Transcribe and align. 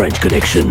French 0.00 0.18
Connection. 0.20 0.70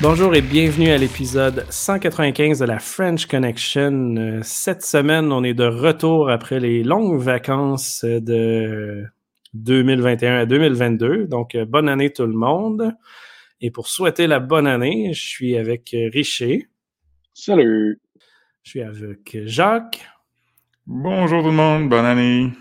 Bonjour 0.00 0.32
et 0.36 0.40
bienvenue 0.40 0.90
à 0.90 0.96
l'épisode 0.96 1.66
195 1.70 2.60
de 2.60 2.64
la 2.64 2.78
French 2.78 3.26
Connection. 3.26 4.14
Euh, 4.16 4.38
Cette 4.44 4.84
semaine, 4.84 5.32
on 5.32 5.42
est 5.42 5.54
de 5.54 5.64
retour 5.64 6.30
après 6.30 6.60
les 6.60 6.84
longues 6.84 7.20
vacances 7.20 8.04
de 8.04 9.02
2021 9.54 10.36
à 10.36 10.46
2022. 10.46 11.26
Donc, 11.26 11.56
euh, 11.56 11.64
bonne 11.64 11.88
année 11.88 12.12
tout 12.12 12.26
le 12.26 12.36
monde. 12.36 12.94
Et 13.60 13.72
pour 13.72 13.88
souhaiter 13.88 14.28
la 14.28 14.38
bonne 14.38 14.68
année, 14.68 15.12
je 15.12 15.26
suis 15.26 15.56
avec 15.56 15.92
euh, 15.92 16.08
Richer. 16.12 16.68
Salut. 17.34 18.00
Je 18.62 18.70
suis 18.70 18.82
avec 18.82 19.36
Jacques. 19.46 20.06
Bonjour 20.86 21.42
tout 21.42 21.48
le 21.48 21.54
monde, 21.54 21.88
bonne 21.88 22.04
année. 22.04 22.52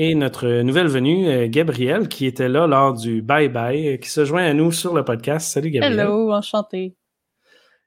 Et 0.00 0.14
notre 0.14 0.62
nouvelle 0.62 0.86
venue, 0.86 1.48
Gabrielle, 1.48 2.06
qui 2.06 2.26
était 2.26 2.48
là 2.48 2.68
lors 2.68 2.94
du 2.94 3.20
Bye 3.20 3.48
Bye, 3.48 3.88
euh, 3.88 3.96
qui 3.96 4.08
se 4.08 4.24
joint 4.24 4.44
à 4.44 4.54
nous 4.54 4.70
sur 4.70 4.94
le 4.94 5.04
podcast. 5.04 5.50
Salut 5.50 5.70
Gabrielle. 5.70 5.98
Hello, 5.98 6.32
enchanté. 6.32 6.94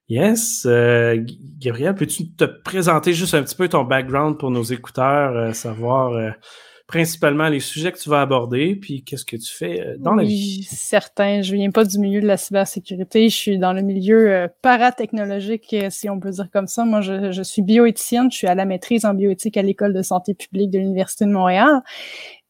Yes. 0.09 0.65
Euh, 0.65 1.23
Gabrielle, 1.57 1.95
peux-tu 1.95 2.33
te 2.33 2.43
présenter 2.43 3.13
juste 3.13 3.33
un 3.33 3.43
petit 3.43 3.55
peu 3.55 3.69
ton 3.69 3.85
background 3.85 4.37
pour 4.37 4.51
nos 4.51 4.61
écouteurs, 4.61 5.37
euh, 5.37 5.53
savoir 5.53 6.11
euh, 6.11 6.31
principalement 6.91 7.47
les 7.47 7.61
sujets 7.61 7.93
que 7.93 7.97
tu 7.97 8.09
vas 8.09 8.19
aborder, 8.19 8.75
puis 8.75 9.01
qu'est-ce 9.01 9.23
que 9.23 9.37
tu 9.37 9.49
fais 9.49 9.79
euh, 9.79 9.95
dans 9.97 10.13
la 10.13 10.23
vie? 10.23 10.57
Oui, 10.59 10.67
certain. 10.69 11.41
Je 11.41 11.55
viens 11.55 11.71
pas 11.71 11.85
du 11.85 11.97
milieu 11.97 12.19
de 12.19 12.27
la 12.27 12.35
cybersécurité. 12.35 13.29
Je 13.29 13.35
suis 13.35 13.57
dans 13.57 13.71
le 13.71 13.81
milieu 13.81 14.29
euh, 14.29 14.47
paratechnologique, 14.61 15.73
euh, 15.73 15.87
si 15.89 16.09
on 16.09 16.19
peut 16.19 16.31
dire 16.31 16.49
comme 16.51 16.67
ça. 16.67 16.83
Moi, 16.83 16.99
je, 16.99 17.31
je 17.31 17.41
suis 17.43 17.61
bioéthicienne. 17.61 18.29
Je 18.29 18.35
suis 18.35 18.47
à 18.47 18.55
la 18.55 18.65
maîtrise 18.65 19.05
en 19.05 19.13
bioéthique 19.13 19.55
à 19.55 19.61
l'École 19.61 19.93
de 19.93 20.01
santé 20.01 20.33
publique 20.33 20.69
de 20.69 20.79
l'Université 20.79 21.23
de 21.23 21.31
Montréal. 21.31 21.81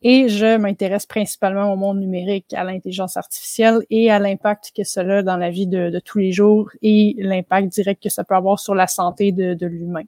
Et 0.02 0.28
je 0.30 0.58
m'intéresse 0.58 1.06
principalement 1.06 1.72
au 1.72 1.76
monde 1.76 2.00
numérique, 2.00 2.52
à 2.56 2.64
l'intelligence 2.64 3.18
artificielle 3.18 3.82
et 3.92 4.10
à 4.10 4.18
l'impact 4.18 4.72
que 4.76 4.84
cela 4.84 5.20
a 5.20 5.22
dans 5.22 5.38
la 5.38 5.52
vie 5.52 5.68
de, 5.68 5.92
de 5.92 6.00
tous 6.00 6.18
les 6.18 6.32
jours 6.32 6.72
et 6.82 7.14
l'impact 7.20 7.68
direct 7.68 8.02
que 8.02 8.10
ça 8.10 8.24
peut 8.24 8.34
avoir 8.34 8.60
sur 8.60 8.74
la 8.74 8.88
santé 8.88 9.32
de, 9.32 9.54
de 9.54 9.68
l'humain. 9.68 10.06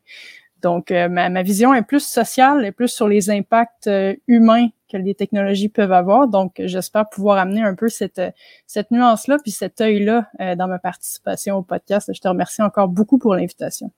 Donc, 0.63 0.91
euh, 0.91 1.09
ma, 1.09 1.43
vision 1.43 1.73
est 1.73 1.81
plus 1.83 2.03
sociale 2.03 2.65
et 2.65 2.71
plus 2.71 2.87
sur 2.87 3.09
les 3.09 3.29
impacts 3.29 3.87
euh, 3.87 4.15
humains 4.27 4.69
que 4.89 4.95
les 4.95 5.13
technologies 5.13 5.67
peuvent 5.67 5.91
avoir. 5.91 6.29
Donc, 6.29 6.53
j'espère 6.57 7.09
pouvoir 7.09 7.37
amener 7.37 7.61
un 7.61 7.75
peu 7.75 7.89
cette, 7.89 8.21
cette 8.65 8.89
nuance-là 8.89 9.39
puis 9.43 9.51
cet 9.51 9.81
œil-là 9.81 10.29
euh, 10.39 10.55
dans 10.55 10.69
ma 10.69 10.79
participation 10.79 11.57
au 11.57 11.63
podcast. 11.63 12.09
Je 12.15 12.21
te 12.21 12.27
remercie 12.29 12.61
encore 12.61 12.87
beaucoup 12.87 13.17
pour 13.17 13.35
l'invitation. 13.35 13.91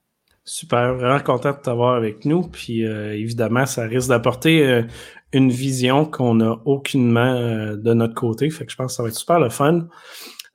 Super, 0.44 0.96
vraiment 0.96 1.20
content 1.20 1.52
de 1.52 1.58
t'avoir 1.58 1.96
avec 1.96 2.26
nous. 2.26 2.42
Puis 2.44 2.82
évidemment, 2.84 3.66
ça 3.66 3.88
risque 3.88 4.10
d'apporter 4.10 4.84
une 5.34 5.50
vision 5.50 6.06
qu'on 6.06 6.36
n'a 6.36 6.60
aucunement 6.66 7.34
de 7.76 7.94
notre 7.96 8.14
côté. 8.14 8.52
Fait 8.52 8.64
que 8.64 8.72
je 8.72 8.76
pense 8.76 8.92
que 8.92 8.96
ça 8.96 9.02
va 9.02 9.10
être 9.10 9.16
super 9.16 9.40
le 9.40 9.50
fun. 9.50 9.88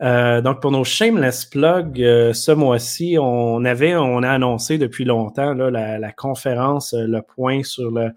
Euh, 0.03 0.41
donc, 0.41 0.63
pour 0.63 0.71
nos 0.71 0.85
shameless 0.85 1.45
plugs, 1.45 2.03
euh, 2.03 2.33
ce 2.33 2.53
mois-ci, 2.53 3.17
on 3.21 3.65
avait, 3.65 3.95
on 3.97 4.23
a 4.23 4.31
annoncé 4.31 4.79
depuis 4.79 5.05
longtemps 5.05 5.53
là, 5.53 5.99
la, 5.99 6.13
conférence, 6.13 6.95
euh, 6.95 7.07
le 7.07 7.21
point 7.21 7.63
sur 7.63 7.91
le, 7.91 8.11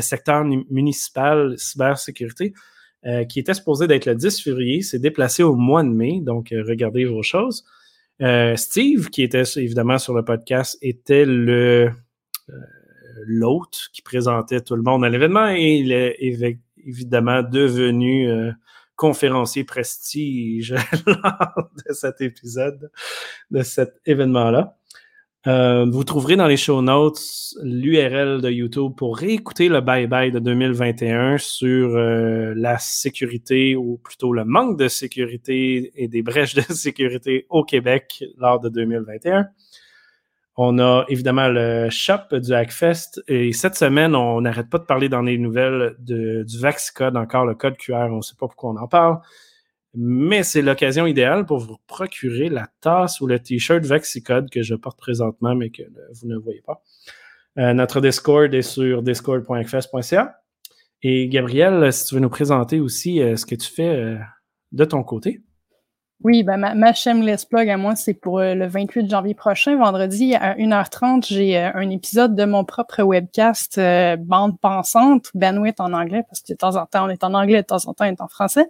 secteur 0.00 0.44
municipal 0.44 1.54
cybersécurité, 1.58 2.52
qui 3.30 3.38
était 3.38 3.54
supposé 3.54 3.86
d'être 3.86 4.04
le 4.04 4.14
10 4.14 4.42
février, 4.42 4.82
s'est 4.82 4.98
déplacé 4.98 5.42
au 5.42 5.54
mois 5.54 5.82
de 5.82 5.88
mai. 5.88 6.20
Donc, 6.20 6.48
regardez 6.50 7.06
vos 7.06 7.22
choses. 7.22 7.64
Steve, 8.56 9.08
qui 9.08 9.22
était 9.22 9.44
évidemment 9.56 9.96
sur 9.96 10.12
le 10.12 10.22
podcast, 10.22 10.76
était 10.82 11.24
le 11.24 11.92
l'hôte 13.24 13.88
qui 13.94 14.02
présentait 14.02 14.60
tout 14.60 14.76
le 14.76 14.82
monde 14.82 15.02
à 15.02 15.08
l'événement 15.08 15.48
et 15.48 15.76
il 15.76 15.92
est 15.92 16.18
évi- 16.20 16.58
évidemment 16.84 17.42
devenu 17.42 18.28
conférencier 18.96 19.64
prestige 19.64 20.74
lors 21.06 21.70
de 21.86 21.92
cet 21.92 22.20
épisode, 22.20 22.90
de 23.50 23.62
cet 23.62 24.00
événement-là. 24.06 24.76
Euh, 25.46 25.86
vous 25.88 26.02
trouverez 26.02 26.34
dans 26.34 26.48
les 26.48 26.56
show 26.56 26.82
notes 26.82 27.20
l'URL 27.62 28.40
de 28.40 28.50
YouTube 28.50 28.92
pour 28.96 29.16
réécouter 29.16 29.68
le 29.68 29.80
bye-bye 29.80 30.32
de 30.32 30.40
2021 30.40 31.38
sur 31.38 31.94
euh, 31.94 32.52
la 32.56 32.78
sécurité 32.78 33.76
ou 33.76 33.98
plutôt 33.98 34.32
le 34.32 34.44
manque 34.44 34.76
de 34.76 34.88
sécurité 34.88 35.92
et 35.94 36.08
des 36.08 36.22
brèches 36.22 36.54
de 36.54 36.62
sécurité 36.74 37.46
au 37.48 37.62
Québec 37.62 38.24
lors 38.38 38.58
de 38.58 38.68
2021. 38.70 39.46
On 40.58 40.78
a 40.78 41.04
évidemment 41.08 41.48
le 41.48 41.90
shop 41.90 42.38
du 42.38 42.54
Hackfest 42.54 43.22
et 43.28 43.52
cette 43.52 43.74
semaine, 43.74 44.14
on 44.14 44.40
n'arrête 44.40 44.70
pas 44.70 44.78
de 44.78 44.84
parler 44.84 45.10
dans 45.10 45.20
les 45.20 45.36
nouvelles 45.36 45.96
du 45.98 46.58
VaxCode, 46.58 47.16
encore 47.16 47.44
le 47.44 47.54
code 47.54 47.76
QR, 47.76 48.08
on 48.10 48.16
ne 48.16 48.22
sait 48.22 48.36
pas 48.38 48.46
pourquoi 48.46 48.70
on 48.70 48.76
en 48.76 48.88
parle. 48.88 49.18
Mais 49.98 50.42
c'est 50.42 50.62
l'occasion 50.62 51.06
idéale 51.06 51.46
pour 51.46 51.58
vous 51.58 51.76
procurer 51.86 52.48
la 52.48 52.68
tasse 52.80 53.20
ou 53.20 53.26
le 53.26 53.38
t-shirt 53.38 53.84
VaxiCode 53.84 54.50
que 54.50 54.62
je 54.62 54.74
porte 54.74 54.98
présentement, 54.98 55.54
mais 55.54 55.70
que 55.70 55.82
vous 55.82 56.28
ne 56.28 56.36
voyez 56.36 56.62
pas. 56.62 56.82
Euh, 57.58 57.72
notre 57.72 58.00
Discord 58.00 58.52
est 58.52 58.62
sur 58.62 59.02
discord.fest.ca. 59.02 60.40
Et 61.02 61.28
Gabriel, 61.28 61.92
si 61.92 62.06
tu 62.06 62.14
veux 62.14 62.20
nous 62.20 62.28
présenter 62.28 62.80
aussi 62.80 63.22
euh, 63.22 63.36
ce 63.36 63.46
que 63.46 63.54
tu 63.54 63.70
fais 63.70 63.88
euh, 63.88 64.18
de 64.72 64.84
ton 64.84 65.02
côté. 65.02 65.42
Oui, 66.24 66.42
ben 66.42 66.56
ma, 66.56 66.74
ma 66.74 66.94
shameless 66.94 67.44
plug 67.44 67.68
à 67.68 67.76
moi, 67.76 67.94
c'est 67.94 68.14
pour 68.14 68.38
euh, 68.40 68.54
le 68.54 68.66
28 68.66 69.08
janvier 69.08 69.34
prochain, 69.34 69.76
vendredi 69.76 70.34
à 70.34 70.54
1h30, 70.56 71.26
j'ai 71.28 71.58
euh, 71.58 71.70
un 71.74 71.90
épisode 71.90 72.34
de 72.34 72.44
mon 72.46 72.64
propre 72.64 73.02
webcast 73.02 73.76
euh, 73.76 74.16
Bande 74.16 74.58
pensante, 74.58 75.26
bandwidth 75.34 75.78
en 75.78 75.92
anglais, 75.92 76.22
parce 76.28 76.40
que 76.40 76.54
de 76.54 76.56
temps 76.56 76.74
en 76.76 76.86
temps 76.86 77.04
on 77.06 77.10
est 77.10 77.22
en 77.22 77.34
anglais, 77.34 77.60
de 77.60 77.66
temps 77.66 77.86
en 77.86 77.92
temps 77.92 78.06
on 78.06 78.08
est 78.08 78.20
en 78.22 78.28
français. 78.28 78.66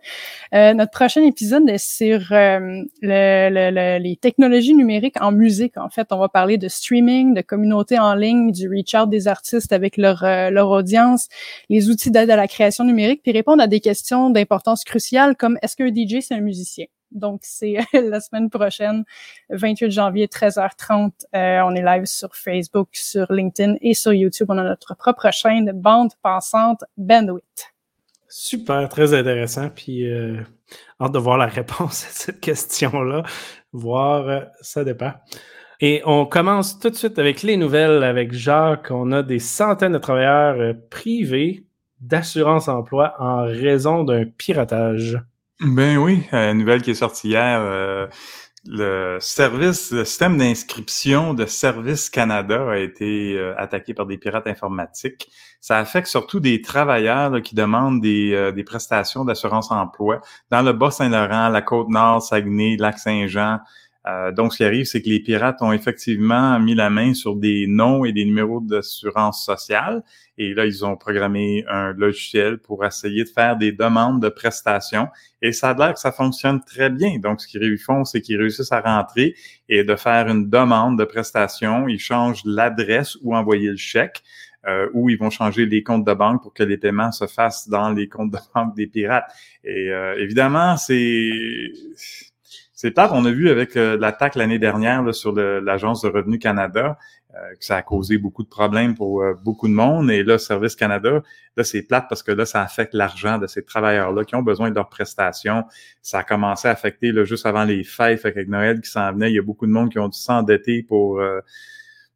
Euh, 0.54 0.74
notre 0.74 0.92
prochain 0.92 1.22
épisode 1.22 1.68
est 1.70 1.78
sur 1.78 2.20
le- 2.30 2.84
le- 3.02 3.70
le- 3.70 3.98
les 4.02 4.16
technologies 4.16 4.74
numériques 4.74 5.20
en 5.22 5.32
musique. 5.32 5.76
En 5.78 5.90
fait, 5.90 6.08
on 6.12 6.18
va 6.18 6.28
parler 6.28 6.58
de 6.58 6.68
streaming, 6.68 7.34
de 7.34 7.42
communauté 7.42 7.98
en 7.98 8.14
ligne, 8.14 8.52
du 8.52 8.68
reach 8.68 8.94
out 8.94 9.10
des 9.10 9.28
artistes 9.28 9.72
avec 9.72 9.98
leur, 9.98 10.22
leur 10.24 10.70
audience, 10.70 11.28
les 11.70 11.90
outils 11.90 12.10
d'aide 12.10 12.30
à 12.30 12.36
la 12.36 12.48
création 12.48 12.84
numérique, 12.84 13.22
puis 13.22 13.32
répondre 13.32 13.62
à 13.62 13.68
des 13.68 13.80
questions 13.80 14.30
d'importance 14.30 14.84
cruciale 14.84 15.36
comme 15.36 15.58
est-ce 15.62 15.76
qu'un 15.76 15.88
DJ 15.92 16.22
c'est 16.22 16.34
un 16.34 16.40
musicien? 16.40 16.86
Donc, 17.12 17.40
c'est 17.42 17.76
la 17.92 18.20
semaine 18.20 18.50
prochaine, 18.50 19.04
28 19.50 19.90
janvier, 19.90 20.26
13h30. 20.26 21.10
Euh, 21.34 21.60
on 21.64 21.74
est 21.74 21.82
live 21.82 22.04
sur 22.04 22.34
Facebook, 22.34 22.88
sur 22.92 23.32
LinkedIn 23.32 23.76
et 23.80 23.94
sur 23.94 24.12
YouTube. 24.12 24.46
On 24.50 24.58
a 24.58 24.64
notre 24.64 24.94
propre 24.96 25.30
chaîne 25.32 25.72
Bande 25.72 26.12
Pensante 26.22 26.84
Bandwidth. 26.96 27.72
Super, 28.28 28.88
très 28.88 29.14
intéressant. 29.14 29.70
Puis, 29.70 30.10
euh, 30.10 30.40
hâte 31.00 31.12
de 31.12 31.18
voir 31.18 31.38
la 31.38 31.46
réponse 31.46 32.04
à 32.04 32.10
cette 32.10 32.40
question-là. 32.40 33.22
Voir, 33.72 34.28
euh, 34.28 34.40
ça 34.60 34.84
dépend. 34.84 35.12
Et 35.80 36.02
on 36.06 36.24
commence 36.24 36.78
tout 36.78 36.90
de 36.90 36.94
suite 36.94 37.18
avec 37.18 37.42
les 37.42 37.56
nouvelles 37.56 38.02
avec 38.02 38.32
Jacques. 38.32 38.90
On 38.90 39.12
a 39.12 39.22
des 39.22 39.38
centaines 39.38 39.92
de 39.92 39.98
travailleurs 39.98 40.58
euh, 40.58 40.72
privés 40.90 41.64
d'assurance 42.00 42.68
emploi 42.68 43.14
en 43.18 43.44
raison 43.44 44.04
d'un 44.04 44.24
piratage. 44.24 45.18
Ben 45.60 45.96
oui, 45.96 46.22
euh, 46.34 46.52
nouvelle 46.52 46.82
qui 46.82 46.90
est 46.90 46.94
sortie 46.94 47.28
hier, 47.28 47.60
euh, 47.62 48.06
le 48.66 49.18
service, 49.20 49.90
le 49.90 50.04
système 50.04 50.36
d'inscription 50.36 51.32
de 51.32 51.46
Service 51.46 52.10
Canada 52.10 52.72
a 52.72 52.76
été 52.76 53.38
euh, 53.38 53.54
attaqué 53.56 53.94
par 53.94 54.06
des 54.06 54.18
pirates 54.18 54.46
informatiques. 54.48 55.28
Ça 55.62 55.78
affecte 55.78 56.08
surtout 56.08 56.40
des 56.40 56.60
travailleurs 56.60 57.30
là, 57.30 57.40
qui 57.40 57.54
demandent 57.54 58.02
des, 58.02 58.34
euh, 58.34 58.52
des 58.52 58.64
prestations 58.64 59.24
d'assurance 59.24 59.70
emploi 59.70 60.20
dans 60.50 60.62
le 60.62 60.72
Bas-Saint-Laurent, 60.74 61.48
la 61.48 61.62
Côte-Nord, 61.62 62.22
Saguenay, 62.22 62.76
Lac-Saint-Jean. 62.76 63.60
Euh, 64.06 64.32
donc, 64.32 64.52
ce 64.52 64.58
qui 64.58 64.64
arrive, 64.64 64.84
c'est 64.84 65.02
que 65.02 65.08
les 65.08 65.20
pirates 65.20 65.62
ont 65.62 65.72
effectivement 65.72 66.58
mis 66.60 66.74
la 66.74 66.90
main 66.90 67.14
sur 67.14 67.34
des 67.34 67.66
noms 67.66 68.04
et 68.04 68.12
des 68.12 68.24
numéros 68.24 68.60
d'assurance 68.60 69.44
sociale. 69.44 70.02
Et 70.38 70.54
là, 70.54 70.66
ils 70.66 70.84
ont 70.84 70.96
programmé 70.96 71.64
un 71.68 71.92
logiciel 71.92 72.58
pour 72.58 72.84
essayer 72.84 73.24
de 73.24 73.28
faire 73.28 73.56
des 73.56 73.72
demandes 73.72 74.20
de 74.22 74.28
prestations. 74.28 75.08
Et 75.40 75.52
ça 75.52 75.70
a 75.70 75.74
l'air 75.74 75.94
que 75.94 76.00
ça 76.00 76.12
fonctionne 76.12 76.62
très 76.62 76.90
bien. 76.90 77.18
Donc, 77.18 77.40
ce 77.40 77.48
qu'ils 77.48 77.78
font, 77.78 78.04
c'est 78.04 78.20
qu'ils 78.20 78.38
réussissent 78.38 78.72
à 78.72 78.80
rentrer 78.80 79.34
et 79.68 79.84
de 79.84 79.96
faire 79.96 80.28
une 80.28 80.50
demande 80.50 80.98
de 80.98 81.04
prestation. 81.04 81.88
Ils 81.88 81.98
changent 81.98 82.42
l'adresse 82.44 83.16
où 83.22 83.34
envoyer 83.34 83.70
le 83.70 83.76
chèque. 83.76 84.22
Euh, 84.66 84.88
ou 84.94 85.08
ils 85.10 85.16
vont 85.16 85.30
changer 85.30 85.64
les 85.64 85.84
comptes 85.84 86.04
de 86.04 86.12
banque 86.12 86.42
pour 86.42 86.52
que 86.52 86.64
les 86.64 86.76
paiements 86.76 87.12
se 87.12 87.28
fassent 87.28 87.68
dans 87.68 87.90
les 87.90 88.08
comptes 88.08 88.32
de 88.32 88.38
banque 88.52 88.74
des 88.74 88.88
pirates. 88.88 89.30
Et 89.62 89.90
euh, 89.92 90.16
évidemment, 90.18 90.76
c'est 90.76 91.70
c'est 92.72 92.90
plate. 92.90 93.10
On 93.14 93.24
a 93.24 93.30
vu 93.30 93.48
avec 93.48 93.76
euh, 93.76 93.96
l'attaque 93.96 94.34
l'année 94.34 94.58
dernière 94.58 95.02
là, 95.02 95.12
sur 95.12 95.32
l'Agence 95.32 96.02
de 96.02 96.08
Revenu 96.08 96.38
Canada 96.38 96.98
que 97.58 97.64
ça 97.64 97.76
a 97.76 97.82
causé 97.82 98.18
beaucoup 98.18 98.42
de 98.42 98.48
problèmes 98.48 98.94
pour 98.94 99.22
euh, 99.22 99.34
beaucoup 99.44 99.68
de 99.68 99.72
monde. 99.72 100.10
Et 100.10 100.22
là, 100.22 100.38
Service 100.38 100.76
Canada, 100.76 101.22
là, 101.56 101.64
c'est 101.64 101.82
plate 101.82 102.06
parce 102.08 102.22
que 102.22 102.32
là, 102.32 102.46
ça 102.46 102.62
affecte 102.62 102.94
l'argent 102.94 103.38
de 103.38 103.46
ces 103.46 103.64
travailleurs-là 103.64 104.24
qui 104.24 104.34
ont 104.34 104.42
besoin 104.42 104.70
de 104.70 104.74
leurs 104.74 104.88
prestations. 104.88 105.64
Ça 106.02 106.20
a 106.20 106.22
commencé 106.22 106.68
à 106.68 106.72
affecter 106.72 107.12
là, 107.12 107.24
juste 107.24 107.46
avant 107.46 107.64
les 107.64 107.84
fêtes, 107.84 108.24
avec 108.24 108.48
Noël 108.48 108.80
qui 108.80 108.90
s'en 108.90 109.12
venait. 109.12 109.30
Il 109.30 109.34
y 109.34 109.38
a 109.38 109.42
beaucoup 109.42 109.66
de 109.66 109.72
monde 109.72 109.90
qui 109.90 109.98
ont 109.98 110.08
dû 110.08 110.18
s'endetter 110.18 110.82
pour, 110.82 111.20
euh, 111.20 111.40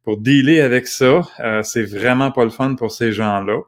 pour 0.03 0.17
dealer 0.17 0.61
avec 0.61 0.87
ça. 0.87 1.21
Euh, 1.39 1.63
c'est 1.63 1.83
vraiment 1.83 2.31
pas 2.31 2.43
le 2.43 2.51
fun 2.51 2.75
pour 2.75 2.91
ces 2.91 3.11
gens-là. 3.11 3.59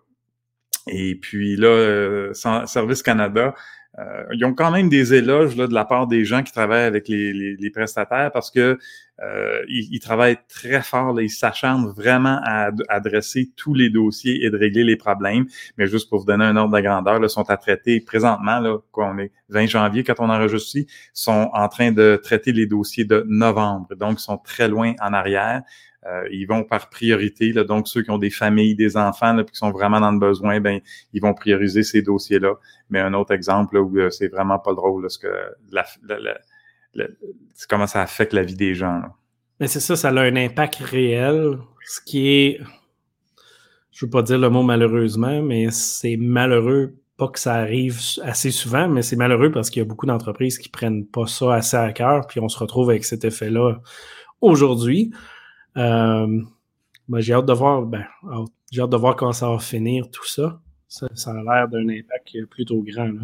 Et 0.88 1.16
puis 1.16 1.56
là, 1.56 1.68
euh, 1.68 2.34
Service 2.34 3.04
Canada 3.04 3.56
euh, 4.00 4.24
ils 4.34 4.44
ont 4.44 4.54
quand 4.56 4.72
même 4.72 4.90
des 4.90 5.14
éloges 5.14 5.56
là, 5.56 5.68
de 5.68 5.74
la 5.74 5.86
part 5.86 6.08
des 6.08 6.26
gens 6.26 6.42
qui 6.42 6.52
travaillent 6.52 6.86
avec 6.86 7.08
les, 7.08 7.32
les, 7.32 7.70
prestataires 7.70 8.32
parce 8.32 8.50
que 8.50 8.80
euh, 9.22 9.62
ils, 9.70 10.00
travaillent 10.00 10.40
très 10.50 10.82
fort, 10.82 11.14
là, 11.14 11.22
ils 11.22 11.30
s'acharnent 11.30 11.94
vraiment 11.96 12.40
à, 12.44 12.72
adresser 12.90 13.52
tous 13.56 13.76
les 13.76 13.92
dossiers 13.92 14.44
et 14.44 14.50
de 14.50 14.58
régler 14.58 14.84
les 14.84 14.96
problèmes. 14.96 15.46
Mais 15.78 15.86
juste 15.86 16.10
pour 16.10 16.20
vous 16.20 16.26
donner 16.26 16.44
un 16.44 16.58
ordre 16.58 16.76
de 16.76 16.82
grandeur, 16.82 17.20
là, 17.20 17.28
sont 17.28 17.48
à 17.52 17.58
traiter 17.58 18.02
présentement, 18.02 18.60
là, 18.60 18.80
quoi, 18.92 19.12
on 19.14 19.20
est 19.20 19.32
20 19.50 19.68
janvier 19.68 20.04
quand 20.04 20.16
on 20.18 20.30
enregistre 20.30 20.76
ici, 20.76 20.88
sont 21.14 21.52
en 21.54 21.68
train 21.68 21.92
de 21.92 22.20
traiter 22.22 22.52
les 22.52 22.66
dossiers 22.66 23.06
de 23.06 23.24
novembre. 23.28 23.94
Donc, 23.96 24.20
ils 24.20 24.24
sont 24.24 24.38
très 24.38 24.68
loin 24.68 24.94
en 25.02 25.14
arrière. 25.14 25.62
Euh, 26.06 26.28
ils 26.32 26.46
vont 26.46 26.64
par 26.64 26.90
priorité. 26.90 27.54
Là, 27.54 27.64
donc, 27.64 27.88
ceux 27.88 28.02
qui 28.04 28.12
ont 28.12 28.18
des 28.18 28.30
familles, 28.30 28.76
des 28.76 28.98
enfants, 28.98 29.34
là, 29.34 29.44
qui 29.44 29.56
sont 29.56 29.72
vraiment 29.72 30.02
dans 30.02 30.12
le 30.12 30.20
besoin, 30.20 30.60
ben, 30.60 30.82
ils 31.14 31.22
vont 31.22 31.34
prioriser 31.34 31.84
ces 31.84 32.02
dossiers-là. 32.02 32.56
Mais 32.90 33.00
un 33.00 33.14
autre 33.14 33.34
exemple 33.34 33.76
là, 33.76 33.82
où 33.82 33.98
euh, 33.98 34.10
c'est 34.10 34.28
vraiment 34.28 34.60
pas 34.60 34.74
drôle, 34.74 35.04
là, 35.04 35.10
ce 35.10 35.18
que 35.18 35.28
la, 35.72 35.86
comment 37.70 37.88
ça 37.88 38.02
affecte 38.02 38.34
la 38.34 38.44
vie 38.44 38.56
des 38.56 38.76
gens. 38.76 39.02
Mais 39.60 39.68
c'est 39.68 39.80
ça, 39.80 39.96
ça 39.96 40.10
a 40.10 40.22
un 40.22 40.36
impact 40.36 40.76
réel, 40.76 41.58
ce 41.86 42.02
qui 42.02 42.28
est, 42.28 42.60
je 43.92 44.06
veux 44.06 44.10
pas 44.10 44.22
dire 44.24 44.40
le 44.40 44.50
mot 44.50 44.64
malheureusement, 44.64 45.42
mais 45.42 45.70
c'est 45.72 46.18
malheureux, 46.18 46.96
pas 47.18 47.28
que 47.30 47.40
ça 47.40 47.54
arrive 47.54 48.00
assez 48.24 48.52
souvent, 48.52 48.90
mais 48.90 49.04
c'est 49.04 49.16
malheureux 49.16 49.52
parce 49.52 49.70
qu'il 49.70 49.82
y 49.82 49.86
a 49.86 49.88
beaucoup 49.88 50.06
d'entreprises 50.06 50.58
qui 50.58 50.70
prennent 50.70 51.06
pas 51.06 51.28
ça 51.28 51.54
assez 51.54 51.78
à 51.78 51.92
cœur, 51.94 52.28
puis 52.28 52.40
on 52.40 52.50
se 52.50 52.58
retrouve 52.58 52.90
avec 52.90 53.06
cet 53.06 53.24
effet-là 53.24 53.80
aujourd'hui. 54.42 55.12
Euh, 55.78 56.42
ben, 57.08 57.20
j'ai 57.20 57.34
hâte 57.34 57.46
de 57.46 57.54
voir, 57.54 57.84
ben, 57.84 58.06
j'ai 58.72 58.82
hâte 58.82 58.90
de 58.90 58.98
voir 58.98 59.16
comment 59.16 59.34
ça 59.34 59.50
va 59.50 59.60
finir 59.60 60.10
tout 60.10 60.28
ça. 60.28 60.60
Ça, 60.88 61.08
a 61.32 61.34
l'air 61.34 61.68
d'un 61.68 61.90
impact 61.90 62.46
plutôt 62.52 62.84
grand. 62.84 63.08
Là. 63.08 63.24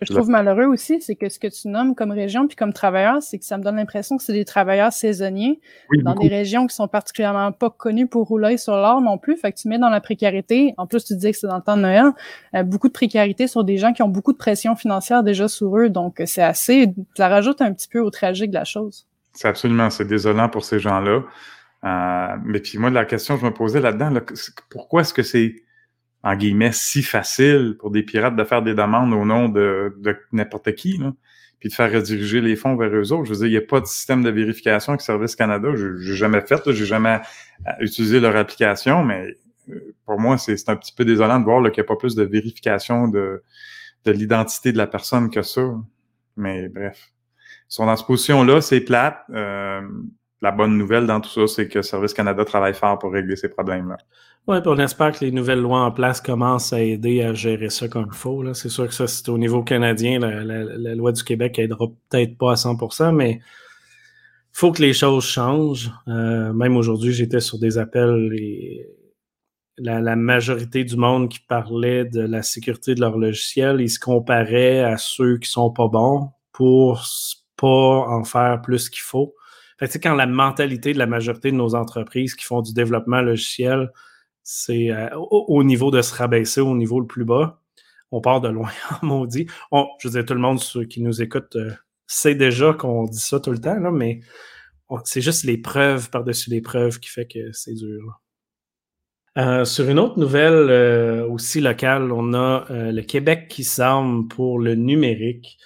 Ce 0.00 0.06
que 0.06 0.12
je 0.12 0.16
trouve 0.16 0.30
malheureux 0.30 0.66
aussi, 0.66 1.00
c'est 1.00 1.16
que 1.16 1.28
ce 1.28 1.40
que 1.40 1.48
tu 1.48 1.66
nommes 1.66 1.96
comme 1.96 2.12
région 2.12 2.46
puis 2.46 2.54
comme 2.54 2.72
travailleurs, 2.72 3.20
c'est 3.20 3.36
que 3.36 3.44
ça 3.44 3.58
me 3.58 3.64
donne 3.64 3.74
l'impression 3.74 4.16
que 4.16 4.22
c'est 4.22 4.32
des 4.32 4.44
travailleurs 4.44 4.92
saisonniers 4.92 5.60
dans 6.04 6.14
des 6.14 6.28
régions 6.28 6.68
qui 6.68 6.76
sont 6.76 6.86
particulièrement 6.86 7.50
pas 7.50 7.70
connues 7.70 8.06
pour 8.06 8.28
rouler 8.28 8.58
sur 8.58 8.74
l'or 8.74 9.00
non 9.00 9.18
plus. 9.18 9.36
Fait 9.36 9.50
que 9.50 9.58
tu 9.58 9.66
mets 9.66 9.78
dans 9.78 9.88
la 9.88 10.00
précarité. 10.00 10.72
En 10.76 10.86
plus, 10.86 11.04
tu 11.04 11.16
dis 11.16 11.32
que 11.32 11.36
c'est 11.36 11.48
dans 11.48 11.56
le 11.56 11.62
temps 11.62 11.76
de 11.76 11.82
Noël. 11.82 12.12
Euh, 12.54 12.62
beaucoup 12.62 12.86
de 12.86 12.92
précarité 12.92 13.48
sur 13.48 13.64
des 13.64 13.76
gens 13.76 13.92
qui 13.92 14.02
ont 14.02 14.08
beaucoup 14.08 14.32
de 14.32 14.38
pression 14.38 14.76
financière 14.76 15.24
déjà 15.24 15.48
sur 15.48 15.76
eux. 15.76 15.88
Donc, 15.88 16.22
c'est 16.26 16.42
assez. 16.42 16.94
Ça 17.16 17.26
rajoute 17.26 17.60
un 17.60 17.72
petit 17.72 17.88
peu 17.88 17.98
au 17.98 18.10
tragique 18.10 18.50
de 18.50 18.56
la 18.56 18.64
chose. 18.64 19.08
C'est 19.32 19.48
absolument. 19.48 19.90
C'est 19.90 20.06
désolant 20.06 20.48
pour 20.48 20.64
ces 20.64 20.78
gens-là. 20.78 21.24
Euh, 21.88 22.36
mais 22.44 22.60
puis 22.60 22.78
moi, 22.78 22.90
la 22.90 23.04
question 23.04 23.34
que 23.34 23.40
je 23.40 23.46
me 23.46 23.54
posais 23.54 23.80
là-dedans, 23.80 24.12
pourquoi 24.70 25.02
est-ce 25.02 25.14
que 25.14 25.22
c'est, 25.22 25.54
en 26.22 26.36
guillemets, 26.36 26.72
si 26.72 27.02
facile 27.02 27.76
pour 27.78 27.90
des 27.90 28.02
pirates 28.02 28.36
de 28.36 28.44
faire 28.44 28.62
des 28.62 28.74
demandes 28.74 29.12
au 29.12 29.24
nom 29.24 29.48
de, 29.48 29.94
n'importe 30.32 30.74
qui, 30.74 30.98
là, 30.98 31.12
puis 31.60 31.68
de 31.68 31.74
faire 31.74 31.92
rediriger 31.92 32.40
les 32.40 32.56
fonds 32.56 32.76
vers 32.76 32.94
eux 32.94 33.12
autres? 33.12 33.24
Je 33.24 33.30
veux 33.32 33.38
dire, 33.38 33.46
il 33.46 33.52
n'y 33.52 33.56
a 33.56 33.66
pas 33.66 33.80
de 33.80 33.86
système 33.86 34.22
de 34.22 34.30
vérification 34.30 34.92
avec 34.92 35.00
Service 35.00 35.36
Canada. 35.36 35.68
Je 35.74 35.86
n'ai 35.86 36.16
jamais 36.16 36.40
fait, 36.40 36.60
je 36.66 36.70
n'ai 36.80 36.86
jamais 36.86 37.20
euh, 37.66 37.72
utilisé 37.80 38.20
leur 38.20 38.36
application, 38.36 39.04
mais 39.04 39.34
euh, 39.70 39.94
pour 40.04 40.18
moi, 40.20 40.36
c'est 40.36 40.68
un 40.68 40.76
petit 40.76 40.92
peu 40.92 41.04
désolant 41.04 41.38
de 41.38 41.44
voir 41.44 41.62
qu'il 41.70 41.80
n'y 41.82 41.86
a 41.86 41.88
pas 41.88 41.96
plus 41.96 42.14
de 42.14 42.24
vérification 42.24 43.08
de, 43.08 43.42
de 44.04 44.12
l'identité 44.12 44.72
de 44.72 44.78
la 44.78 44.86
personne 44.86 45.30
que 45.30 45.42
ça. 45.42 45.62
Mais 46.36 46.68
bref. 46.68 47.12
Ils 47.70 47.74
sont 47.74 47.84
dans 47.84 47.96
cette 47.96 48.06
position-là, 48.06 48.62
c'est 48.62 48.80
plate. 48.80 49.22
Euh, 49.30 49.82
la 50.40 50.52
bonne 50.52 50.76
nouvelle 50.76 51.06
dans 51.06 51.20
tout 51.20 51.30
ça, 51.30 51.46
c'est 51.46 51.68
que 51.68 51.82
Service 51.82 52.14
Canada 52.14 52.44
travaille 52.44 52.74
fort 52.74 52.98
pour 52.98 53.12
régler 53.12 53.36
ces 53.36 53.48
problèmes-là. 53.48 53.96
Oui, 54.46 54.58
on 54.64 54.78
espère 54.78 55.12
que 55.12 55.24
les 55.24 55.32
nouvelles 55.32 55.60
lois 55.60 55.80
en 55.80 55.90
place 55.90 56.20
commencent 56.20 56.72
à 56.72 56.80
aider 56.80 57.22
à 57.22 57.34
gérer 57.34 57.70
ça 57.70 57.88
comme 57.88 58.06
il 58.10 58.16
faut. 58.16 58.54
C'est 58.54 58.68
sûr 58.68 58.86
que 58.86 58.94
ça, 58.94 59.06
c'est 59.06 59.28
au 59.28 59.36
niveau 59.36 59.62
canadien, 59.62 60.20
la, 60.20 60.94
loi 60.94 61.12
du 61.12 61.22
Québec 61.22 61.58
aidera 61.58 61.86
peut-être 62.08 62.38
pas 62.38 62.52
à 62.52 62.54
100%, 62.54 63.14
mais 63.14 63.40
faut 64.52 64.72
que 64.72 64.80
les 64.80 64.94
choses 64.94 65.24
changent. 65.24 65.90
Euh, 66.08 66.52
même 66.52 66.76
aujourd'hui, 66.76 67.12
j'étais 67.12 67.40
sur 67.40 67.58
des 67.58 67.76
appels 67.76 68.30
et 68.32 68.88
la, 69.76 70.16
majorité 70.16 70.84
du 70.84 70.96
monde 70.96 71.28
qui 71.28 71.40
parlait 71.40 72.04
de 72.04 72.20
la 72.20 72.42
sécurité 72.42 72.94
de 72.94 73.00
leur 73.00 73.18
logiciel, 73.18 73.80
ils 73.80 73.90
se 73.90 74.00
comparaient 74.00 74.82
à 74.82 74.96
ceux 74.96 75.38
qui 75.38 75.50
sont 75.50 75.70
pas 75.70 75.88
bons 75.88 76.30
pour 76.52 77.04
pas 77.56 77.66
en 77.66 78.24
faire 78.24 78.60
plus 78.62 78.88
qu'il 78.88 79.02
faut. 79.02 79.34
Fait 79.78 79.98
quand 80.00 80.14
la 80.14 80.26
mentalité 80.26 80.92
de 80.92 80.98
la 80.98 81.06
majorité 81.06 81.52
de 81.52 81.56
nos 81.56 81.74
entreprises 81.74 82.34
qui 82.34 82.44
font 82.44 82.62
du 82.62 82.72
développement 82.72 83.20
logiciel, 83.20 83.90
c'est 84.42 84.90
euh, 84.90 85.08
au, 85.14 85.62
niveau 85.62 85.90
de 85.90 86.02
se 86.02 86.14
rabaisser 86.14 86.60
au 86.60 86.74
niveau 86.74 87.00
le 87.00 87.06
plus 87.06 87.24
bas, 87.24 87.60
on 88.10 88.20
part 88.20 88.40
de 88.40 88.48
loin, 88.48 88.70
maudit. 89.02 89.46
On, 89.70 89.86
je 90.00 90.08
veux 90.08 90.12
dire, 90.12 90.24
tout 90.24 90.34
le 90.34 90.40
monde 90.40 90.58
ceux 90.58 90.84
qui 90.84 91.02
nous 91.02 91.22
écoute 91.22 91.54
euh, 91.56 91.70
sait 92.06 92.34
déjà 92.34 92.72
qu'on 92.72 93.04
dit 93.04 93.20
ça 93.20 93.38
tout 93.38 93.52
le 93.52 93.60
temps, 93.60 93.78
là, 93.78 93.90
mais 93.90 94.20
c'est 95.04 95.20
juste 95.20 95.44
les 95.44 95.58
preuves 95.58 96.08
par-dessus 96.08 96.48
les 96.48 96.62
preuves 96.62 96.98
qui 96.98 97.10
fait 97.10 97.26
que 97.26 97.52
c'est 97.52 97.74
dur. 97.74 98.20
Euh, 99.36 99.66
sur 99.66 99.86
une 99.88 99.98
autre 99.98 100.18
nouvelle 100.18 101.22
aussi 101.30 101.60
locale, 101.60 102.10
on 102.10 102.32
a 102.32 102.64
le 102.70 103.02
Québec 103.02 103.48
qui 103.48 103.64
s'arme 103.64 104.28
pour 104.28 104.58
le 104.58 104.74
numérique. 104.74 105.58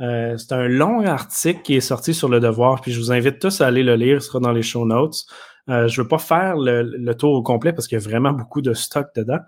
Euh, 0.00 0.36
c'est 0.38 0.52
un 0.52 0.68
long 0.68 1.04
article 1.04 1.62
qui 1.62 1.76
est 1.76 1.80
sorti 1.80 2.14
sur 2.14 2.28
le 2.28 2.40
devoir, 2.40 2.80
puis 2.80 2.92
je 2.92 2.98
vous 2.98 3.12
invite 3.12 3.38
tous 3.38 3.60
à 3.60 3.66
aller 3.66 3.82
le 3.82 3.96
lire, 3.96 4.22
ce 4.22 4.28
sera 4.28 4.40
dans 4.40 4.52
les 4.52 4.62
show 4.62 4.86
notes. 4.86 5.26
Euh, 5.68 5.88
je 5.88 6.00
ne 6.00 6.04
veux 6.04 6.08
pas 6.08 6.18
faire 6.18 6.56
le, 6.56 7.12
tour 7.14 7.32
au 7.32 7.42
complet 7.42 7.72
parce 7.72 7.86
qu'il 7.86 7.98
y 7.98 8.00
a 8.00 8.04
vraiment 8.04 8.32
beaucoup 8.32 8.62
de 8.62 8.72
stock 8.72 9.08
dedans. 9.14 9.40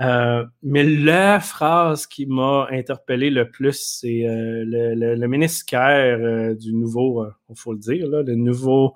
Euh, 0.00 0.44
mais 0.62 0.82
la 0.82 1.40
phrase 1.40 2.06
qui 2.06 2.26
m'a 2.26 2.66
interpellé 2.70 3.30
le 3.30 3.50
plus, 3.50 3.80
c'est 4.00 4.24
le, 4.26 5.26
ministère 5.26 6.56
du 6.56 6.74
nouveau, 6.74 7.24
il 7.48 7.56
faut 7.56 7.72
le 7.72 7.78
dire, 7.78 8.08
le 8.08 8.34
nouveau 8.34 8.94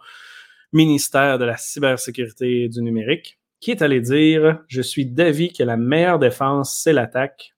ministère 0.72 1.38
de 1.38 1.44
la 1.44 1.56
cybersécurité 1.56 2.68
du 2.68 2.82
numérique, 2.82 3.38
qui 3.60 3.70
est 3.70 3.82
allé 3.82 4.00
dire 4.00 4.62
Je 4.68 4.82
suis 4.82 5.06
d'avis 5.06 5.52
que 5.52 5.62
la 5.62 5.76
meilleure 5.76 6.18
défense, 6.18 6.80
c'est 6.82 6.92
l'attaque. 6.92 7.54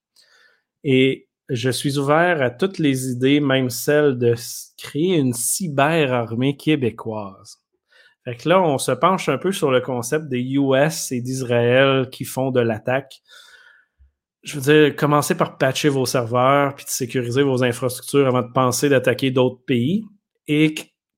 Et 0.84 1.28
je 1.54 1.68
suis 1.68 1.98
ouvert 1.98 2.40
à 2.40 2.48
toutes 2.48 2.78
les 2.78 3.10
idées, 3.10 3.40
même 3.40 3.68
celle 3.68 4.16
de 4.16 4.34
créer 4.78 5.18
une 5.18 5.34
cyberarmée 5.34 6.56
québécoise. 6.56 7.58
Fait 8.24 8.36
que 8.36 8.48
là, 8.48 8.62
on 8.62 8.78
se 8.78 8.92
penche 8.92 9.28
un 9.28 9.36
peu 9.36 9.52
sur 9.52 9.70
le 9.70 9.82
concept 9.82 10.28
des 10.28 10.40
US 10.40 11.12
et 11.12 11.20
d'Israël 11.20 12.08
qui 12.10 12.24
font 12.24 12.50
de 12.50 12.60
l'attaque. 12.60 13.20
Je 14.42 14.58
veux 14.58 14.60
dire, 14.62 14.96
commencez 14.96 15.36
par 15.36 15.58
patcher 15.58 15.90
vos 15.90 16.06
serveurs 16.06 16.74
puis 16.74 16.86
de 16.86 16.90
sécuriser 16.90 17.42
vos 17.42 17.62
infrastructures 17.62 18.26
avant 18.26 18.42
de 18.42 18.52
penser 18.52 18.88
d'attaquer 18.88 19.30
d'autres 19.30 19.62
pays. 19.66 20.04
Et 20.48 20.74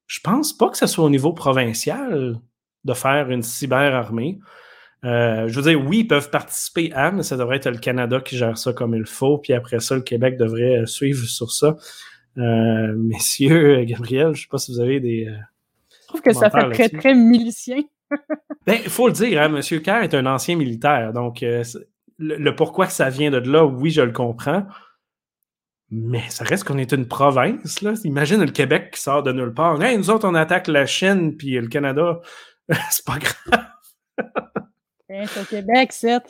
je 0.06 0.20
pense 0.20 0.52
pas 0.56 0.68
que 0.68 0.76
ce 0.76 0.86
soit 0.86 1.04
au 1.04 1.10
niveau 1.10 1.32
provincial 1.32 2.40
de 2.82 2.92
faire 2.92 3.30
une 3.30 3.42
cyberarmée. 3.42 4.40
Euh, 5.04 5.48
je 5.48 5.60
veux 5.60 5.70
dire, 5.70 5.86
oui, 5.86 5.98
ils 5.98 6.08
peuvent 6.08 6.30
participer 6.30 6.90
à, 6.94 7.10
mais 7.10 7.22
ça 7.22 7.36
devrait 7.36 7.56
être 7.56 7.68
le 7.68 7.78
Canada 7.78 8.20
qui 8.20 8.36
gère 8.36 8.56
ça 8.56 8.72
comme 8.72 8.94
il 8.94 9.04
faut. 9.04 9.38
Puis 9.38 9.52
après 9.52 9.80
ça, 9.80 9.94
le 9.94 10.00
Québec 10.00 10.38
devrait 10.38 10.80
euh, 10.80 10.86
suivre 10.86 11.26
sur 11.26 11.52
ça. 11.52 11.76
Euh, 12.38 12.94
messieurs, 12.96 13.84
Gabriel, 13.84 14.28
je 14.28 14.30
ne 14.30 14.34
sais 14.34 14.48
pas 14.50 14.58
si 14.58 14.72
vous 14.72 14.80
avez 14.80 15.00
des. 15.00 15.26
je 15.26 16.06
trouve 16.08 16.22
que 16.22 16.32
ça 16.32 16.50
fait 16.50 16.70
très, 16.70 16.88
très 16.88 17.14
milicien. 17.14 17.82
ben, 18.66 18.78
il 18.82 18.90
faut 18.90 19.08
le 19.08 19.12
dire, 19.12 19.42
hein, 19.42 19.48
Monsieur 19.48 19.80
Kerr 19.80 20.02
est 20.02 20.14
un 20.14 20.26
ancien 20.26 20.56
militaire. 20.56 21.12
Donc, 21.12 21.44
le, 22.18 22.50
pourquoi 22.52 22.86
que 22.86 22.92
ça 22.92 23.10
vient 23.10 23.30
de 23.30 23.38
là, 23.38 23.64
oui, 23.64 23.90
je 23.90 24.02
le 24.02 24.12
comprends. 24.12 24.64
Mais 25.90 26.22
ça 26.30 26.44
reste 26.44 26.64
qu'on 26.64 26.78
est 26.78 26.92
une 26.92 27.06
province, 27.06 27.82
là. 27.82 27.92
Imagine 28.04 28.40
le 28.40 28.50
Québec 28.50 28.92
qui 28.94 29.00
sort 29.00 29.22
de 29.22 29.32
nulle 29.32 29.52
part. 29.52 29.80
Hey, 29.82 29.98
nous 29.98 30.10
autres, 30.10 30.26
on 30.26 30.34
attaque 30.34 30.66
la 30.68 30.86
Chine, 30.86 31.36
puis 31.36 31.52
le 31.52 31.68
Canada. 31.68 32.20
c'est 32.90 33.04
pas 33.04 33.18
grave. 33.18 33.64
C'est 35.26 35.40
au 35.40 35.44
Québec, 35.44 35.92
c'est. 35.92 36.22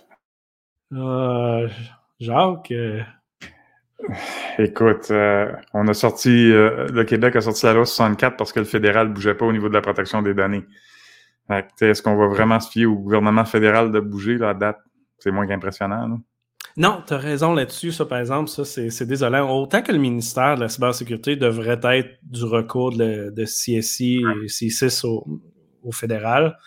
Euh, 0.93 1.69
Jacques. 2.21 2.71
Euh, 2.71 3.01
Écoute, 4.59 5.11
euh, 5.11 5.51
on 5.73 5.89
a 5.89 5.95
sorti, 5.95 6.51
le 6.51 7.03
Québec 7.05 7.37
a 7.37 7.41
sorti 7.41 7.65
la 7.65 7.73
loi 7.73 7.87
64 7.87 8.37
parce 8.37 8.53
que 8.53 8.59
le 8.59 8.67
fédéral 8.67 9.09
ne 9.09 9.15
bougeait 9.15 9.35
pas 9.35 9.47
au 9.47 9.53
niveau 9.53 9.69
de 9.71 9.75
la 9.75 9.81
protection 9.81 10.21
des 10.21 10.35
données. 10.35 10.65
Est-ce 11.81 12.03
qu'on 12.03 12.17
va 12.17 12.27
vraiment 12.27 12.61
se 12.61 12.71
fier 12.71 12.85
au 12.85 12.97
gouvernement 12.97 13.47
fédéral 13.47 13.93
de 13.93 14.01
bouger 14.01 14.37
la 14.37 14.53
date? 14.53 14.79
C'est 15.19 15.31
moins 15.31 15.47
qu'impressionnant. 15.47 16.21
Non, 16.77 17.03
tu 17.07 17.15
as 17.15 17.19
raison 17.19 17.55
là-dessus. 17.55 17.93
Ça, 17.93 18.05
par 18.05 18.19
exemple, 18.19 18.51
ça, 18.51 18.65
c'est 18.65 19.07
désolant. 19.07 19.49
Autant 19.59 19.81
que 19.81 19.93
le 19.93 19.99
ministère 19.99 20.57
de 20.57 20.63
la 20.63 20.69
cybersécurité 20.69 21.37
devrait 21.37 21.81
être 21.83 22.19
du 22.23 22.45
recours 22.45 22.95
de, 22.95 23.45
CSI 23.45 24.23
et 24.43 24.47
C6 24.49 25.07
au 25.07 25.93
fédéral, 25.93 26.59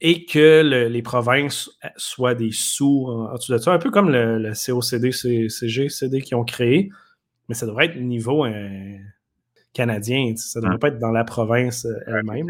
et 0.00 0.24
que 0.24 0.62
les 0.62 1.02
provinces 1.02 1.70
soient 1.96 2.34
des 2.34 2.50
sous 2.52 3.06
en, 3.08 3.34
dessous 3.34 3.52
de 3.52 3.58
ça, 3.58 3.72
un 3.72 3.78
peu 3.78 3.90
comme 3.90 4.10
le, 4.10 4.52
COCD, 4.52 5.12
CG, 5.12 5.88
CD 5.88 6.22
qui 6.22 6.34
ont 6.34 6.44
créé, 6.44 6.90
mais 7.48 7.54
ça 7.54 7.66
devrait 7.66 7.86
être 7.86 7.96
niveau 7.96 8.46
euh, 8.46 8.96
canadien, 9.72 10.34
ça 10.36 10.60
ne 10.60 10.64
devrait 10.64 10.78
pas 10.78 10.88
être 10.88 10.98
dans 10.98 11.10
la 11.10 11.24
province 11.24 11.84
euh, 11.84 11.94
elle-même. 12.06 12.46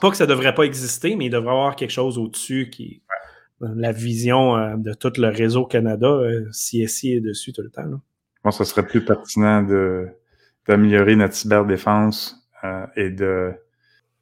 Pas 0.00 0.10
que 0.10 0.16
ça 0.16 0.24
ne 0.24 0.30
devrait 0.30 0.54
pas 0.54 0.64
exister, 0.64 1.16
mais 1.16 1.26
il 1.26 1.30
devrait 1.30 1.54
y 1.54 1.56
avoir 1.56 1.76
quelque 1.76 1.90
chose 1.90 2.18
au-dessus 2.18 2.68
qui 2.70 3.02
la 3.60 3.92
vision 3.92 4.56
euh, 4.56 4.76
de 4.76 4.92
tout 4.92 5.12
le 5.18 5.28
réseau 5.28 5.64
Canada, 5.64 6.20
CSI 6.50 7.14
est 7.14 7.20
dessus 7.20 7.52
tout 7.52 7.62
le 7.62 7.70
temps. 7.70 7.84
pense 8.42 8.58
que 8.58 8.64
ce 8.64 8.70
serait 8.70 8.86
plus 8.86 9.04
pertinent 9.04 9.62
d'améliorer 10.66 11.16
notre 11.16 11.34
cyberdéfense 11.34 12.42
euh, 12.64 12.86
et 12.96 13.10
de, 13.10 13.52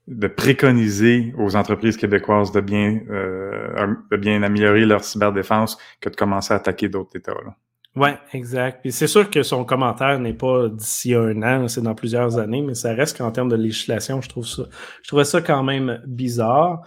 de 0.06 0.26
préconiser 0.26 1.32
aux 1.38 1.56
entreprises 1.56 1.96
québécoises 1.96 2.52
de 2.52 2.60
bien, 2.60 3.00
euh, 3.10 3.94
de 4.10 4.16
bien 4.16 4.42
améliorer 4.42 4.84
leur 4.84 5.04
cyberdéfense 5.04 5.78
que 6.00 6.08
de 6.08 6.16
commencer 6.16 6.52
à 6.52 6.56
attaquer 6.56 6.88
d'autres 6.88 7.16
États. 7.16 7.32
Là. 7.32 7.56
Oui, 7.96 8.10
exact. 8.32 8.82
Puis 8.82 8.92
c'est 8.92 9.08
sûr 9.08 9.30
que 9.30 9.42
son 9.42 9.64
commentaire 9.64 10.20
n'est 10.20 10.34
pas 10.34 10.68
d'ici 10.68 11.14
un 11.14 11.42
an, 11.42 11.66
c'est 11.66 11.82
dans 11.82 11.94
plusieurs 11.94 12.38
années, 12.38 12.62
mais 12.62 12.74
ça 12.74 12.94
reste 12.94 13.18
qu'en 13.18 13.32
termes 13.32 13.48
de 13.48 13.56
législation, 13.56 14.20
je 14.20 14.28
trouve 14.28 14.46
ça, 14.46 14.62
je 15.02 15.08
trouvais 15.08 15.24
ça 15.24 15.40
quand 15.40 15.64
même 15.64 16.00
bizarre. 16.06 16.82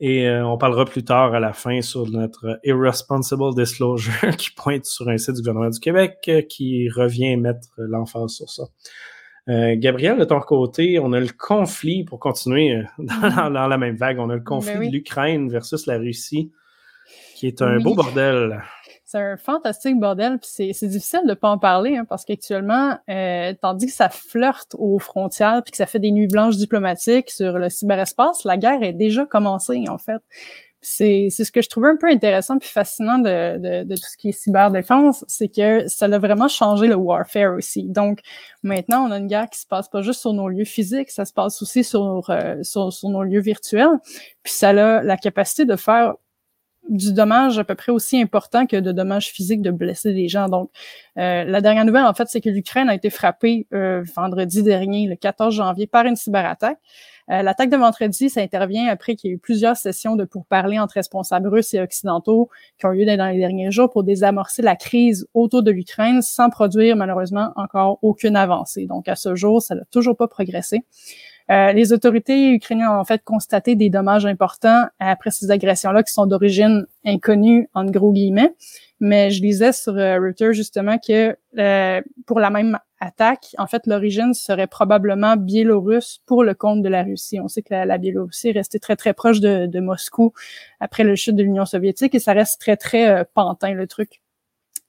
Et 0.00 0.26
euh, 0.26 0.44
on 0.46 0.56
parlera 0.56 0.86
plus 0.86 1.04
tard 1.04 1.34
à 1.34 1.40
la 1.40 1.52
fin 1.52 1.82
sur 1.82 2.08
notre 2.08 2.58
Irresponsible 2.64 3.54
Disclosure 3.54 4.30
qui 4.38 4.50
pointe 4.50 4.86
sur 4.86 5.08
un 5.08 5.18
site 5.18 5.34
du 5.34 5.42
gouvernement 5.42 5.70
du 5.70 5.78
Québec 5.78 6.16
euh, 6.28 6.42
qui 6.42 6.88
revient 6.88 7.36
mettre 7.36 7.68
l'emphase 7.76 8.32
sur 8.32 8.48
ça. 8.48 8.64
Euh, 9.50 9.74
Gabriel, 9.76 10.16
de 10.16 10.24
ton 10.24 10.38
côté, 10.40 11.00
on 11.00 11.12
a 11.12 11.18
le 11.18 11.28
conflit, 11.36 12.04
pour 12.04 12.20
continuer 12.20 12.84
dans, 12.98 13.68
la 13.68 13.78
même 13.78 13.96
vague, 13.96 14.18
on 14.20 14.30
a 14.30 14.36
le 14.36 14.42
conflit 14.42 14.74
ben 14.74 14.88
de 14.88 14.92
l'Ukraine 14.92 15.50
versus 15.50 15.86
la 15.86 15.98
Russie, 15.98 16.52
qui 17.34 17.48
est 17.48 17.60
un 17.60 17.80
beau 17.80 17.94
bordel. 17.94 18.62
C'est 19.04 19.18
un 19.18 19.36
fantastique 19.36 19.98
bordel, 19.98 20.38
puis 20.38 20.72
c'est 20.72 20.86
difficile 20.86 21.22
de 21.26 21.34
pas 21.34 21.48
en 21.48 21.58
parler, 21.58 21.96
hein, 21.96 22.04
parce 22.08 22.24
qu'actuellement, 22.24 22.96
euh, 23.08 23.52
tandis 23.60 23.86
que 23.86 23.92
ça 23.92 24.08
flirte 24.08 24.76
aux 24.78 25.00
frontières, 25.00 25.62
puis 25.64 25.72
que 25.72 25.76
ça 25.76 25.86
fait 25.86 25.98
des 25.98 26.12
nuits 26.12 26.28
blanches 26.28 26.56
diplomatiques 26.56 27.30
sur 27.30 27.58
le 27.58 27.70
cyberespace, 27.70 28.44
la 28.44 28.56
guerre 28.56 28.84
est 28.84 28.92
déjà 28.92 29.26
commencée, 29.26 29.84
en 29.88 29.98
fait. 29.98 30.22
C'est 30.82 31.28
ce 31.30 31.52
que 31.52 31.60
je 31.60 31.68
trouvais 31.68 31.88
un 31.88 31.96
peu 31.96 32.08
intéressant 32.08 32.58
puis 32.58 32.68
fascinant 32.68 33.18
de, 33.18 33.58
de, 33.58 33.84
de 33.84 33.94
tout 33.94 34.08
ce 34.10 34.16
qui 34.16 34.30
est 34.30 34.32
cyberdéfense, 34.32 35.24
c'est 35.28 35.48
que 35.48 35.86
ça 35.88 36.06
a 36.06 36.18
vraiment 36.18 36.48
changé 36.48 36.86
le 36.86 36.94
warfare 36.94 37.54
aussi. 37.54 37.86
Donc, 37.88 38.20
maintenant, 38.62 39.06
on 39.06 39.10
a 39.10 39.18
une 39.18 39.26
guerre 39.26 39.50
qui 39.50 39.60
se 39.60 39.66
passe 39.66 39.88
pas 39.88 40.00
juste 40.00 40.20
sur 40.20 40.32
nos 40.32 40.48
lieux 40.48 40.64
physiques, 40.64 41.10
ça 41.10 41.24
se 41.26 41.32
passe 41.34 41.60
aussi 41.60 41.84
sur, 41.84 42.30
euh, 42.30 42.62
sur, 42.62 42.92
sur 42.92 43.10
nos 43.10 43.22
lieux 43.22 43.40
virtuels. 43.40 43.98
Puis 44.42 44.54
ça 44.54 44.70
a 44.70 45.02
la 45.02 45.16
capacité 45.18 45.66
de 45.66 45.76
faire 45.76 46.14
du 46.88 47.12
dommage 47.12 47.58
à 47.58 47.64
peu 47.64 47.74
près 47.74 47.92
aussi 47.92 48.20
important 48.20 48.66
que 48.66 48.76
de 48.76 48.92
dommages 48.92 49.28
physiques 49.28 49.62
de 49.62 49.70
blesser 49.70 50.12
des 50.12 50.28
gens. 50.28 50.48
Donc, 50.48 50.70
euh, 51.18 51.44
la 51.44 51.60
dernière 51.60 51.84
nouvelle, 51.84 52.04
en 52.04 52.14
fait, 52.14 52.28
c'est 52.28 52.40
que 52.40 52.48
l'Ukraine 52.48 52.88
a 52.88 52.94
été 52.94 53.10
frappée 53.10 53.66
euh, 53.72 54.02
vendredi 54.16 54.62
dernier, 54.62 55.06
le 55.06 55.16
14 55.16 55.54
janvier, 55.54 55.86
par 55.86 56.04
une 56.06 56.16
cyberattaque. 56.16 56.78
Euh, 57.30 57.42
L'attaque 57.42 57.70
de 57.70 57.76
vendredi, 57.76 58.28
ça 58.28 58.40
intervient 58.40 58.88
après 58.88 59.14
qu'il 59.14 59.30
y 59.30 59.32
ait 59.32 59.36
eu 59.36 59.38
plusieurs 59.38 59.76
sessions 59.76 60.16
de 60.16 60.24
pourparlers 60.24 60.78
entre 60.78 60.94
responsables 60.94 61.48
russes 61.48 61.74
et 61.74 61.80
occidentaux 61.80 62.48
qui 62.78 62.86
ont 62.86 62.92
eu 62.92 63.04
lieu 63.04 63.16
dans 63.16 63.28
les 63.28 63.38
derniers 63.38 63.70
jours 63.70 63.90
pour 63.90 64.02
désamorcer 64.02 64.62
la 64.62 64.76
crise 64.76 65.26
autour 65.34 65.62
de 65.62 65.70
l'Ukraine 65.70 66.22
sans 66.22 66.50
produire 66.50 66.96
malheureusement 66.96 67.52
encore 67.56 67.98
aucune 68.02 68.36
avancée. 68.36 68.86
Donc, 68.86 69.08
à 69.08 69.14
ce 69.14 69.34
jour, 69.34 69.62
ça 69.62 69.74
n'a 69.74 69.84
toujours 69.90 70.16
pas 70.16 70.28
progressé. 70.28 70.84
Euh, 71.50 71.72
les 71.72 71.92
autorités 71.92 72.52
ukrainiennes 72.52 72.88
ont 72.88 73.00
en 73.00 73.04
fait 73.04 73.22
constaté 73.24 73.74
des 73.74 73.90
dommages 73.90 74.24
importants 74.24 74.84
après 75.00 75.30
ces 75.30 75.50
agressions-là 75.50 76.04
qui 76.04 76.12
sont 76.12 76.26
d'origine 76.26 76.86
inconnue, 77.04 77.68
en 77.74 77.84
gros 77.86 78.12
guillemets. 78.12 78.54
Mais 79.00 79.30
je 79.30 79.42
lisais 79.42 79.72
sur 79.72 79.96
euh, 79.96 80.20
Reuters 80.20 80.52
justement 80.52 80.98
que 80.98 81.36
euh, 81.58 82.00
pour 82.26 82.38
la 82.38 82.50
même 82.50 82.78
attaque, 83.00 83.54
en 83.58 83.66
fait, 83.66 83.86
l'origine 83.86 84.34
serait 84.34 84.66
probablement 84.66 85.36
biélorusse 85.36 86.20
pour 86.26 86.44
le 86.44 86.54
compte 86.54 86.82
de 86.82 86.88
la 86.88 87.02
Russie. 87.02 87.40
On 87.40 87.48
sait 87.48 87.62
que 87.62 87.72
la, 87.72 87.98
Biélorussie 87.98 88.48
est 88.48 88.52
restée 88.52 88.78
très, 88.78 88.96
très 88.96 89.14
proche 89.14 89.40
de, 89.40 89.80
Moscou 89.80 90.32
après 90.78 91.04
le 91.04 91.16
chute 91.16 91.36
de 91.36 91.42
l'Union 91.42 91.64
soviétique 91.64 92.14
et 92.14 92.18
ça 92.18 92.32
reste 92.32 92.60
très, 92.60 92.76
très 92.76 93.24
pantin, 93.34 93.72
le 93.72 93.86
truc. 93.86 94.20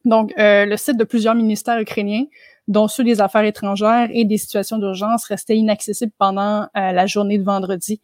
Donc, 0.03 0.33
le 0.37 0.75
site 0.75 0.97
de 0.97 1.03
plusieurs 1.03 1.35
ministères 1.35 1.79
ukrainiens 1.79 2.25
dont 2.67 2.87
ceux 2.87 3.03
des 3.03 3.21
affaires 3.21 3.43
étrangères 3.43 4.09
et 4.11 4.25
des 4.25 4.37
situations 4.37 4.77
d'urgence 4.77 5.25
restaient 5.25 5.57
inaccessibles 5.57 6.13
pendant 6.17 6.63
euh, 6.63 6.91
la 6.91 7.05
journée 7.05 7.37
de 7.37 7.43
vendredi. 7.43 8.01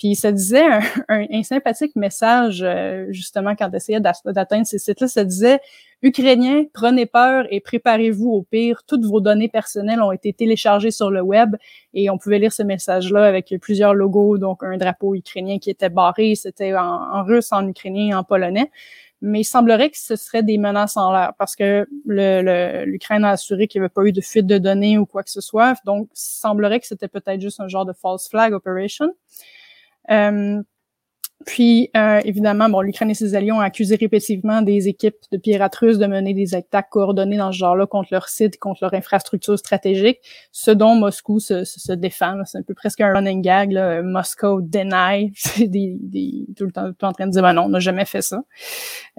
Puis 0.00 0.14
ça 0.14 0.32
disait 0.32 0.64
un, 1.08 1.42
sympathique 1.42 1.94
message, 1.94 2.62
euh, 2.62 3.08
justement, 3.10 3.54
quand 3.54 3.70
essayait 3.74 4.00
d'atteindre 4.00 4.64
ces 4.64 4.78
sites-là, 4.78 5.06
ça 5.08 5.24
disait 5.24 5.60
«Ukrainiens, 6.02 6.64
prenez 6.72 7.04
peur 7.04 7.44
et 7.50 7.60
préparez-vous 7.60 8.30
au 8.30 8.42
pire. 8.42 8.82
Toutes 8.86 9.04
vos 9.04 9.20
données 9.20 9.50
personnelles 9.50 10.00
ont 10.00 10.10
été 10.10 10.32
téléchargées 10.32 10.90
sur 10.90 11.10
le 11.10 11.20
web.» 11.20 11.54
Et 11.92 12.08
on 12.08 12.16
pouvait 12.16 12.38
lire 12.38 12.50
ce 12.50 12.62
message-là 12.62 13.24
avec 13.24 13.54
plusieurs 13.60 13.92
logos, 13.92 14.38
donc 14.38 14.62
un 14.62 14.78
drapeau 14.78 15.14
ukrainien 15.14 15.58
qui 15.58 15.68
était 15.68 15.90
barré, 15.90 16.34
c'était 16.34 16.74
en, 16.74 17.22
russe, 17.22 17.52
en 17.52 17.68
ukrainien, 17.68 18.18
en 18.18 18.24
polonais 18.24 18.70
mais 19.22 19.40
il 19.40 19.44
semblerait 19.44 19.90
que 19.90 19.98
ce 19.98 20.16
serait 20.16 20.42
des 20.42 20.56
menaces 20.56 20.96
en 20.96 21.12
l'air 21.12 21.34
parce 21.38 21.54
que 21.54 21.86
l'Ukraine 22.86 23.22
a 23.22 23.32
assuré 23.32 23.68
qu'il 23.68 23.82
n'y 23.82 23.84
avait 23.84 23.92
pas 23.92 24.02
eu 24.04 24.12
de 24.12 24.22
fuite 24.22 24.46
de 24.46 24.56
données 24.56 24.96
ou 24.96 25.04
quoi 25.04 25.22
que 25.22 25.30
ce 25.30 25.42
soit. 25.42 25.74
Donc, 25.84 26.06
il 26.06 26.18
semblerait 26.18 26.80
que 26.80 26.86
c'était 26.86 27.06
peut-être 27.06 27.38
juste 27.38 27.60
un 27.60 27.68
genre 27.68 27.84
de 27.84 27.92
false 27.92 28.30
flag 28.30 28.54
operation. 28.54 29.12
Euh, 30.10 30.62
puis, 31.46 31.90
euh, 31.96 32.20
évidemment, 32.24 32.68
bon, 32.68 32.82
l'Ukraine 32.82 33.08
et 33.08 33.14
ses 33.14 33.34
alliés 33.34 33.50
ont 33.50 33.60
accusé 33.60 33.96
répétitivement 33.96 34.60
des 34.60 34.88
équipes 34.88 35.16
de 35.32 35.38
pirates 35.38 35.74
russes 35.74 35.96
de 35.96 36.06
mener 36.06 36.34
des 36.34 36.54
attaques 36.54 36.90
coordonnées 36.90 37.38
dans 37.38 37.50
ce 37.50 37.56
genre-là 37.56 37.86
contre 37.86 38.10
leur 38.12 38.28
site, 38.28 38.58
contre 38.58 38.80
leur 38.82 38.92
infrastructure 38.92 39.58
stratégique, 39.58 40.18
ce 40.52 40.70
dont 40.70 40.94
Moscou 40.96 41.40
se, 41.40 41.64
se, 41.64 41.92
défend. 41.94 42.42
C'est 42.44 42.58
un 42.58 42.62
peu 42.62 42.74
presque 42.74 43.00
un 43.00 43.14
running 43.14 43.40
gag. 43.40 43.72
Là. 43.72 44.02
Moscow 44.02 44.60
deny. 44.60 45.32
C'est 45.34 45.66
des, 45.66 45.96
des, 45.98 46.46
tout 46.56 46.66
le 46.66 46.72
temps 46.72 46.92
tout 46.92 47.06
en 47.06 47.12
train 47.12 47.26
de 47.26 47.32
dire 47.32 47.42
ben 47.42 47.54
non, 47.54 47.62
on 47.62 47.68
n'a 47.70 47.80
jamais 47.80 48.04
fait 48.04 48.22
ça. 48.22 48.42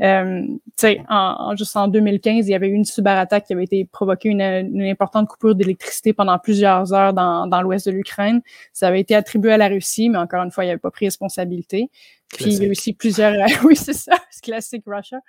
Euh, 0.02 0.42
tu 0.46 0.62
sais, 0.78 1.02
en, 1.10 1.56
juste 1.56 1.76
en 1.76 1.88
2015, 1.88 2.48
il 2.48 2.52
y 2.52 2.56
avait 2.56 2.68
eu 2.68 2.74
une 2.74 2.86
cyberattaque 2.86 3.46
qui 3.48 3.54
avait 3.54 3.64
été 3.64 3.86
provoquée 3.86 4.30
une, 4.30 4.42
une 4.42 4.84
importante 4.84 5.28
coupure 5.28 5.56
d'électricité 5.56 6.14
pendant 6.14 6.38
plusieurs 6.38 6.94
heures 6.94 7.14
dans, 7.14 7.48
dans 7.48 7.64
l'ouest 7.64 7.88
de 7.88 7.92
l'Ukraine. 7.92 8.42
Ça 8.74 8.88
avait 8.90 9.02
été 9.02 9.16
attribué 9.16 9.54
à 9.54 9.58
la 9.58 9.70
Russie, 9.70 10.10
mais 10.10 10.20
encore 10.20 10.44
une 10.44 10.52
fois, 10.52 10.64
il 10.64 10.68
n'y 10.68 10.72
avait 10.72 10.80
pas 10.80 10.92
pris 10.92 11.06
responsabilité. 11.06 11.90
Puis 12.34 12.56
il 12.56 12.64
y 12.64 12.68
a 12.68 12.70
aussi 12.70 12.94
plusieurs, 12.94 13.34
oui 13.64 13.76
c'est 13.76 13.94
ça, 13.94 14.14
c'est 14.32 14.44
classique 14.44 14.84
Russia. 14.86 15.20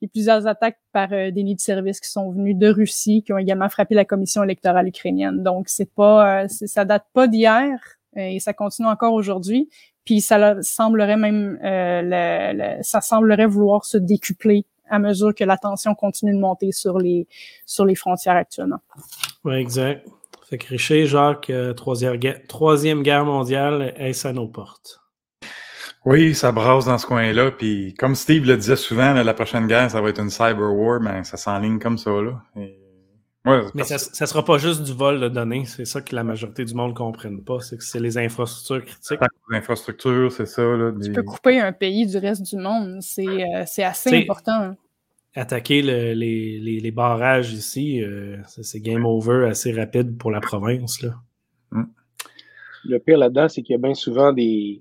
Il 0.00 0.06
y 0.06 0.06
a 0.06 0.10
plusieurs 0.10 0.46
attaques 0.46 0.78
par 0.92 1.12
euh, 1.12 1.30
des 1.30 1.42
nids 1.42 1.54
de 1.54 1.60
service 1.60 2.00
qui 2.00 2.10
sont 2.10 2.30
venus 2.30 2.56
de 2.56 2.68
Russie, 2.68 3.22
qui 3.24 3.32
ont 3.32 3.38
également 3.38 3.68
frappé 3.68 3.94
la 3.94 4.04
commission 4.04 4.42
électorale 4.42 4.88
ukrainienne. 4.88 5.42
Donc 5.42 5.68
c'est 5.68 5.92
pas, 5.92 6.44
euh, 6.44 6.48
ça 6.48 6.84
date 6.84 7.04
pas 7.12 7.26
d'hier 7.26 7.78
euh, 8.16 8.20
et 8.20 8.40
ça 8.40 8.52
continue 8.52 8.88
encore 8.88 9.14
aujourd'hui. 9.14 9.68
Puis 10.04 10.20
ça 10.20 10.60
semblerait 10.60 11.16
même, 11.16 11.58
ça 12.82 13.00
semblerait 13.00 13.46
vouloir 13.46 13.86
se 13.86 13.96
décupler 13.96 14.66
à 14.90 14.98
mesure 14.98 15.34
que 15.34 15.44
la 15.44 15.56
tension 15.56 15.94
continue 15.94 16.34
de 16.34 16.38
monter 16.38 16.72
sur 16.72 16.98
les 16.98 17.26
sur 17.64 17.86
les 17.86 17.94
frontières 17.94 18.36
actuellement. 18.36 18.80
Oui, 19.44 19.54
exact. 19.54 20.06
Fait 20.42 20.58
que 20.58 20.68
Richer, 20.68 21.06
Jacques, 21.06 21.50
troisième, 21.74 22.18
troisième 22.48 23.02
guerre 23.02 23.24
mondiale, 23.24 23.94
est 23.96 24.26
à 24.26 24.34
nos 24.34 24.46
portes? 24.46 25.03
Oui, 26.04 26.34
ça 26.34 26.52
brasse 26.52 26.84
dans 26.84 26.98
ce 26.98 27.06
coin-là. 27.06 27.50
Puis 27.50 27.94
comme 27.94 28.14
Steve 28.14 28.46
le 28.46 28.56
disait 28.56 28.76
souvent, 28.76 29.14
la 29.14 29.34
prochaine 29.34 29.66
guerre, 29.66 29.90
ça 29.90 30.00
va 30.00 30.10
être 30.10 30.20
une 30.20 30.30
cyber 30.30 30.74
war, 30.74 31.00
mais 31.00 31.24
ça 31.24 31.36
s'enligne 31.36 31.78
comme 31.78 31.96
ça. 31.96 32.10
Là. 32.10 32.42
mais 33.74 33.84
ça, 33.84 33.96
ça 33.96 34.26
sera 34.26 34.44
pas 34.44 34.58
juste 34.58 34.82
du 34.82 34.92
vol 34.92 35.18
de 35.18 35.28
données. 35.28 35.64
C'est 35.64 35.86
ça 35.86 36.02
que 36.02 36.14
la 36.14 36.22
majorité 36.22 36.64
du 36.64 36.74
monde 36.74 36.90
ne 36.90 36.96
comprenne 36.96 37.42
pas. 37.42 37.60
C'est 37.60 37.78
que 37.78 37.84
c'est 37.84 38.00
les 38.00 38.18
infrastructures 38.18 38.84
critiques. 38.84 39.20
Les 39.50 39.58
infrastructures, 39.58 40.30
c'est 40.30 40.46
ça. 40.46 40.62
Là, 40.62 40.92
Tu 41.02 41.10
peux 41.10 41.22
couper 41.22 41.58
un 41.58 41.72
pays 41.72 42.06
du 42.06 42.18
reste 42.18 42.42
du 42.42 42.56
monde. 42.56 42.98
C'est 43.00 43.26
euh, 43.26 43.64
assez 43.78 44.14
important. 44.14 44.76
Attaquer 45.36 45.82
les, 45.82 46.14
les, 46.14 46.80
les, 46.80 46.90
barrages 46.92 47.52
ici, 47.52 48.00
euh, 48.00 48.36
c'est 48.46 48.78
game 48.80 49.04
over 49.04 49.48
assez 49.48 49.72
rapide 49.72 50.16
pour 50.16 50.30
la 50.30 50.40
province. 50.40 51.02
Là. 51.02 51.14
Hmm. 51.72 51.86
Le 52.84 53.00
pire 53.00 53.18
là-dedans, 53.18 53.48
c'est 53.48 53.62
qu'il 53.62 53.72
y 53.72 53.74
a 53.74 53.78
bien 53.78 53.94
souvent 53.94 54.32
des 54.32 54.80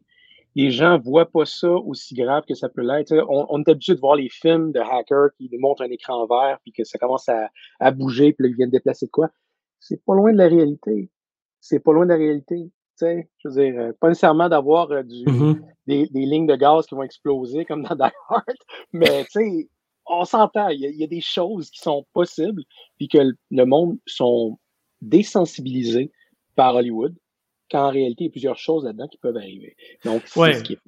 les 0.55 0.71
gens 0.71 0.99
voient 0.99 1.29
pas 1.29 1.45
ça 1.45 1.71
aussi 1.71 2.13
grave 2.13 2.43
que 2.47 2.53
ça 2.53 2.69
peut 2.69 2.81
l'être. 2.81 3.13
On, 3.29 3.45
on, 3.49 3.61
est 3.61 3.69
habitué 3.69 3.95
de 3.95 3.99
voir 3.99 4.15
les 4.15 4.29
films 4.29 4.71
de 4.71 4.79
hackers 4.79 5.29
qui 5.37 5.49
nous 5.51 5.59
montrent 5.59 5.83
un 5.83 5.89
écran 5.89 6.25
vert 6.27 6.59
puis 6.63 6.71
que 6.71 6.83
ça 6.83 6.97
commence 6.97 7.27
à, 7.29 7.49
à 7.79 7.91
bouger 7.91 8.33
puis 8.33 8.45
là, 8.45 8.49
ils 8.49 8.55
viennent 8.55 8.69
déplacer 8.69 9.07
de 9.07 9.11
quoi. 9.11 9.29
C'est 9.79 10.03
pas 10.05 10.15
loin 10.15 10.31
de 10.31 10.37
la 10.37 10.47
réalité. 10.47 11.09
C'est 11.59 11.79
pas 11.79 11.93
loin 11.93 12.05
de 12.05 12.11
la 12.11 12.17
réalité. 12.17 12.71
sais, 12.95 13.29
je 13.39 13.49
veux 13.49 13.55
dire, 13.55 13.79
euh, 13.79 13.91
pas 13.99 14.09
nécessairement 14.09 14.49
d'avoir 14.49 14.91
euh, 14.91 15.03
du, 15.03 15.25
mm-hmm. 15.25 15.61
des, 15.87 16.07
des, 16.07 16.25
lignes 16.25 16.47
de 16.47 16.55
gaz 16.55 16.85
qui 16.85 16.95
vont 16.95 17.03
exploser 17.03 17.65
comme 17.65 17.83
dans 17.83 17.95
Die 17.95 18.13
Hard, 18.29 18.57
mais 18.93 19.23
tu 19.25 19.31
sais, 19.31 19.69
on 20.05 20.25
s'entend. 20.25 20.69
Il 20.69 20.81
y, 20.81 21.03
a 21.03 21.07
des 21.07 21.21
choses 21.21 21.69
qui 21.69 21.79
sont 21.79 22.05
possibles 22.13 22.63
puis 22.97 23.07
que 23.07 23.19
le 23.51 23.65
monde 23.65 23.97
sont 24.05 24.59
désensibilisés 25.01 26.11
par 26.55 26.75
Hollywood 26.75 27.15
qu'en 27.73 27.89
réalité, 27.89 28.23
il 28.23 28.27
y 28.27 28.29
a 28.29 28.31
plusieurs 28.31 28.57
choses 28.57 28.85
là-dedans 28.85 29.07
qui 29.07 29.17
peuvent 29.17 29.35
arriver. 29.35 29.75
Donc, 30.05 30.21
c'est 30.25 30.53
ce 30.53 30.63
qui 30.63 30.73
est 30.73 30.79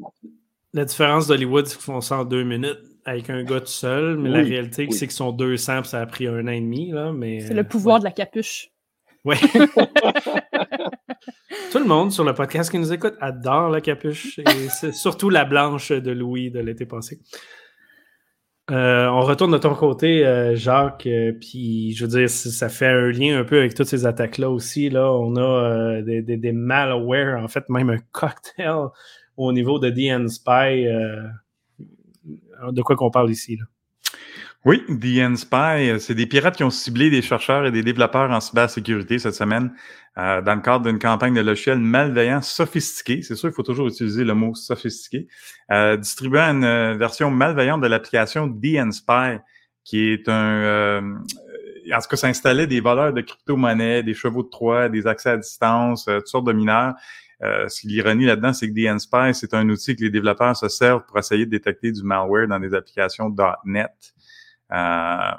La 0.73 0.85
différence 0.85 1.27
d'Hollywood, 1.27 1.65
c'est 1.65 1.75
qu'ils 1.75 1.83
font 1.83 2.01
ça 2.01 2.19
en 2.19 2.25
deux 2.25 2.43
minutes 2.43 2.79
avec 3.05 3.29
un 3.29 3.43
gars 3.43 3.59
tout 3.59 3.67
seul, 3.67 4.17
mais 4.17 4.29
la 4.29 4.41
réalité, 4.41 4.87
c'est 4.91 5.07
qu'ils 5.07 5.15
sont 5.15 5.31
200 5.31 5.83
ça 5.83 6.01
a 6.01 6.05
pris 6.05 6.27
un 6.27 6.47
an 6.47 6.51
et 6.51 6.61
demi. 6.61 6.91
C'est 7.41 7.53
le 7.53 7.63
pouvoir 7.63 7.99
de 7.99 8.05
la 8.05 8.11
capuche. 8.11 8.69
Oui. 9.23 9.35
Tout 11.71 11.79
le 11.79 11.85
monde 11.85 12.11
sur 12.11 12.23
le 12.23 12.33
podcast 12.33 12.69
qui 12.69 12.77
nous 12.77 12.93
écoute 12.93 13.15
adore 13.19 13.69
la 13.69 13.81
capuche, 13.81 14.37
et 14.39 14.69
c'est 14.69 14.93
surtout 14.93 15.29
la 15.29 15.45
blanche 15.45 15.91
de 15.91 16.11
Louis 16.11 16.51
de 16.51 16.59
l'été 16.59 16.85
passé. 16.85 17.19
Euh, 18.71 19.07
on 19.07 19.21
retourne 19.21 19.51
de 19.51 19.59
ton 19.59 19.75
côté, 19.75 20.25
euh, 20.25 20.55
Jacques, 20.55 21.05
euh, 21.05 21.33
puis 21.39 21.93
je 21.93 22.03
veux 22.05 22.09
dire, 22.19 22.29
ça 22.29 22.67
fait 22.67 22.87
un 22.87 23.11
lien 23.11 23.39
un 23.39 23.43
peu 23.43 23.59
avec 23.59 23.75
toutes 23.75 23.87
ces 23.87 24.07
attaques-là 24.07 24.49
aussi. 24.49 24.89
Là. 24.89 25.11
On 25.11 25.35
a 25.35 26.01
des, 26.01 26.23
des, 26.23 26.37
des, 26.37 26.51
malware, 26.51 27.43
en 27.43 27.47
fait, 27.47 27.69
même 27.69 27.91
un 27.91 27.99
cocktail 28.11 28.87
au 29.37 29.53
niveau 29.53 29.77
de 29.77 29.91
DN 29.91 30.27
Spy. 30.27 30.87
de 32.71 32.81
quoi 32.81 32.95
qu'on 32.95 33.11
parle 33.11 33.29
ici? 33.29 33.57
Là? 33.57 33.65
Oui, 34.65 34.83
DN 34.89 35.37
Spy, 35.37 35.99
c'est 35.99 36.15
des 36.15 36.25
pirates 36.25 36.57
qui 36.57 36.63
ont 36.63 36.71
ciblé 36.71 37.11
des 37.11 37.21
chercheurs 37.21 37.67
et 37.67 37.71
des 37.71 37.83
développeurs 37.83 38.31
en 38.31 38.39
cybersécurité 38.39 39.19
cette 39.19 39.35
semaine 39.35 39.71
euh, 40.17 40.41
dans 40.41 40.55
le 40.55 40.61
cadre 40.61 40.85
d'une 40.85 40.97
campagne 40.97 41.35
de 41.35 41.41
logiciels 41.41 41.77
malveillants 41.77 42.41
sophistiqués. 42.41 43.21
C'est 43.21 43.35
sûr, 43.35 43.49
il 43.49 43.53
faut 43.53 43.61
toujours 43.61 43.87
utiliser 43.87 44.23
le 44.23 44.33
mot 44.33 44.55
sophistiqué. 44.55 45.27
Euh, 45.71 45.97
distribuant 45.97 46.49
une 46.49 46.63
euh, 46.63 46.95
version 46.95 47.29
malveillante 47.29 47.81
de 47.81 47.85
l'application 47.85 48.47
DN 48.47 48.91
Spy, 48.91 49.37
qui 49.83 50.09
est 50.09 50.27
un... 50.27 50.63
Euh, 50.63 51.01
en 51.93 51.99
tout 51.99 52.07
cas, 52.09 52.15
ça 52.15 52.27
installait 52.27 52.65
des 52.65 52.81
valeurs 52.81 53.13
de 53.13 53.21
crypto-monnaies, 53.21 54.01
des 54.01 54.15
chevaux 54.15 54.41
de 54.41 54.49
Troie, 54.49 54.89
des 54.89 55.05
accès 55.05 55.29
à 55.29 55.37
distance, 55.37 56.05
toutes 56.05 56.27
sortes 56.27 56.47
de 56.47 56.53
mineurs. 56.53 56.95
Euh, 57.43 57.67
l'ironie 57.83 58.25
là-dedans, 58.25 58.53
c'est 58.53 58.69
que 58.69 58.73
DN 58.73 58.99
Spy, 58.99 59.33
c'est 59.33 59.53
un 59.53 59.67
outil 59.69 59.95
que 59.95 60.03
les 60.03 60.09
développeurs 60.09 60.55
se 60.55 60.69
servent 60.69 61.05
pour 61.05 61.17
essayer 61.19 61.45
de 61.45 61.51
détecter 61.51 61.91
du 61.91 62.01
malware 62.03 62.47
dans 62.47 62.59
des 62.59 62.73
applications 62.73 63.33
.NET. 63.65 63.91
Euh, 64.71 65.31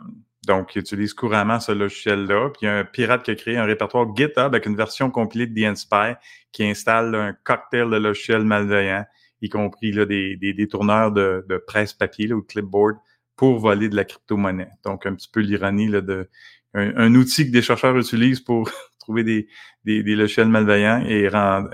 donc, 0.47 0.77
ils 0.77 0.81
utilisent 0.81 1.15
couramment 1.15 1.59
ce 1.59 1.73
logiciel-là. 1.73 2.51
Puis, 2.51 2.61
il 2.63 2.65
y 2.67 2.69
a 2.69 2.79
un 2.79 2.85
pirate 2.85 3.25
qui 3.25 3.31
a 3.33 3.35
créé 3.35 3.57
un 3.57 3.65
répertoire 3.65 4.07
GitHub 4.15 4.55
avec 4.55 4.67
une 4.67 4.77
version 4.77 5.11
compilée 5.11 5.47
de 5.47 5.55
DNSpy 5.55 6.15
qui 6.53 6.65
installe 6.65 7.15
un 7.15 7.33
cocktail 7.45 7.91
de 7.91 7.97
logiciels 7.97 8.45
malveillants, 8.45 9.05
y 9.43 9.49
compris 9.49 9.93
là, 9.93 10.07
des, 10.07 10.37
détourneurs 10.37 11.13
de, 11.13 11.45
de 11.49 11.57
presse-papier 11.59 12.33
ou 12.33 12.43
clipboard 12.43 12.97
pour 13.35 13.59
voler 13.59 13.89
de 13.89 13.97
la 13.97 14.05
crypto-monnaie. 14.05 14.71
Donc, 14.85 15.05
un 15.05 15.15
petit 15.15 15.29
peu 15.31 15.41
l'ironie 15.41 15.89
de 15.89 16.29
un, 16.75 17.15
outil 17.15 17.47
que 17.47 17.53
des 17.53 17.63
chercheurs 17.63 17.97
utilisent 17.97 18.41
pour 18.41 18.71
trouver 18.99 19.25
des, 19.25 19.49
des, 19.85 20.03
des, 20.03 20.15
logiciels 20.15 20.49
malveillants 20.49 21.03
et, 21.07 21.29
rend, 21.29 21.67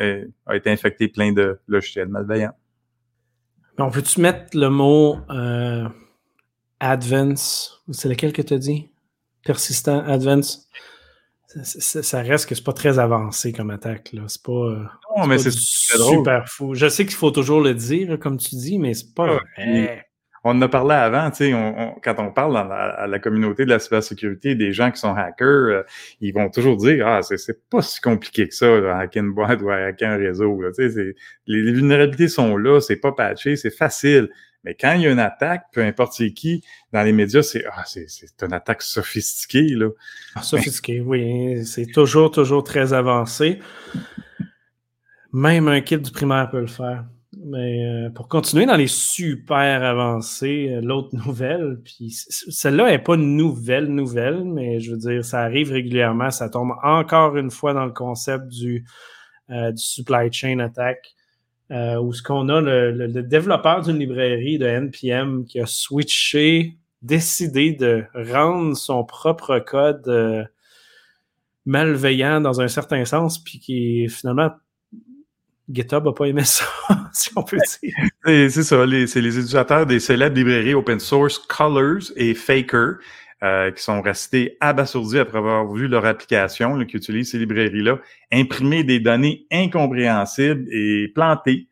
a 0.46 0.56
été 0.56 0.70
infecté 0.70 1.08
plein 1.08 1.32
de 1.32 1.58
logiciels 1.66 2.08
malveillants. 2.08 2.54
On 3.78 3.90
peut-tu 3.90 4.20
mettre 4.20 4.56
le 4.56 4.68
mot 4.68 5.18
euh, 5.30 5.88
Advance, 6.84 7.80
c'est 7.92 8.08
lequel 8.08 8.32
que 8.32 8.42
tu 8.42 8.54
as 8.54 8.58
dit? 8.58 8.90
Persistant, 9.44 10.04
Advance? 10.04 10.68
Ça, 11.46 12.22
reste 12.22 12.48
que 12.48 12.56
c'est 12.56 12.64
pas 12.64 12.72
très 12.72 12.98
avancé 12.98 13.52
comme 13.52 13.70
attaque. 13.70 14.10
C'est 14.26 14.42
pas, 14.42 14.52
euh, 14.52 14.84
non, 15.16 15.26
mais 15.28 15.38
c'est 15.38 15.52
super 15.52 16.48
fou. 16.48 16.74
Je 16.74 16.88
sais 16.88 17.06
qu'il 17.06 17.14
faut 17.14 17.30
toujours 17.30 17.60
le 17.60 17.74
dire, 17.74 18.18
comme 18.18 18.36
tu 18.36 18.56
dis, 18.56 18.78
mais 18.80 18.94
c'est 18.94 19.14
pas. 19.14 19.38
On 20.44 20.50
en 20.50 20.62
a 20.62 20.68
parlé 20.68 20.94
avant, 20.96 21.30
tu 21.30 21.36
sais, 21.36 21.54
on, 21.54 21.94
quand 22.02 22.16
on 22.18 22.32
parle 22.32 22.56
à 22.56 23.06
la 23.06 23.18
communauté 23.20 23.64
de 23.64 23.70
la 23.70 23.78
cybersécurité, 23.78 24.56
des 24.56 24.72
gens 24.72 24.90
qui 24.90 24.98
sont 24.98 25.14
hackers, 25.14 25.46
euh, 25.46 25.82
ils 26.20 26.34
vont 26.34 26.50
toujours 26.50 26.76
dire 26.78 27.06
Ah, 27.06 27.22
c'est 27.22 27.70
pas 27.70 27.80
si 27.80 28.00
compliqué 28.00 28.48
que 28.48 28.54
ça, 28.56 28.98
hacker 28.98 29.22
une 29.22 29.32
boîte 29.32 29.62
ou 29.62 29.70
hacker 29.70 30.10
un 30.10 30.16
réseau. 30.16 30.60
les, 30.78 31.14
les 31.46 31.72
vulnérabilités 31.72 32.26
sont 32.26 32.56
là, 32.56 32.80
c'est 32.80 32.96
pas 32.96 33.12
patché, 33.12 33.54
c'est 33.54 33.70
facile. 33.70 34.30
Mais 34.64 34.74
quand 34.74 34.92
il 34.94 35.02
y 35.02 35.06
a 35.06 35.10
une 35.10 35.18
attaque, 35.18 35.64
peu 35.72 35.82
importe 35.82 36.12
c'est 36.12 36.32
qui, 36.32 36.62
dans 36.92 37.02
les 37.02 37.12
médias, 37.12 37.42
c'est 37.42 37.64
ah, 37.72 37.84
c'est, 37.84 38.06
une 38.42 38.52
attaque 38.52 38.82
sophistiquée. 38.82 39.68
Là. 39.74 39.88
Ah, 40.34 40.42
sophistiquée, 40.42 41.00
oui. 41.00 41.64
C'est 41.64 41.86
toujours, 41.86 42.30
toujours 42.30 42.62
très 42.62 42.92
avancé. 42.92 43.58
Même 45.32 45.68
un 45.68 45.80
kit 45.80 45.98
du 45.98 46.10
primaire 46.10 46.50
peut 46.50 46.60
le 46.60 46.66
faire. 46.66 47.04
Mais 47.44 47.84
euh, 47.84 48.10
pour 48.10 48.28
continuer 48.28 48.66
dans 48.66 48.76
les 48.76 48.86
super 48.86 49.82
avancés, 49.82 50.68
euh, 50.70 50.80
l'autre 50.82 51.08
nouvelle, 51.26 51.80
puis 51.82 52.10
celle-là 52.10 52.90
n'est 52.90 52.98
pas 52.98 53.14
une 53.14 53.36
nouvelle 53.36 53.86
nouvelle, 53.86 54.44
mais 54.44 54.80
je 54.80 54.92
veux 54.92 54.98
dire, 54.98 55.24
ça 55.24 55.40
arrive 55.40 55.72
régulièrement, 55.72 56.30
ça 56.30 56.50
tombe 56.50 56.72
encore 56.82 57.36
une 57.36 57.50
fois 57.50 57.72
dans 57.72 57.86
le 57.86 57.92
concept 57.92 58.48
du, 58.48 58.84
euh, 59.50 59.72
du 59.72 59.82
supply 59.82 60.30
chain 60.30 60.58
attack. 60.58 60.98
Euh, 61.72 61.96
où 61.96 62.12
ce 62.12 62.22
qu'on 62.22 62.50
a 62.50 62.60
le, 62.60 63.22
développeur 63.22 63.80
d'une 63.80 63.98
librairie 63.98 64.58
de 64.58 64.66
NPM 64.66 65.46
qui 65.46 65.58
a 65.58 65.64
switché, 65.64 66.76
décidé 67.00 67.72
de 67.72 68.04
rendre 68.14 68.76
son 68.76 69.04
propre 69.04 69.58
code 69.58 70.06
euh, 70.06 70.44
malveillant 71.64 72.42
dans 72.42 72.60
un 72.60 72.68
certain 72.68 73.06
sens, 73.06 73.42
puis 73.42 73.58
qui 73.58 74.06
finalement 74.10 74.50
GitHub 75.70 76.04
n'a 76.04 76.12
pas 76.12 76.26
aimé 76.26 76.44
ça, 76.44 76.66
si 77.14 77.30
on 77.36 77.42
peut 77.42 77.56
dire. 77.56 77.94
C'est 78.26 78.50
ça, 78.50 78.84
c'est 79.06 79.20
les 79.22 79.38
utilisateurs 79.38 79.86
des 79.86 79.98
célèbres 79.98 80.36
librairies 80.36 80.74
open 80.74 81.00
source 81.00 81.38
Colors 81.38 82.12
et 82.16 82.34
Faker 82.34 82.96
euh, 83.42 83.72
qui 83.72 83.82
sont 83.82 84.00
restés 84.00 84.56
abasourdis 84.60 85.18
après 85.18 85.38
avoir 85.38 85.66
vu 85.72 85.88
leur 85.88 86.04
application 86.04 86.78
qui 86.84 86.96
utilise 86.96 87.32
ces 87.32 87.40
librairies-là 87.40 87.98
imprimer 88.32 88.84
des 88.84 89.00
données 89.00 89.46
incompréhensibles 89.50 90.64
et 90.70 91.08
plantées. 91.08 91.66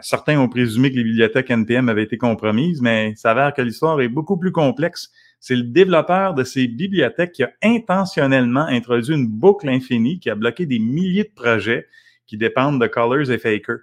Certains 0.00 0.40
ont 0.40 0.48
présumé 0.48 0.90
que 0.90 0.96
les 0.96 1.04
bibliothèques 1.04 1.50
NPM 1.50 1.88
avaient 1.88 2.02
été 2.02 2.18
compromises, 2.18 2.82
mais 2.82 3.10
il 3.10 3.16
s'avère 3.16 3.54
que 3.54 3.62
l'histoire 3.62 4.00
est 4.00 4.08
beaucoup 4.08 4.36
plus 4.36 4.50
complexe. 4.50 5.12
C'est 5.38 5.54
le 5.54 5.62
développeur 5.62 6.34
de 6.34 6.42
ces 6.42 6.66
bibliothèques 6.66 7.30
qui 7.30 7.44
a 7.44 7.52
intentionnellement 7.62 8.64
introduit 8.66 9.14
une 9.14 9.28
boucle 9.28 9.68
infinie 9.68 10.18
qui 10.18 10.30
a 10.30 10.34
bloqué 10.34 10.66
des 10.66 10.80
milliers 10.80 11.22
de 11.22 11.32
projets 11.32 11.86
qui 12.26 12.36
dépendent 12.36 12.80
de 12.80 12.88
Colors 12.88 13.30
et 13.30 13.38
Faker. 13.38 13.76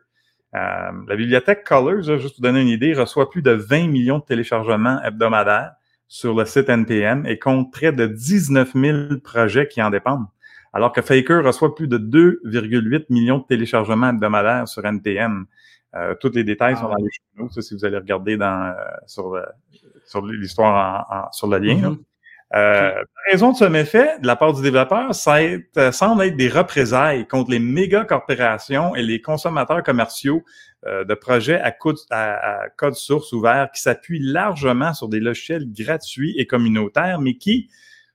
Euh, 0.53 0.91
la 1.07 1.15
bibliothèque 1.15 1.63
Colors, 1.63 2.03
juste 2.19 2.35
pour 2.35 2.41
donner 2.41 2.61
une 2.61 2.67
idée, 2.67 2.93
reçoit 2.93 3.29
plus 3.29 3.41
de 3.41 3.51
20 3.51 3.87
millions 3.87 4.19
de 4.19 4.25
téléchargements 4.25 5.01
hebdomadaires 5.01 5.75
sur 6.11 6.33
le 6.33 6.43
site 6.43 6.67
NPM 6.67 7.25
et 7.25 7.39
compte 7.39 7.71
près 7.71 7.93
de 7.93 8.05
19 8.05 8.73
000 8.75 8.97
projets 9.23 9.69
qui 9.69 9.81
en 9.81 9.89
dépendent. 9.89 10.25
Alors 10.73 10.91
que 10.91 11.01
Faker 11.01 11.41
reçoit 11.41 11.73
plus 11.73 11.87
de 11.87 11.97
2,8 11.97 13.05
millions 13.09 13.37
de 13.37 13.45
téléchargements 13.45 14.09
hebdomadaires 14.09 14.67
sur 14.67 14.85
NPM. 14.85 15.45
Euh, 15.95 16.13
tous 16.19 16.33
les 16.35 16.43
détails 16.43 16.75
sont 16.75 16.87
ah 16.87 16.95
dans 16.97 17.05
les 17.05 17.09
journaux, 17.37 17.61
si 17.61 17.73
vous 17.73 17.85
allez 17.85 17.95
regarder 17.95 18.35
dans, 18.35 18.73
euh, 18.73 18.73
sur, 19.07 19.41
sur 20.05 20.25
l'histoire 20.25 21.29
sur 21.31 21.47
le 21.47 21.59
lien. 21.59 21.75
Mm-hmm. 21.75 21.97
Euh, 22.53 22.91
la 22.93 23.31
raison 23.31 23.53
de 23.53 23.57
ce 23.57 23.63
méfait 23.63 24.19
de 24.19 24.27
la 24.27 24.35
part 24.35 24.53
du 24.53 24.61
développeur, 24.61 25.15
ça 25.15 25.39
semble 25.93 26.23
être 26.23 26.35
des 26.35 26.49
représailles 26.49 27.25
contre 27.25 27.51
les 27.51 27.59
méga 27.59 28.03
corporations 28.03 28.93
et 28.95 29.01
les 29.01 29.21
consommateurs 29.21 29.81
commerciaux 29.83 30.43
euh, 30.43 30.70
de 30.85 31.13
projets 31.13 31.59
à 31.59 31.71
code, 31.71 32.95
source 32.95 33.33
ouvert 33.33 33.69
qui 33.71 33.81
s'appuient 33.81 34.21
largement 34.21 34.93
sur 34.93 35.09
des 35.09 35.19
logiciels 35.19 35.71
gratuits 35.71 36.33
et 36.37 36.47
communautaires, 36.47 37.19
mais 37.19 37.35
qui, 37.35 37.69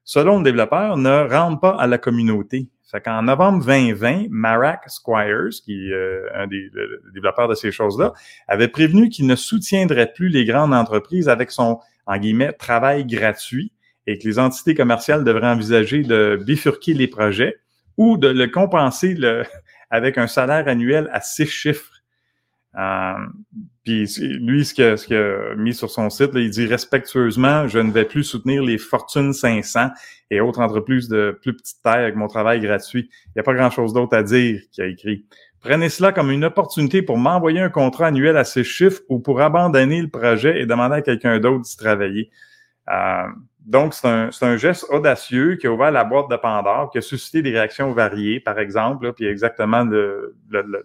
selon 0.04 0.38
le 0.38 0.44
développeur, 0.44 0.96
ne 0.96 1.28
rendent 1.30 1.60
pas 1.60 1.76
à 1.76 1.86
la 1.86 1.98
communauté. 1.98 2.68
Fait 2.90 3.00
qu'en 3.00 3.22
novembre 3.22 3.64
2020, 3.64 4.26
Marac 4.30 4.88
Squires, 4.88 5.50
qui 5.64 5.88
est 5.88 5.92
euh, 5.92 6.28
un 6.34 6.46
des 6.46 6.70
développeurs 7.12 7.48
de 7.48 7.54
ces 7.54 7.72
choses-là, 7.72 8.12
avait 8.46 8.68
prévenu 8.68 9.08
qu'il 9.08 9.26
ne 9.26 9.34
soutiendrait 9.34 10.12
plus 10.12 10.28
les 10.28 10.44
grandes 10.44 10.72
entreprises 10.72 11.28
avec 11.28 11.50
son, 11.50 11.80
en 12.06 12.20
travail 12.58 13.04
gratuit 13.04 13.72
et 14.06 14.18
que 14.18 14.28
les 14.28 14.38
entités 14.38 14.74
commerciales 14.74 15.24
devraient 15.24 15.48
envisager 15.48 16.02
de 16.02 16.38
bifurquer 16.40 16.94
les 16.94 17.08
projets 17.08 17.56
ou 17.96 18.16
de 18.16 18.28
le 18.28 18.46
compenser 18.46 19.14
le, 19.14 19.42
avec 19.90 20.16
un 20.16 20.28
salaire 20.28 20.68
annuel 20.68 21.10
à 21.12 21.20
six 21.20 21.46
chiffres 21.46 21.90
euh, 21.90 21.95
puis 23.84 24.06
lui, 24.40 24.64
ce 24.64 24.74
qu'il 24.74 25.16
a, 25.16 25.54
mis 25.54 25.72
sur 25.72 25.90
son 25.90 26.10
site, 26.10 26.30
il 26.34 26.50
dit 26.50 26.66
respectueusement, 26.66 27.68
je 27.68 27.78
ne 27.78 27.90
vais 27.90 28.04
plus 28.04 28.24
soutenir 28.24 28.62
les 28.62 28.78
Fortune 28.78 29.32
500 29.32 29.90
et 30.30 30.40
autres 30.40 30.60
entreprises 30.60 31.08
de 31.08 31.38
plus 31.40 31.54
petite 31.54 31.82
taille 31.82 32.02
avec 32.02 32.16
mon 32.16 32.26
travail 32.26 32.60
gratuit. 32.60 33.08
Il 33.26 33.32
n'y 33.36 33.40
a 33.40 33.42
pas 33.44 33.54
grand-chose 33.54 33.92
d'autre 33.94 34.16
à 34.16 34.22
dire 34.22 34.60
qu'il 34.72 34.84
a 34.84 34.88
écrit. 34.88 35.24
Prenez 35.60 35.88
cela 35.88 36.12
comme 36.12 36.30
une 36.30 36.44
opportunité 36.44 37.00
pour 37.00 37.16
m'envoyer 37.16 37.60
un 37.60 37.70
contrat 37.70 38.08
annuel 38.08 38.36
à 38.36 38.44
ces 38.44 38.62
chiffres 38.62 39.00
ou 39.08 39.20
pour 39.20 39.40
abandonner 39.40 40.02
le 40.02 40.08
projet 40.08 40.60
et 40.60 40.66
demander 40.66 40.96
à 40.96 41.02
quelqu'un 41.02 41.38
d'autre 41.40 41.62
d'y 41.62 41.76
travailler. 41.76 42.30
Euh, 42.90 43.26
donc, 43.64 43.94
c'est 43.94 44.06
un, 44.06 44.56
geste 44.56 44.86
audacieux 44.90 45.56
qui 45.56 45.66
a 45.66 45.72
ouvert 45.72 45.90
la 45.90 46.04
boîte 46.04 46.30
de 46.30 46.36
Pandore, 46.36 46.90
qui 46.90 46.98
a 46.98 47.00
suscité 47.00 47.42
des 47.42 47.50
réactions 47.50 47.92
variées, 47.92 48.38
par 48.38 48.60
exemple, 48.60 49.12
puis 49.12 49.26
exactement 49.26 49.82
le, 49.82 50.36
le, 50.50 50.62
le 50.62 50.84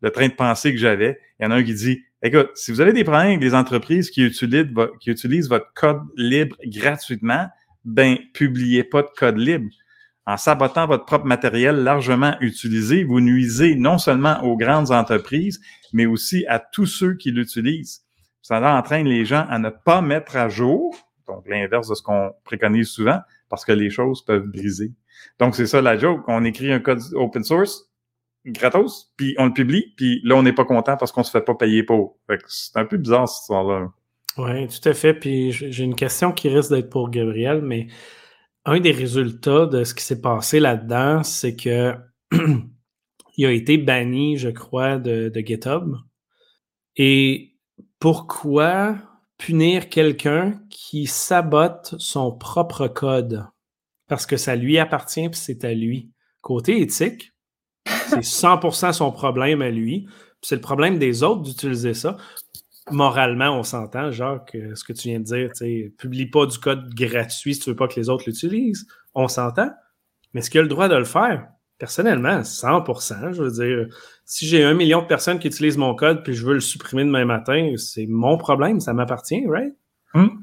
le 0.00 0.10
train 0.10 0.28
de 0.28 0.34
pensée 0.34 0.72
que 0.72 0.78
j'avais. 0.78 1.18
Il 1.38 1.44
y 1.44 1.46
en 1.46 1.50
a 1.50 1.56
un 1.56 1.62
qui 1.62 1.74
dit, 1.74 2.02
écoute, 2.22 2.50
si 2.54 2.70
vous 2.70 2.80
avez 2.80 2.92
des 2.92 3.04
problèmes 3.04 3.28
avec 3.28 3.40
des 3.40 3.54
entreprises 3.54 4.10
qui 4.10 4.22
utilisent, 4.22 4.68
qui 5.00 5.10
utilisent 5.10 5.48
votre 5.48 5.72
code 5.74 6.02
libre 6.16 6.56
gratuitement, 6.64 7.48
ben, 7.84 8.18
publiez 8.34 8.84
pas 8.84 9.02
de 9.02 9.08
code 9.16 9.38
libre. 9.38 9.68
En 10.26 10.36
sabotant 10.36 10.86
votre 10.86 11.06
propre 11.06 11.24
matériel 11.24 11.76
largement 11.76 12.36
utilisé, 12.40 13.02
vous 13.02 13.20
nuisez 13.20 13.76
non 13.76 13.96
seulement 13.96 14.42
aux 14.42 14.58
grandes 14.58 14.90
entreprises, 14.90 15.58
mais 15.92 16.04
aussi 16.04 16.44
à 16.46 16.58
tous 16.58 16.86
ceux 16.86 17.14
qui 17.14 17.30
l'utilisent. 17.30 18.02
Ça 18.42 18.60
entraîne 18.76 19.06
les 19.06 19.24
gens 19.24 19.46
à 19.48 19.58
ne 19.58 19.70
pas 19.70 20.02
mettre 20.02 20.36
à 20.36 20.50
jour, 20.50 20.94
donc 21.26 21.48
l'inverse 21.48 21.88
de 21.88 21.94
ce 21.94 22.02
qu'on 22.02 22.32
préconise 22.44 22.88
souvent, 22.88 23.20
parce 23.48 23.64
que 23.64 23.72
les 23.72 23.90
choses 23.90 24.22
peuvent 24.22 24.46
briser. 24.46 24.92
Donc, 25.38 25.54
c'est 25.54 25.66
ça 25.66 25.80
la 25.80 25.96
joke. 25.96 26.22
On 26.28 26.44
écrit 26.44 26.72
un 26.72 26.80
code 26.80 27.00
open 27.14 27.42
source, 27.42 27.87
gratos, 28.48 29.12
puis 29.16 29.34
on 29.38 29.46
le 29.46 29.52
publie, 29.52 29.94
puis 29.96 30.20
là, 30.24 30.36
on 30.36 30.42
n'est 30.42 30.52
pas 30.52 30.64
content 30.64 30.96
parce 30.96 31.12
qu'on 31.12 31.22
se 31.22 31.30
fait 31.30 31.42
pas 31.42 31.54
payer 31.54 31.82
pour. 31.82 32.18
c'est 32.46 32.76
un 32.76 32.84
peu 32.84 32.96
bizarre, 32.96 33.28
cette 33.28 33.42
histoire-là. 33.42 33.92
Oui, 34.38 34.68
tout 34.68 34.88
à 34.88 34.94
fait. 34.94 35.14
Puis 35.14 35.52
j'ai 35.52 35.84
une 35.84 35.96
question 35.96 36.32
qui 36.32 36.48
risque 36.48 36.70
d'être 36.70 36.90
pour 36.90 37.10
Gabriel, 37.10 37.60
mais 37.60 37.88
un 38.64 38.80
des 38.80 38.92
résultats 38.92 39.66
de 39.66 39.84
ce 39.84 39.94
qui 39.94 40.04
s'est 40.04 40.20
passé 40.20 40.60
là-dedans, 40.60 41.22
c'est 41.22 41.56
que 41.56 41.94
il 43.36 43.46
a 43.46 43.50
été 43.50 43.78
banni, 43.78 44.36
je 44.36 44.50
crois, 44.50 44.98
de, 44.98 45.28
de 45.28 45.40
GitHub. 45.40 45.96
Et 46.96 47.56
pourquoi 47.98 48.96
punir 49.38 49.88
quelqu'un 49.88 50.60
qui 50.70 51.06
sabote 51.06 51.94
son 51.98 52.32
propre 52.32 52.88
code? 52.88 53.46
Parce 54.08 54.26
que 54.26 54.36
ça 54.36 54.56
lui 54.56 54.78
appartient 54.78 55.28
puis 55.28 55.38
c'est 55.38 55.64
à 55.64 55.74
lui. 55.74 56.12
Côté 56.40 56.80
éthique, 56.80 57.32
c'est 58.08 58.20
100% 58.20 58.92
son 58.92 59.12
problème 59.12 59.62
à 59.62 59.70
lui. 59.70 60.06
C'est 60.42 60.54
le 60.54 60.60
problème 60.60 60.98
des 60.98 61.22
autres 61.22 61.42
d'utiliser 61.42 61.94
ça 61.94 62.16
moralement, 62.90 63.50
on 63.58 63.62
s'entend, 63.62 64.10
Jacques, 64.10 64.56
ce 64.74 64.84
que 64.84 64.92
tu 64.92 65.08
viens 65.08 65.20
de 65.20 65.24
dire, 65.24 65.52
tu 65.52 65.94
publie 65.98 66.26
pas 66.26 66.46
du 66.46 66.58
code 66.58 66.92
gratuit 66.94 67.54
si 67.54 67.60
tu 67.60 67.70
veux 67.70 67.76
pas 67.76 67.88
que 67.88 67.98
les 67.98 68.08
autres 68.08 68.24
l'utilisent. 68.26 68.86
On 69.14 69.28
s'entend. 69.28 69.70
Mais 70.32 70.40
est-ce 70.40 70.50
qu'il 70.50 70.60
a 70.60 70.62
le 70.62 70.68
droit 70.68 70.88
de 70.88 70.96
le 70.96 71.04
faire? 71.04 71.48
Personnellement, 71.78 72.40
100%. 72.40 73.32
Je 73.32 73.42
veux 73.42 73.50
dire, 73.50 73.94
si 74.24 74.46
j'ai 74.46 74.64
un 74.64 74.74
million 74.74 75.02
de 75.02 75.06
personnes 75.06 75.38
qui 75.38 75.46
utilisent 75.46 75.76
mon 75.76 75.94
code 75.94 76.24
puis 76.24 76.34
je 76.34 76.44
veux 76.44 76.54
le 76.54 76.60
supprimer 76.60 77.04
demain 77.04 77.24
matin, 77.24 77.74
c'est 77.76 78.06
mon 78.06 78.36
problème, 78.36 78.80
ça 78.80 78.92
m'appartient, 78.92 79.44
right? 79.46 79.74
Hum. 80.14 80.42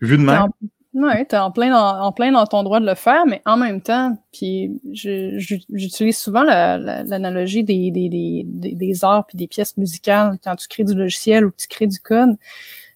Vu 0.00 0.16
de 0.16 0.22
même. 0.22 0.46
Oui, 0.94 1.26
tu 1.28 1.34
es 1.34 1.38
en 1.38 1.50
plein, 1.50 1.70
dans, 1.70 2.12
plein 2.12 2.32
dans 2.32 2.46
ton 2.46 2.62
droit 2.62 2.80
de 2.80 2.86
le 2.86 2.94
faire, 2.94 3.26
mais 3.26 3.42
en 3.44 3.58
même 3.58 3.82
temps, 3.82 4.16
puis 4.32 4.80
j'utilise 4.90 6.16
souvent 6.16 6.42
l'analogie 6.42 7.62
des, 7.62 7.90
des, 7.90 8.08
des, 8.46 9.04
arts 9.04 9.26
puis 9.26 9.36
des 9.36 9.46
pièces 9.46 9.76
musicales 9.76 10.38
quand 10.42 10.56
tu 10.56 10.66
crées 10.66 10.84
du 10.84 10.94
logiciel 10.94 11.44
ou 11.44 11.52
tu 11.56 11.68
crées 11.68 11.86
du 11.86 12.00
code. 12.00 12.36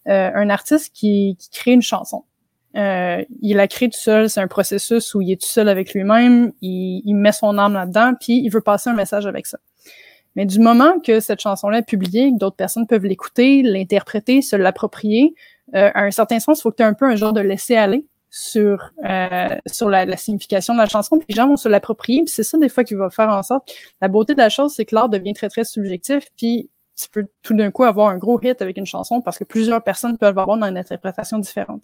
Euh, 0.09 0.31
un 0.35 0.49
artiste 0.49 0.93
qui, 0.95 1.37
qui, 1.39 1.51
crée 1.51 1.73
une 1.73 1.83
chanson, 1.83 2.25
euh, 2.77 3.23
il 3.41 3.57
la 3.57 3.69
crée 3.69 3.89
tout 3.89 4.01
seul, 4.01 4.29
c'est 4.29 4.41
un 4.41 4.49
processus 4.49 5.15
où 5.15 5.21
il 5.21 5.31
est 5.31 5.41
tout 5.41 5.47
seul 5.47 5.69
avec 5.69 5.95
lui-même, 5.95 6.53
il, 6.61 7.03
il 7.05 7.15
met 7.15 7.31
son 7.31 7.57
âme 7.59 7.75
là-dedans, 7.75 8.15
puis 8.19 8.41
il 8.43 8.49
veut 8.49 8.63
passer 8.63 8.91
un 8.91 8.95
message 8.95 9.27
avec 9.27 9.47
ça. 9.47 9.59
Mais 10.35 10.47
du 10.47 10.59
moment 10.59 10.99
que 10.99 11.21
cette 11.21 11.41
chanson-là 11.41 11.79
est 11.79 11.87
publiée, 11.87 12.33
que 12.33 12.39
d'autres 12.39 12.57
personnes 12.57 12.87
peuvent 12.87 13.05
l'écouter, 13.05 13.63
l'interpréter, 13.63 14.41
se 14.41 14.57
l'approprier, 14.57 15.35
euh, 15.75 15.91
à 15.95 16.03
un 16.03 16.11
certain 16.11 16.41
sens, 16.41 16.59
il 16.59 16.63
faut 16.63 16.71
que 16.71 16.77
tu 16.77 16.83
aies 16.83 16.87
un 16.87 16.95
peu 16.95 17.07
un 17.07 17.17
genre 17.17 17.33
de 17.33 17.41
laisser-aller 17.41 18.07
sur 18.31 18.93
euh, 19.05 19.57
sur 19.67 19.91
la, 19.91 20.07
la, 20.07 20.17
signification 20.17 20.73
de 20.75 20.79
la 20.79 20.87
chanson, 20.87 21.19
puis 21.19 21.27
les 21.29 21.35
gens 21.35 21.49
vont 21.49 21.57
se 21.57 21.69
l'approprier, 21.69 22.23
puis 22.25 22.33
c'est 22.33 22.43
ça 22.43 22.57
des 22.59 22.71
fois 22.71 22.83
qui 22.83 22.95
va 22.95 23.11
faire 23.11 23.29
en 23.29 23.43
sorte. 23.43 23.71
La 24.01 24.09
beauté 24.09 24.33
de 24.35 24.39
la 24.39 24.49
chose, 24.49 24.75
c'est 24.75 24.87
que 24.87 24.95
l'art 24.95 25.11
devient 25.11 25.35
très 25.35 25.51
très 25.51 25.65
subjectif, 25.65 26.25
puis 26.37 26.71
tu 26.97 27.09
peux 27.11 27.27
tout 27.43 27.55
d'un 27.55 27.71
coup 27.71 27.85
avoir 27.85 28.09
un 28.09 28.19
gros 28.19 28.39
hit 28.43 28.61
avec 28.61 28.77
une 28.77 28.87
chanson 28.87 29.21
parce 29.23 29.39
que 29.39 29.45
plusieurs 29.45 29.83
personnes 29.83 30.19
peuvent 30.19 30.39
avoir 30.39 30.57
une 30.63 30.77
interprétation 30.77 31.39
différente. 31.39 31.83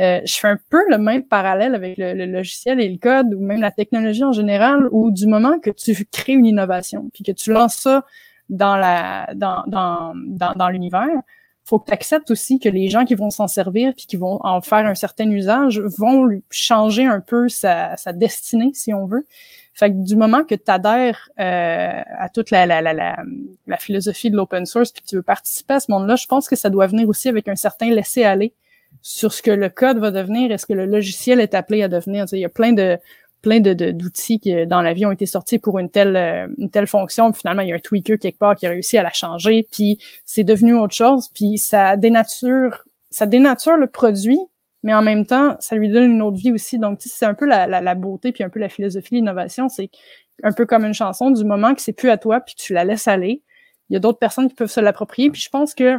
Euh, 0.00 0.20
je 0.24 0.34
fais 0.34 0.48
un 0.48 0.58
peu 0.70 0.82
le 0.88 0.98
même 0.98 1.24
parallèle 1.24 1.74
avec 1.74 1.96
le, 1.98 2.14
le, 2.14 2.26
logiciel 2.26 2.80
et 2.80 2.88
le 2.88 2.98
code 2.98 3.32
ou 3.34 3.40
même 3.40 3.60
la 3.60 3.70
technologie 3.70 4.24
en 4.24 4.32
général, 4.32 4.88
où 4.90 5.10
du 5.10 5.26
moment 5.26 5.58
que 5.58 5.70
tu 5.70 5.94
crées 6.10 6.34
une 6.34 6.46
innovation, 6.46 7.10
puis 7.12 7.24
que 7.24 7.32
tu 7.32 7.52
lances 7.52 7.76
ça 7.76 8.04
dans 8.48 8.76
la 8.76 9.32
dans 9.34 9.64
dans 9.66 10.12
dans, 10.14 10.52
dans 10.52 10.68
l'univers, 10.68 11.22
faut 11.64 11.78
que 11.78 11.86
tu 11.86 11.92
acceptes 11.92 12.30
aussi 12.30 12.58
que 12.58 12.68
les 12.68 12.88
gens 12.88 13.04
qui 13.04 13.14
vont 13.14 13.30
s'en 13.30 13.48
servir 13.48 13.94
puis 13.96 14.06
qui 14.06 14.16
vont 14.16 14.38
en 14.44 14.60
faire 14.60 14.86
un 14.86 14.94
certain 14.94 15.30
usage 15.30 15.80
vont 15.80 16.28
changer 16.50 17.06
un 17.06 17.20
peu 17.20 17.48
sa, 17.48 17.96
sa 17.96 18.12
destinée, 18.12 18.72
si 18.74 18.92
on 18.92 19.06
veut. 19.06 19.26
Fait 19.72 19.90
que 19.90 19.96
du 20.04 20.14
moment 20.14 20.44
que 20.44 20.54
tu 20.54 20.70
adhères 20.70 21.30
euh, 21.40 22.02
à 22.18 22.28
toute 22.28 22.50
la, 22.50 22.66
la, 22.66 22.80
la, 22.80 22.92
la, 23.66 23.76
philosophie 23.78 24.30
de 24.30 24.36
l'open 24.36 24.66
source 24.66 24.92
puis 24.92 25.02
que 25.02 25.08
tu 25.08 25.16
veux 25.16 25.22
participer 25.22 25.74
à 25.74 25.80
ce 25.80 25.90
monde-là, 25.90 26.14
je 26.14 26.26
pense 26.26 26.48
que 26.48 26.54
ça 26.54 26.70
doit 26.70 26.86
venir 26.86 27.08
aussi 27.08 27.28
avec 27.28 27.48
un 27.48 27.56
certain 27.56 27.90
laisser-aller 27.90 28.52
sur 29.02 29.32
ce 29.32 29.42
que 29.42 29.50
le 29.50 29.68
code 29.70 29.98
va 29.98 30.12
devenir 30.12 30.52
et 30.52 30.58
ce 30.58 30.66
que 30.66 30.74
le 30.74 30.86
logiciel 30.86 31.40
est 31.40 31.54
appelé 31.54 31.82
à 31.82 31.88
devenir. 31.88 32.26
il 32.30 32.38
y 32.38 32.44
a 32.44 32.48
plein 32.48 32.72
de 32.72 32.98
plein 33.44 33.60
de, 33.60 33.74
d'outils 33.74 34.40
qui 34.40 34.66
dans 34.66 34.80
la 34.80 34.94
vie 34.94 35.04
ont 35.04 35.12
été 35.12 35.26
sortis 35.26 35.58
pour 35.58 35.78
une 35.78 35.90
telle 35.90 36.16
euh, 36.16 36.48
une 36.56 36.70
telle 36.70 36.86
fonction. 36.86 37.30
Puis 37.30 37.40
finalement 37.42 37.60
il 37.60 37.68
y 37.68 37.72
a 37.72 37.74
un 37.76 37.78
tweaker 37.78 38.18
quelque 38.18 38.38
part 38.38 38.56
qui 38.56 38.66
a 38.66 38.70
réussi 38.70 38.96
à 38.96 39.02
la 39.02 39.12
changer. 39.12 39.68
Puis 39.70 39.98
c'est 40.24 40.44
devenu 40.44 40.74
autre 40.74 40.94
chose. 40.94 41.28
Puis 41.28 41.58
ça 41.58 41.96
dénature 41.96 42.84
ça 43.10 43.26
dénature 43.26 43.76
le 43.76 43.86
produit 43.86 44.40
mais 44.82 44.94
en 44.94 45.02
même 45.02 45.26
temps 45.26 45.56
ça 45.60 45.76
lui 45.76 45.90
donne 45.90 46.12
une 46.12 46.22
autre 46.22 46.38
vie 46.38 46.52
aussi. 46.52 46.78
Donc 46.78 46.98
c'est 47.00 47.26
un 47.26 47.34
peu 47.34 47.44
la, 47.44 47.66
la, 47.66 47.82
la, 47.82 47.94
beauté 47.94 48.32
puis 48.32 48.42
un 48.42 48.48
peu 48.48 48.60
la 48.60 48.70
philosophie 48.70 49.10
de 49.10 49.16
l'innovation. 49.16 49.68
C'est 49.68 49.90
un 50.42 50.52
peu 50.52 50.64
comme 50.64 50.86
une 50.86 50.94
chanson 50.94 51.30
du 51.30 51.44
moment 51.44 51.74
que 51.74 51.82
c'est 51.82 51.92
plus 51.92 52.08
à 52.08 52.16
toi 52.16 52.40
puis 52.40 52.54
tu 52.56 52.72
la 52.72 52.84
laisses 52.84 53.06
aller. 53.08 53.42
Il 53.90 53.92
y 53.92 53.96
a 53.96 54.00
d'autres 54.00 54.18
personnes 54.18 54.48
qui 54.48 54.54
peuvent 54.54 54.70
se 54.70 54.80
l'approprier. 54.80 55.30
Puis 55.30 55.42
je 55.42 55.50
pense 55.50 55.74
que 55.74 55.98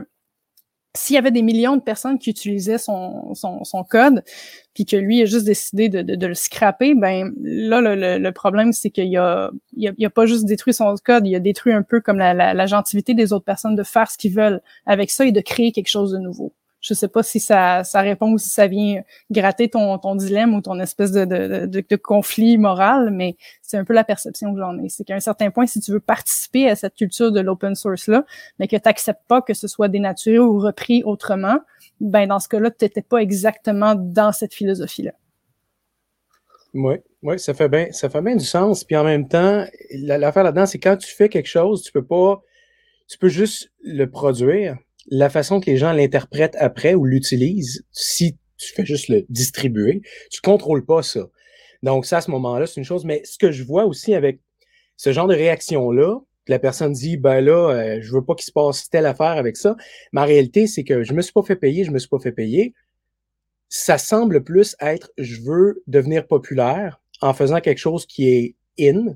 s'il 0.96 1.16
y 1.16 1.18
avait 1.18 1.32
des 1.32 1.42
millions 1.42 1.76
de 1.76 1.82
personnes 1.82 2.18
qui 2.18 2.30
utilisaient 2.30 2.78
son, 2.78 3.34
son, 3.36 3.64
son 3.64 3.84
code, 3.84 4.24
puis 4.74 4.86
que 4.86 4.96
lui 4.96 5.22
a 5.22 5.26
juste 5.26 5.46
décidé 5.46 5.90
de, 5.90 6.02
de, 6.02 6.28
le 6.28 6.34
scraper, 6.34 6.96
ben 6.96 7.34
là, 7.42 7.82
le, 7.82 8.18
le, 8.18 8.32
problème, 8.32 8.74
c'est 8.74 8.90
qu'il 8.90 9.16
a, 9.18 9.52
il 9.76 9.88
a, 9.88 9.92
il 9.98 10.06
a, 10.06 10.10
pas 10.10 10.26
juste 10.26 10.46
détruit 10.46 10.74
son 10.74 10.96
code, 11.04 11.28
il 11.28 11.36
a 11.36 11.40
détruit 11.40 11.74
un 11.74 11.84
peu 11.84 12.02
comme 12.02 12.18
la, 12.18 12.34
la, 12.34 12.54
la 12.54 12.66
gentilité 12.66 13.14
des 13.14 13.34
autres 13.34 13.46
personnes 13.46 13.76
de 13.76 13.84
faire 13.84 14.10
ce 14.10 14.18
qu'ils 14.18 14.34
veulent 14.34 14.62
avec 14.86 15.12
ça 15.12 15.26
et 15.26 15.32
de 15.32 15.42
créer 15.42 15.72
quelque 15.72 15.90
chose 15.90 16.12
de 16.12 16.18
nouveau. 16.18 16.54
Je 16.86 16.94
sais 16.94 17.08
pas 17.08 17.24
si 17.24 17.40
ça, 17.40 17.84
ça 17.84 18.02
répond 18.02 18.32
ou 18.32 18.38
si 18.38 18.50
ça 18.50 18.68
vient 18.68 19.02
gratter 19.32 19.70
ton, 19.70 19.98
ton 19.98 20.14
dilemme 20.14 20.54
ou 20.54 20.62
ton 20.62 20.80
espèce 20.80 21.12
de, 21.12 21.26
de, 21.26 21.66
de, 21.66 21.84
de 21.88 21.96
conflit 21.96 22.60
moral, 22.60 23.10
mais 23.10 23.38
c'est 23.64 23.78
un 23.78 23.84
peu 23.84 23.94
la 23.94 24.04
perception 24.04 24.54
que 24.54 24.60
j'en 24.60 24.78
ai. 24.78 24.90
C'est 24.90 25.04
qu'à 25.04 25.16
un 25.16 25.20
certain 25.20 25.50
point, 25.50 25.66
si 25.66 25.80
tu 25.80 25.92
veux 25.92 26.00
participer 26.00 26.70
à 26.70 26.76
cette 26.76 26.94
culture 26.94 27.32
de 27.32 27.40
l'open 27.40 27.74
source-là, 27.74 28.24
mais 28.60 28.68
que 28.68 28.76
tu 28.76 28.82
n'acceptes 28.86 29.24
pas 29.28 29.42
que 29.42 29.56
ce 29.56 29.68
soit 29.68 29.88
dénaturé 29.88 30.38
ou 30.38 30.60
repris 30.60 31.02
autrement, 31.04 31.58
ben 32.02 32.28
dans 32.28 32.40
ce 32.40 32.50
cas-là, 32.50 32.70
tu 32.70 32.86
n'étais 32.86 33.02
pas 33.02 33.18
exactement 33.18 33.96
dans 33.96 34.32
cette 34.32 34.54
philosophie-là. 34.54 35.14
Oui, 36.76 36.98
oui, 37.24 37.40
ça 37.40 37.56
fait 37.56 37.70
bien, 37.70 37.88
ça 37.94 38.10
fait 38.10 38.22
bien 38.22 38.36
du 38.36 38.46
sens. 38.46 38.84
Puis 38.84 38.96
en 38.96 39.04
même 39.04 39.28
temps, 39.28 39.66
l'affaire 39.92 40.44
là-dedans, 40.44 40.68
c'est 40.68 40.78
quand 40.78 40.98
tu 40.98 41.10
fais 41.16 41.30
quelque 41.30 41.48
chose, 41.48 41.82
tu 41.82 41.92
peux 41.92 42.06
pas, 42.06 42.44
tu 43.08 43.18
peux 43.18 43.30
juste 43.30 43.72
le 43.82 44.06
produire, 44.06 44.78
la 45.08 45.30
façon 45.30 45.60
que 45.60 45.70
les 45.70 45.78
gens 45.78 45.92
l'interprètent 45.92 46.58
après 46.60 46.94
ou 46.94 47.06
l'utilisent, 47.06 47.86
si 47.92 48.38
tu 48.58 48.74
fais 48.74 48.86
juste 48.86 49.10
le 49.10 49.26
distribuer, 49.30 50.02
tu 50.32 50.42
contrôles 50.42 50.86
pas 50.86 51.04
ça. 51.04 51.28
Donc, 51.84 52.06
ça, 52.06 52.18
à 52.18 52.22
ce 52.22 52.32
moment-là, 52.32 52.66
c'est 52.66 52.80
une 52.80 52.86
chose. 52.86 53.06
Mais 53.06 53.22
ce 53.26 53.38
que 53.38 53.52
je 53.52 53.64
vois 53.64 53.86
aussi 53.86 54.16
avec 54.16 54.40
ce 54.98 55.12
genre 55.12 55.28
de 55.28 55.36
réaction-là, 55.36 56.20
la 56.48 56.60
personne 56.60 56.94
dit, 56.94 57.18
ben 57.18 57.42
là, 57.42 57.72
euh, 57.72 58.00
je 58.02 58.12
veux 58.14 58.24
pas 58.24 58.36
qu'il 58.36 58.46
se 58.46 58.52
passe 58.52 58.90
telle 58.90 59.06
affaire 59.06 59.38
avec 59.38 59.58
ça. 59.58 59.76
Ma 60.12 60.26
réalité, 60.26 60.68
c'est 60.68 60.84
que 60.84 61.04
je 61.04 61.14
me 61.14 61.22
suis 61.22 61.34
pas 61.34 61.44
fait 61.44 61.56
payer, 61.56 61.84
je 61.84 61.92
me 61.92 62.00
suis 62.00 62.10
pas 62.10 62.20
fait 62.20 62.32
payer. 62.32 62.74
Ça 63.68 63.98
semble 63.98 64.44
plus 64.44 64.76
être, 64.80 65.12
je 65.18 65.42
veux 65.42 65.84
devenir 65.88 66.28
populaire 66.28 67.02
en 67.22 67.34
faisant 67.34 67.62
quelque 67.62 67.80
chose 67.80 68.06
qui 68.06 68.30
est 68.30 68.56
in. 68.80 69.16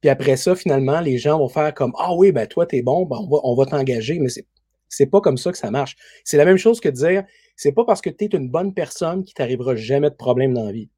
Puis 0.00 0.10
après 0.10 0.36
ça, 0.36 0.54
finalement, 0.54 1.00
les 1.00 1.18
gens 1.18 1.38
vont 1.38 1.48
faire 1.48 1.72
comme, 1.74 1.92
ah 1.98 2.14
oui, 2.14 2.30
ben 2.30 2.46
toi, 2.46 2.66
t'es 2.66 2.82
bon, 2.82 3.06
ben 3.06 3.16
on 3.18 3.28
va, 3.28 3.38
on 3.42 3.54
va 3.54 3.64
t'engager. 3.64 4.18
Mais 4.18 4.28
c'est 4.28 4.46
c'est 4.88 5.06
pas 5.06 5.20
comme 5.20 5.36
ça 5.36 5.52
que 5.52 5.58
ça 5.58 5.70
marche. 5.70 5.96
C'est 6.24 6.36
la 6.36 6.44
même 6.44 6.56
chose 6.56 6.80
que 6.80 6.88
de 6.88 6.94
dire, 6.94 7.24
c'est 7.56 7.72
pas 7.72 7.84
parce 7.84 8.00
que 8.00 8.10
tu 8.10 8.24
es 8.24 8.28
une 8.28 8.48
bonne 8.48 8.74
personne 8.74 9.24
qu'il 9.24 9.34
t'arrivera 9.34 9.74
jamais 9.76 10.10
de 10.10 10.14
problème 10.14 10.54
dans 10.54 10.64
la 10.64 10.72
vie. 10.72 10.88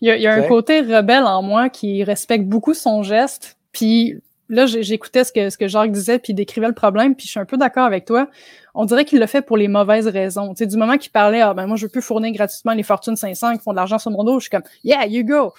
Il 0.00 0.08
y 0.08 0.26
a, 0.26 0.34
un 0.34 0.42
côté 0.42 0.80
rebelle 0.80 1.24
en 1.24 1.42
moi 1.42 1.70
qui 1.70 2.04
respecte 2.04 2.44
beaucoup 2.44 2.74
son 2.74 3.02
geste. 3.02 3.56
Puis 3.72 4.20
là, 4.48 4.66
j'écoutais 4.66 5.24
ce 5.24 5.32
que, 5.32 5.48
ce 5.48 5.56
que 5.56 5.66
Jacques 5.66 5.92
disait, 5.92 6.18
puis 6.18 6.34
décrivait 6.34 6.66
le 6.66 6.74
problème, 6.74 7.14
puis 7.14 7.24
je 7.24 7.30
suis 7.30 7.40
un 7.40 7.46
peu 7.46 7.56
d'accord 7.56 7.86
avec 7.86 8.04
toi. 8.04 8.28
On 8.74 8.84
dirait 8.84 9.06
qu'il 9.06 9.18
le 9.18 9.26
fait 9.26 9.42
pour 9.42 9.56
les 9.56 9.68
mauvaises 9.68 10.06
raisons. 10.06 10.52
Tu 10.54 10.66
du 10.66 10.76
moment 10.76 10.98
qu'il 10.98 11.10
parlait, 11.10 11.40
ah 11.40 11.54
ben 11.54 11.66
moi, 11.66 11.76
je 11.76 11.86
veux 11.86 11.90
plus 11.90 12.02
fournir 12.02 12.32
gratuitement 12.32 12.72
les 12.72 12.82
Fortunes 12.82 13.16
500 13.16 13.56
qui 13.56 13.62
font 13.62 13.70
de 13.70 13.76
l'argent 13.76 13.98
sur 13.98 14.10
mon 14.10 14.24
dos, 14.24 14.40
je 14.40 14.44
suis 14.44 14.50
comme, 14.50 14.62
yeah, 14.84 15.06
you 15.06 15.24
go 15.24 15.54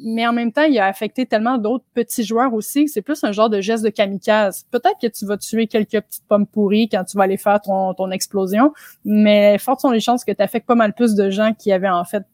mais 0.00 0.26
en 0.26 0.32
même 0.32 0.52
temps, 0.52 0.62
il 0.62 0.78
a 0.78 0.86
affecté 0.86 1.26
tellement 1.26 1.58
d'autres 1.58 1.84
petits 1.94 2.24
joueurs 2.24 2.54
aussi. 2.54 2.88
C'est 2.88 3.02
plus 3.02 3.22
un 3.24 3.32
genre 3.32 3.50
de 3.50 3.60
geste 3.60 3.84
de 3.84 3.90
kamikaze. 3.90 4.64
Peut-être 4.70 4.98
que 5.00 5.06
tu 5.06 5.26
vas 5.26 5.36
tuer 5.36 5.66
quelques 5.66 6.00
petites 6.00 6.26
pommes 6.28 6.46
pourries 6.46 6.88
quand 6.88 7.04
tu 7.04 7.16
vas 7.16 7.24
aller 7.24 7.36
faire 7.36 7.60
ton, 7.60 7.94
ton 7.94 8.10
explosion, 8.10 8.72
mais 9.04 9.58
fortes 9.58 9.80
sont 9.80 9.90
les 9.90 10.00
chances 10.00 10.24
que 10.24 10.32
tu 10.32 10.42
affectes 10.42 10.66
pas 10.66 10.74
mal 10.74 10.94
plus 10.94 11.14
de 11.14 11.30
gens 11.30 11.52
qui 11.54 11.72
avaient 11.72 11.88
en 11.88 12.04
fait 12.04 12.24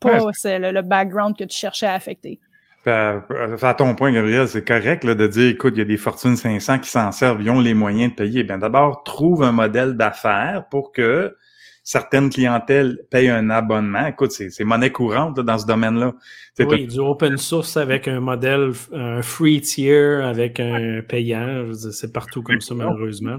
pas 0.00 0.18
le, 0.18 0.82
background 0.82 1.36
que 1.36 1.44
tu 1.44 1.56
cherchais 1.56 1.86
à 1.86 1.94
affecter. 1.94 2.40
À 2.84 3.74
ton 3.78 3.94
point, 3.94 4.12
Gabriel, 4.12 4.48
c'est 4.48 4.66
correct 4.66 5.04
là, 5.04 5.14
de 5.14 5.26
dire, 5.28 5.50
écoute, 5.50 5.74
il 5.76 5.78
y 5.78 5.82
a 5.82 5.84
des 5.84 5.96
fortunes 5.96 6.36
500 6.36 6.80
qui 6.80 6.90
s'en 6.90 7.12
servent, 7.12 7.40
ils 7.40 7.50
ont 7.50 7.60
les 7.60 7.74
moyens 7.74 8.10
de 8.10 8.16
payer. 8.16 8.42
Bien, 8.42 8.58
d'abord, 8.58 9.04
trouve 9.04 9.44
un 9.44 9.52
modèle 9.52 9.96
d'affaires 9.96 10.64
pour 10.68 10.90
que 10.90 11.36
certaines 11.82 12.30
clientèles 12.30 13.00
payent 13.10 13.30
un 13.30 13.50
abonnement. 13.50 14.06
Écoute, 14.06 14.32
c'est 14.32 14.64
monnaie 14.64 14.92
courante 14.92 15.40
dans 15.40 15.58
ce 15.58 15.66
domaine-là. 15.66 16.14
Oui, 16.60 16.86
du 16.86 16.98
open 16.98 17.36
source 17.38 17.76
avec 17.76 18.08
un 18.08 18.20
modèle, 18.20 18.72
un 18.92 19.22
free 19.22 19.60
tier 19.60 20.20
avec 20.22 20.60
un 20.60 21.02
payant. 21.02 21.72
C'est 21.74 22.12
partout 22.12 22.42
comme 22.42 22.60
ça, 22.60 22.74
malheureusement. 22.74 23.38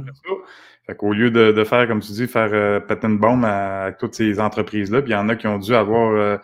Fait 0.85 0.95
qu'au 0.95 1.13
lieu 1.13 1.31
de, 1.31 1.53
de, 1.53 1.63
faire, 1.63 1.87
comme 1.87 2.01
tu 2.01 2.11
dis, 2.11 2.27
faire 2.27 2.49
euh, 2.51 2.81
péter 2.81 3.07
une 3.07 3.17
bombe 3.17 3.45
à, 3.45 3.93
toutes 3.97 4.15
ces 4.15 4.41
entreprises-là, 4.41 5.01
puis 5.01 5.11
il 5.11 5.13
y 5.13 5.17
en 5.17 5.29
a 5.29 5.37
qui 5.37 5.47
ont 5.47 5.57
dû 5.57 5.73
avoir 5.73 6.11
euh, 6.11 6.37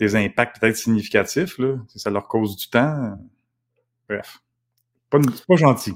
des 0.00 0.16
impacts 0.16 0.60
peut-être 0.60 0.76
significatifs, 0.76 1.58
là. 1.58 1.76
Ça 1.94 2.10
leur 2.10 2.26
cause 2.26 2.56
du 2.56 2.68
temps. 2.68 3.16
Bref. 4.08 4.40
Pas, 5.10 5.18
pas 5.46 5.54
gentil. 5.54 5.94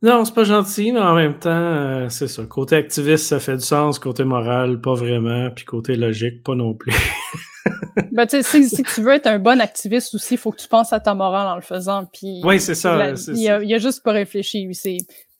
Non, 0.00 0.24
c'est 0.24 0.34
pas 0.34 0.44
gentil, 0.44 0.92
mais 0.92 1.00
en 1.00 1.14
même 1.14 1.38
temps, 1.38 1.50
euh, 1.50 2.08
c'est 2.08 2.28
ça. 2.28 2.44
Côté 2.44 2.76
activiste, 2.76 3.26
ça 3.26 3.40
fait 3.40 3.56
du 3.56 3.64
sens. 3.64 3.98
Côté 3.98 4.22
moral, 4.22 4.80
pas 4.80 4.94
vraiment. 4.94 5.50
Puis 5.50 5.64
côté 5.64 5.96
logique, 5.96 6.44
pas 6.44 6.54
non 6.54 6.74
plus. 6.74 6.92
ben, 8.12 8.24
tu 8.26 8.42
sais, 8.42 8.62
si, 8.62 8.82
tu 8.82 9.02
veux 9.02 9.12
être 9.12 9.26
un 9.26 9.40
bon 9.40 9.60
activiste 9.60 10.14
aussi, 10.14 10.34
il 10.34 10.38
faut 10.38 10.52
que 10.52 10.60
tu 10.60 10.68
penses 10.68 10.92
à 10.92 11.00
ta 11.00 11.14
morale 11.14 11.48
en 11.48 11.56
le 11.56 11.62
faisant. 11.62 12.04
Puis, 12.12 12.40
oui, 12.44 12.60
c'est 12.60 12.76
ça. 12.76 13.12
il, 13.28 13.48
a, 13.48 13.56
a, 13.56 13.78
juste 13.78 14.04
pas 14.04 14.12
réfléchi. 14.12 14.70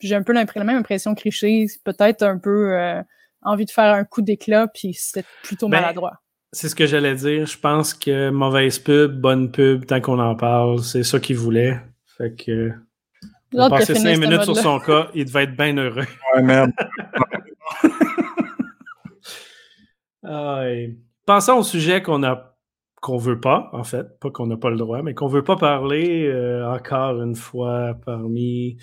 J'ai 0.00 0.14
un 0.16 0.24
peu 0.24 0.32
la 0.32 0.44
même 0.44 0.76
impression 0.76 1.14
que 1.14 1.22
Richer, 1.22 1.66
peut-être 1.84 2.24
un 2.24 2.38
peu 2.38 2.72
euh, 2.72 3.00
envie 3.42 3.64
de 3.64 3.70
faire 3.70 3.94
un 3.94 4.04
coup 4.04 4.22
d'éclat, 4.22 4.66
puis 4.66 4.92
c'était 4.94 5.24
plutôt 5.44 5.68
ben, 5.68 5.80
maladroit. 5.80 6.14
C'est 6.52 6.68
ce 6.68 6.74
que 6.74 6.86
j'allais 6.86 7.14
dire. 7.14 7.46
Je 7.46 7.58
pense 7.58 7.94
que 7.94 8.30
mauvaise 8.30 8.80
pub, 8.80 9.20
bonne 9.20 9.52
pub, 9.52 9.86
tant 9.86 10.00
qu'on 10.00 10.18
en 10.18 10.34
parle, 10.34 10.82
c'est 10.82 11.04
ça 11.04 11.20
qu'il 11.20 11.36
voulait. 11.36 11.80
Fait 12.16 12.34
que. 12.34 12.72
Il 13.52 13.60
a 13.60 13.70
passé 13.70 13.94
cinq 13.94 14.18
minutes 14.18 14.44
sur 14.44 14.56
son 14.56 14.78
cas, 14.78 15.08
il 15.14 15.24
devait 15.24 15.44
être 15.44 15.56
bien 15.56 15.76
heureux. 15.76 16.06
Ouais, 16.34 16.42
merde. 16.42 16.72
Pensons 21.26 21.58
au 21.58 21.62
sujet 21.62 22.02
qu'on 22.02 22.22
a 22.22 22.48
qu'on 23.00 23.16
veut 23.16 23.40
pas, 23.40 23.70
en 23.72 23.84
fait, 23.84 24.18
pas 24.18 24.30
qu'on 24.30 24.46
n'a 24.46 24.56
pas 24.56 24.70
le 24.70 24.76
droit, 24.76 25.02
mais 25.02 25.14
qu'on 25.14 25.28
veut 25.28 25.44
pas 25.44 25.56
parler 25.56 26.26
euh, 26.26 26.68
encore 26.68 27.22
une 27.22 27.36
fois 27.36 27.94
parmi 28.04 28.76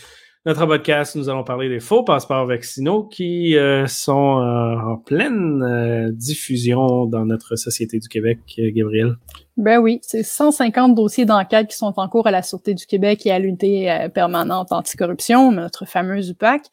notre 0.46 0.68
podcast, 0.68 1.16
nous 1.16 1.28
allons 1.28 1.44
parler 1.44 1.70
des 1.70 1.80
faux 1.80 2.04
passeports 2.04 2.46
vaccinaux 2.46 3.04
qui 3.04 3.58
euh, 3.58 3.88
sont 3.88 4.40
euh, 4.40 4.76
en 4.78 4.98
pleine 4.98 5.64
euh, 5.64 6.12
diffusion 6.12 7.06
dans 7.08 7.26
notre 7.26 7.56
société 7.56 7.98
du 7.98 8.08
Québec, 8.08 8.40
Gabriel. 8.56 9.16
Ben 9.58 9.80
oui, 9.80 10.00
c'est 10.04 10.22
150 10.22 10.94
dossiers 10.94 11.26
d'enquête 11.26 11.68
qui 11.68 11.78
sont 11.78 11.94
en 11.98 12.08
cours 12.08 12.28
à 12.28 12.32
la 12.32 12.44
Sûreté 12.44 12.76
du 12.76 12.86
Québec 12.86 13.26
et 13.26 13.32
à 13.32 13.40
l'unité 13.40 14.08
permanente 14.14 14.72
anticorruption, 14.72 15.52
notre 15.52 15.86
fameuse 15.86 16.30
UPAC. 16.30 16.64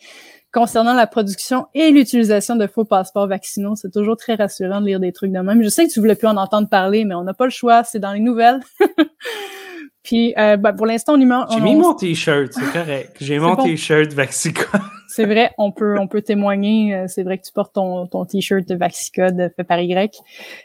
Concernant 0.53 0.93
la 0.93 1.07
production 1.07 1.67
et 1.73 1.91
l'utilisation 1.93 2.57
de 2.57 2.67
faux 2.67 2.85
passeports 2.85 3.29
vaccinaux, 3.29 3.75
c'est 3.75 3.91
toujours 3.91 4.19
très 4.19 4.35
rassurant 4.35 4.83
de 4.83 4.87
lire 4.87 5.01
des 5.01 5.13
trucs 5.13 5.33
de 5.33 5.39
même. 5.39 5.63
Je 5.63 5.71
sais 5.71 5.87
que 5.87 5.93
tu 5.93 5.99
voulais 5.99 6.17
plus 6.17 6.27
en 6.27 6.37
entendre 6.37 6.69
parler, 6.69 7.07
mais 7.07 7.15
on 7.15 7.23
n'a 7.23 7.33
pas 7.33 7.47
le 7.47 7.51
choix, 7.51 7.85
c'est 7.85 8.01
dans 8.01 8.13
les 8.13 8.21
nouvelles. 8.21 8.61
Puis, 10.03 10.35
euh, 10.37 10.57
ben, 10.57 10.73
pour 10.73 10.87
l'instant, 10.87 11.15
on 11.15 11.21
y 11.21 11.25
met. 11.25 11.35
J'ai 11.53 11.61
mis 11.61 11.77
mon 11.77 11.95
t-shirt, 11.95 12.53
c'est 12.53 12.73
correct. 12.73 13.17
J'ai 13.21 13.39
mon 13.39 13.55
t-shirt 13.57 14.13
Vaxicode. 14.13 14.81
c'est 15.07 15.27
vrai, 15.27 15.53
on 15.59 15.71
peut, 15.71 15.97
on 15.99 16.09
peut 16.09 16.23
témoigner. 16.23 16.95
Euh, 16.95 17.05
c'est 17.07 17.23
vrai 17.23 17.39
que 17.39 17.45
tu 17.45 17.53
portes 17.53 17.75
ton, 17.75 18.07
ton 18.07 18.25
t-shirt 18.25 18.71
Vaxicode 18.73 19.53
fait 19.55 19.65
par 19.65 19.79
Y. 19.79 20.21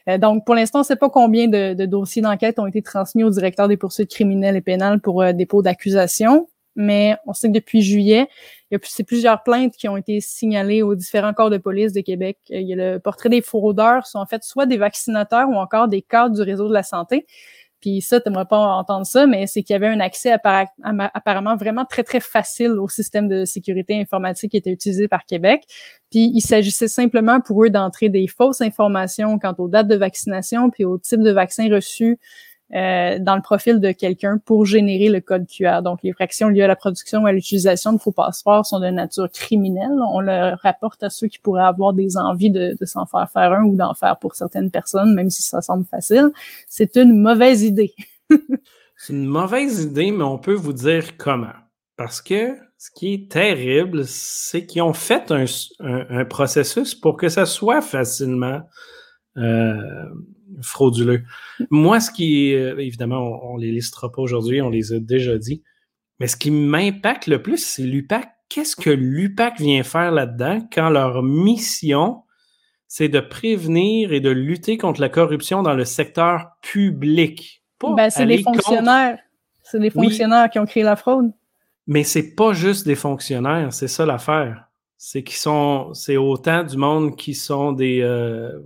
Euh, 0.10 0.17
donc, 0.17 0.45
pour 0.45 0.56
l'instant, 0.56 0.80
on 0.80 0.82
ne 0.82 0.86
sait 0.86 0.95
pas 0.95 1.10
combien 1.10 1.47
de, 1.47 1.73
de 1.76 1.86
dossiers 1.86 2.21
d'enquête 2.21 2.58
ont 2.58 2.65
été 2.65 2.82
transmis 2.82 3.23
au 3.23 3.30
directeur 3.30 3.67
des 3.67 3.78
poursuites 3.78 4.10
criminelles 4.10 4.56
et 4.56 4.62
pénales 4.62 5.02
pour 5.02 5.21
euh, 5.21 5.34
dépôt 5.34 5.62
d'accusation. 5.62 6.47
Mais 6.76 7.15
on 7.26 7.34
sait 7.34 7.47
que 7.47 7.54
depuis 7.54 7.82
juillet, 7.82 8.28
il 8.69 8.76
y 8.76 8.78
a 8.78 8.80
c'est 8.84 9.04
plusieurs 9.04 9.41
plaintes 9.41 9.73
qui 9.76 9.89
ont 9.89 9.97
été 9.97 10.21
signalées 10.21 10.84
aux 10.84 10.93
différents 10.93 11.34
corps 11.34 11.50
de 11.50 11.58
police 11.58 11.91
de 11.91 12.02
Québec. 12.02 12.38
Il 12.50 12.67
y 12.67 12.73
a 12.73 12.93
le 12.93 13.00
portrait 13.00 13.30
des 13.30 13.41
fraudeurs, 13.41 14.06
sont 14.06 14.19
en 14.19 14.28
fait 14.28 14.43
soit 14.43 14.67
des 14.67 14.78
vaccinateurs 14.78 15.50
ou 15.50 15.56
encore 15.56 15.88
des 15.88 16.04
cadres 16.04 16.36
du 16.36 16.41
réseau 16.43 16.69
de 16.69 16.73
la 16.73 16.84
santé 16.84 17.26
puis 17.80 18.02
ça, 18.02 18.20
tu 18.20 18.30
n'aimerais 18.30 18.46
pas 18.46 18.58
entendre 18.58 19.06
ça, 19.06 19.28
mais 19.28 19.48
c'est 19.48 19.62
qu'il 19.62 19.74
y 19.74 19.78
avait 19.78 19.88
un 19.88 20.00
accès 20.00 20.32
apparemment 20.32 21.56
vraiment 21.56 21.86
très, 21.86 22.04
très 22.04 22.20
facile 22.20 22.72
au 22.72 22.88
système 22.88 23.28
de 23.28 23.46
sécurité 23.46 24.00
informatique 24.00 24.52
qui 24.52 24.58
était 24.58 24.72
utilisé 24.72 25.08
par 25.08 25.26
Québec. 25.26 25.63
Puis 26.10 26.32
il 26.34 26.42
s'agissait 26.42 26.88
simplement 26.88 27.40
pour 27.40 27.63
eux 27.63 27.70
d'entrer 27.70 28.10
des 28.10 28.28
fausses 28.28 28.62
informations 28.62 29.38
quant 29.40 29.54
aux 29.58 29.68
dates 29.68 29.88
de 29.88 29.96
vaccination 29.96 30.70
puis 30.70 30.86
au 30.86 30.98
type 30.98 31.22
de 31.22 31.32
vaccin 31.32 31.68
reçu 31.70 32.20
euh, 32.76 33.18
dans 33.20 33.38
le 33.38 33.42
profil 33.42 33.80
de 33.80 33.92
quelqu'un 33.92 34.40
pour 34.44 34.66
générer 34.66 35.08
le 35.08 35.22
code 35.22 35.48
QR. 35.48 35.82
Donc, 35.82 36.00
les 36.04 36.12
fractions 36.12 36.50
liées 36.50 36.64
à 36.64 36.68
la 36.68 36.76
production 36.76 37.24
ou 37.24 37.26
à 37.26 37.32
l'utilisation 37.32 37.94
de 37.94 37.98
faux 37.98 38.12
passeports 38.12 38.66
sont 38.66 38.82
de 38.82 38.88
nature 38.88 39.32
criminelle. 39.32 39.98
On 40.12 40.20
le 40.20 40.56
rapporte 40.62 41.02
à 41.02 41.10
ceux 41.10 41.28
qui 41.28 41.40
pourraient 41.40 41.64
avoir 41.64 41.94
des 41.94 42.18
envies 42.18 42.52
de, 42.52 42.76
s'en 42.82 43.06
faire 43.06 43.30
faire 43.32 43.54
un 43.54 43.64
ou 43.64 43.76
d'en 43.78 43.94
faire 43.94 44.18
pour 44.20 44.36
certaines 44.36 44.70
personnes, 44.70 45.14
même 45.14 45.30
si 45.30 45.44
ça 45.44 45.62
semble 45.62 45.86
facile. 45.86 46.32
C'est 46.68 46.98
une 46.98 47.18
mauvaise 47.22 47.64
idée. 47.64 47.94
C'est 49.00 49.14
une 49.14 49.28
mauvaise 49.28 49.84
idée, 49.84 50.12
mais 50.12 50.24
on 50.24 50.40
peut 50.40 50.56
vous 50.56 50.74
dire 50.74 51.18
comment. 51.18 51.54
Parce 51.98 52.20
que 52.20 52.58
ce 52.80 52.90
qui 52.92 53.14
est 53.14 53.32
terrible, 53.32 54.06
c'est 54.06 54.66
qu'ils 54.66 54.82
ont 54.82 54.94
fait 54.94 55.32
un, 55.32 55.46
un, 55.80 56.26
processus 56.26 56.96
pour 56.96 57.16
que 57.16 57.30
ça 57.30 57.46
soit 57.46 57.82
facilement 57.82 58.62
euh, 59.38 60.06
frauduleux. 60.62 61.24
Moi, 61.70 62.00
ce 62.00 62.12
qui, 62.12 62.54
euh, 62.54 62.78
évidemment, 62.78 63.52
on, 63.52 63.58
les 63.58 63.72
listera 63.72 64.12
pas 64.12 64.22
aujourd'hui, 64.22 64.62
on 64.62 64.70
les 64.70 64.93
a 64.93 65.00
déjà 65.00 65.38
dit, 65.38 65.63
mais 66.20 66.28
ce 66.28 66.36
qui 66.36 66.52
m'impacte 66.52 67.28
le 67.28 67.41
plus, 67.41 67.63
c'est 67.63 67.84
l'UPAC. 67.84 68.30
Qu'est-ce 68.50 68.76
que 68.76 68.89
l'UPAC 68.89 69.60
vient 69.60 69.84
faire 69.84 70.12
là-dedans 70.12 70.67
quand 70.72 70.89
leur 70.89 71.22
mission, 71.22 72.24
c'est 72.88 73.10
de 73.10 73.20
prévenir 73.20 74.13
et 74.13 74.20
de 74.20 74.30
lutter 74.30 74.78
contre 74.78 75.02
la 75.02 75.10
corruption 75.10 75.63
dans 75.63 75.74
le 75.74 75.86
secteur 75.86 76.48
public? 76.62 77.63
Ben, 77.82 78.10
c'est 78.10 78.26
les 78.26 78.41
fonctionnaires. 78.41 79.20
C'est 79.63 79.80
les 79.80 79.89
fonctionnaires 79.89 80.50
qui 80.50 80.60
ont 80.60 80.65
créé 80.65 80.84
la 80.84 80.96
fraude. 80.96 81.32
Mais 81.88 82.04
c'est 82.04 82.36
pas 82.36 82.54
juste 82.54 82.86
des 82.86 82.96
fonctionnaires, 82.96 83.72
c'est 83.74 83.88
ça 83.88 84.06
l'affaire. 84.06 84.65
C'est 84.98 85.24
qu'ils 85.24 85.38
sont, 85.38 85.93
c'est 85.93 86.17
autant 86.17 86.63
du 86.63 86.76
monde 86.76 87.15
qui 87.15 87.34
sont 87.34 87.72
des, 87.72 88.02
euh, 88.02 88.60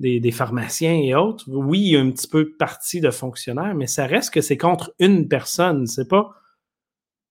des, 0.00 0.30
pharmaciens 0.30 0.94
et 0.94 1.14
autres. 1.14 1.44
Oui, 1.48 1.80
il 1.80 1.92
y 1.92 1.96
a 1.96 2.00
un 2.00 2.10
petit 2.10 2.28
peu 2.28 2.44
de 2.44 2.54
partie 2.58 3.00
de 3.00 3.10
fonctionnaires, 3.10 3.74
mais 3.74 3.86
ça 3.86 4.06
reste 4.06 4.32
que 4.32 4.40
c'est 4.40 4.56
contre 4.56 4.94
une 4.98 5.28
personne. 5.28 5.86
C'est 5.86 6.08
pas 6.08 6.30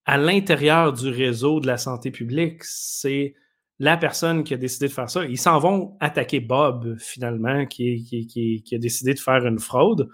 à 0.04 0.16
l'intérieur 0.18 0.92
du 0.92 1.08
réseau 1.08 1.60
de 1.60 1.66
la 1.66 1.78
santé 1.78 2.10
publique. 2.10 2.62
C'est 2.64 3.34
la 3.78 3.96
personne 3.96 4.44
qui 4.44 4.54
a 4.54 4.56
décidé 4.56 4.88
de 4.88 4.92
faire 4.92 5.08
ça. 5.08 5.24
Ils 5.24 5.38
s'en 5.38 5.58
vont 5.58 5.96
attaquer 6.00 6.40
Bob, 6.40 6.96
finalement, 6.98 7.66
qui, 7.66 8.04
qui, 8.04 8.62
qui, 8.62 8.74
a 8.74 8.78
décidé 8.78 9.14
de 9.14 9.20
faire 9.20 9.46
une 9.46 9.58
fraude. 9.58 10.08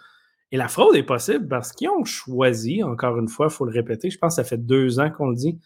Et 0.53 0.57
la 0.57 0.69
fraude 0.69 0.95
est 0.95 1.05
possible 1.05 1.49
parce 1.49 1.73
qu'ils 1.73 1.88
ont 1.88 2.05
choisi, 2.05 2.83
encore 2.83 3.19
une 3.19 3.29
fois, 3.29 3.47
il 3.51 3.53
faut 3.53 3.64
le 3.64 3.73
répéter, 3.73 4.11
je 4.11 4.19
pense 4.19 4.37
que 4.37 4.43
ça 4.43 4.49
fait 4.49 4.59
deux 4.59 5.01
ans 5.01 5.11
qu'on 5.11 5.29
le 5.29 5.35
dit, 5.35 5.59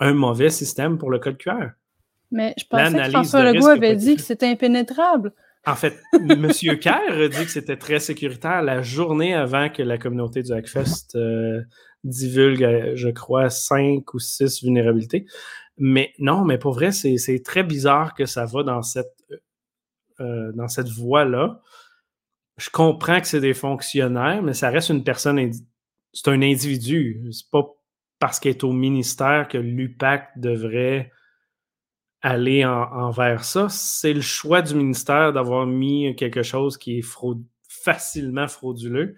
un 0.00 0.14
mauvais 0.14 0.50
système 0.50 0.98
pour 0.98 1.10
le 1.10 1.18
code 1.20 1.36
QR. 1.36 1.68
Mais 2.32 2.54
je 2.58 2.64
pensais 2.68 2.96
que 2.96 3.10
François 3.10 3.44
Legault 3.44 3.68
avait 3.68 3.94
dit 3.94 4.16
que 4.16 4.22
c'était 4.22 4.48
impénétrable. 4.48 5.32
En 5.64 5.76
fait, 5.76 6.00
M. 6.12 6.50
Kerr 6.80 7.28
dit 7.28 7.44
que 7.44 7.50
c'était 7.50 7.76
très 7.76 8.00
sécuritaire 8.00 8.62
la 8.62 8.82
journée 8.82 9.32
avant 9.32 9.68
que 9.68 9.82
la 9.82 9.96
communauté 9.96 10.42
du 10.42 10.52
Hackfest 10.52 11.14
euh, 11.14 11.62
divulgue, 12.02 12.64
euh, 12.64 12.92
je 12.96 13.08
crois, 13.08 13.48
cinq 13.48 14.12
ou 14.12 14.18
six 14.18 14.62
vulnérabilités. 14.62 15.24
Mais 15.78 16.12
non, 16.18 16.44
mais 16.44 16.58
pour 16.58 16.72
vrai, 16.72 16.90
c'est 16.90 17.42
très 17.44 17.62
bizarre 17.62 18.14
que 18.14 18.26
ça 18.26 18.44
va 18.44 18.64
dans 18.64 18.82
cette, 18.82 19.14
euh, 20.20 20.50
dans 20.52 20.68
cette 20.68 20.88
voie-là. 20.88 21.60
Je 22.58 22.68
comprends 22.70 23.20
que 23.20 23.26
c'est 23.28 23.40
des 23.40 23.54
fonctionnaires, 23.54 24.42
mais 24.42 24.54
ça 24.54 24.68
reste 24.68 24.90
une 24.90 25.04
personne, 25.04 25.52
c'est 26.12 26.28
un 26.28 26.42
individu. 26.42 27.24
C'est 27.30 27.50
pas 27.50 27.66
parce 28.18 28.40
qu'elle 28.40 28.52
est 28.52 28.64
au 28.64 28.72
ministère 28.72 29.48
que 29.48 29.58
l'UPAC 29.58 30.28
devrait 30.36 31.12
aller 32.22 32.64
envers 32.64 33.44
ça. 33.44 33.68
C'est 33.68 34.12
le 34.12 34.20
choix 34.20 34.62
du 34.62 34.74
ministère 34.74 35.32
d'avoir 35.32 35.66
mis 35.66 36.14
quelque 36.16 36.42
chose 36.42 36.78
qui 36.78 36.98
est 36.98 37.06
facilement 37.68 38.48
frauduleux. 38.48 39.16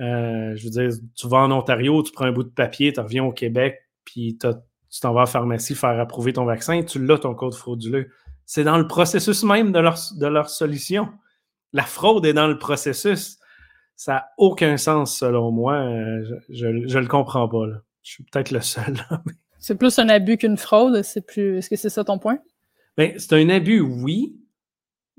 Euh, 0.00 0.54
je 0.56 0.64
veux 0.64 0.70
dire, 0.70 0.90
tu 1.14 1.28
vas 1.28 1.38
en 1.38 1.52
Ontario, 1.52 2.02
tu 2.02 2.12
prends 2.12 2.24
un 2.24 2.32
bout 2.32 2.42
de 2.42 2.48
papier, 2.48 2.92
tu 2.92 3.00
reviens 3.00 3.24
au 3.24 3.32
Québec, 3.32 3.78
puis 4.04 4.36
tu 4.40 5.00
t'en 5.00 5.12
vas 5.12 5.20
à 5.20 5.22
la 5.24 5.26
pharmacie 5.26 5.74
faire 5.74 5.98
approuver 6.00 6.32
ton 6.32 6.44
vaccin, 6.44 6.82
tu 6.82 7.04
l'as 7.04 7.18
ton 7.18 7.34
code 7.34 7.54
frauduleux. 7.54 8.10
C'est 8.44 8.64
dans 8.64 8.78
le 8.78 8.88
processus 8.88 9.44
même 9.44 9.70
de 9.70 9.78
leur, 9.78 9.96
de 10.16 10.26
leur 10.26 10.50
solution. 10.50 11.08
La 11.72 11.84
fraude 11.84 12.26
est 12.26 12.32
dans 12.32 12.48
le 12.48 12.58
processus. 12.58 13.38
Ça 13.94 14.12
n'a 14.12 14.28
aucun 14.36 14.76
sens 14.76 15.16
selon 15.16 15.52
moi. 15.52 15.74
Euh, 15.74 16.24
je 16.48 16.66
ne 16.66 16.98
le 16.98 17.06
comprends 17.06 17.48
pas. 17.48 17.66
Je 18.02 18.10
suis 18.10 18.24
peut-être 18.24 18.50
le 18.50 18.60
seul. 18.60 18.96
C'est 19.62 19.76
plus 19.76 19.96
un 20.00 20.08
abus 20.08 20.38
qu'une 20.38 20.56
fraude, 20.56 21.02
c'est 21.02 21.24
plus. 21.24 21.58
Est-ce 21.58 21.70
que 21.70 21.76
c'est 21.76 21.88
ça 21.88 22.02
ton 22.02 22.18
point? 22.18 22.40
Ben, 22.96 23.14
c'est 23.16 23.32
un 23.34 23.48
abus, 23.48 23.80
oui, 23.80 24.36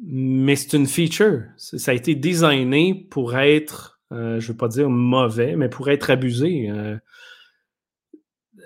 mais 0.04 0.58
c'est 0.58 0.76
une 0.76 0.86
feature. 0.86 1.44
Ça 1.56 1.92
a 1.92 1.94
été 1.94 2.14
designé 2.14 2.94
pour 3.10 3.38
être, 3.38 4.02
euh, 4.12 4.42
je 4.42 4.48
ne 4.48 4.52
veux 4.52 4.58
pas 4.58 4.68
dire 4.68 4.90
mauvais, 4.90 5.56
mais 5.56 5.70
pour 5.70 5.90
être 5.90 6.10
abusé. 6.10 6.70
Euh. 6.70 6.98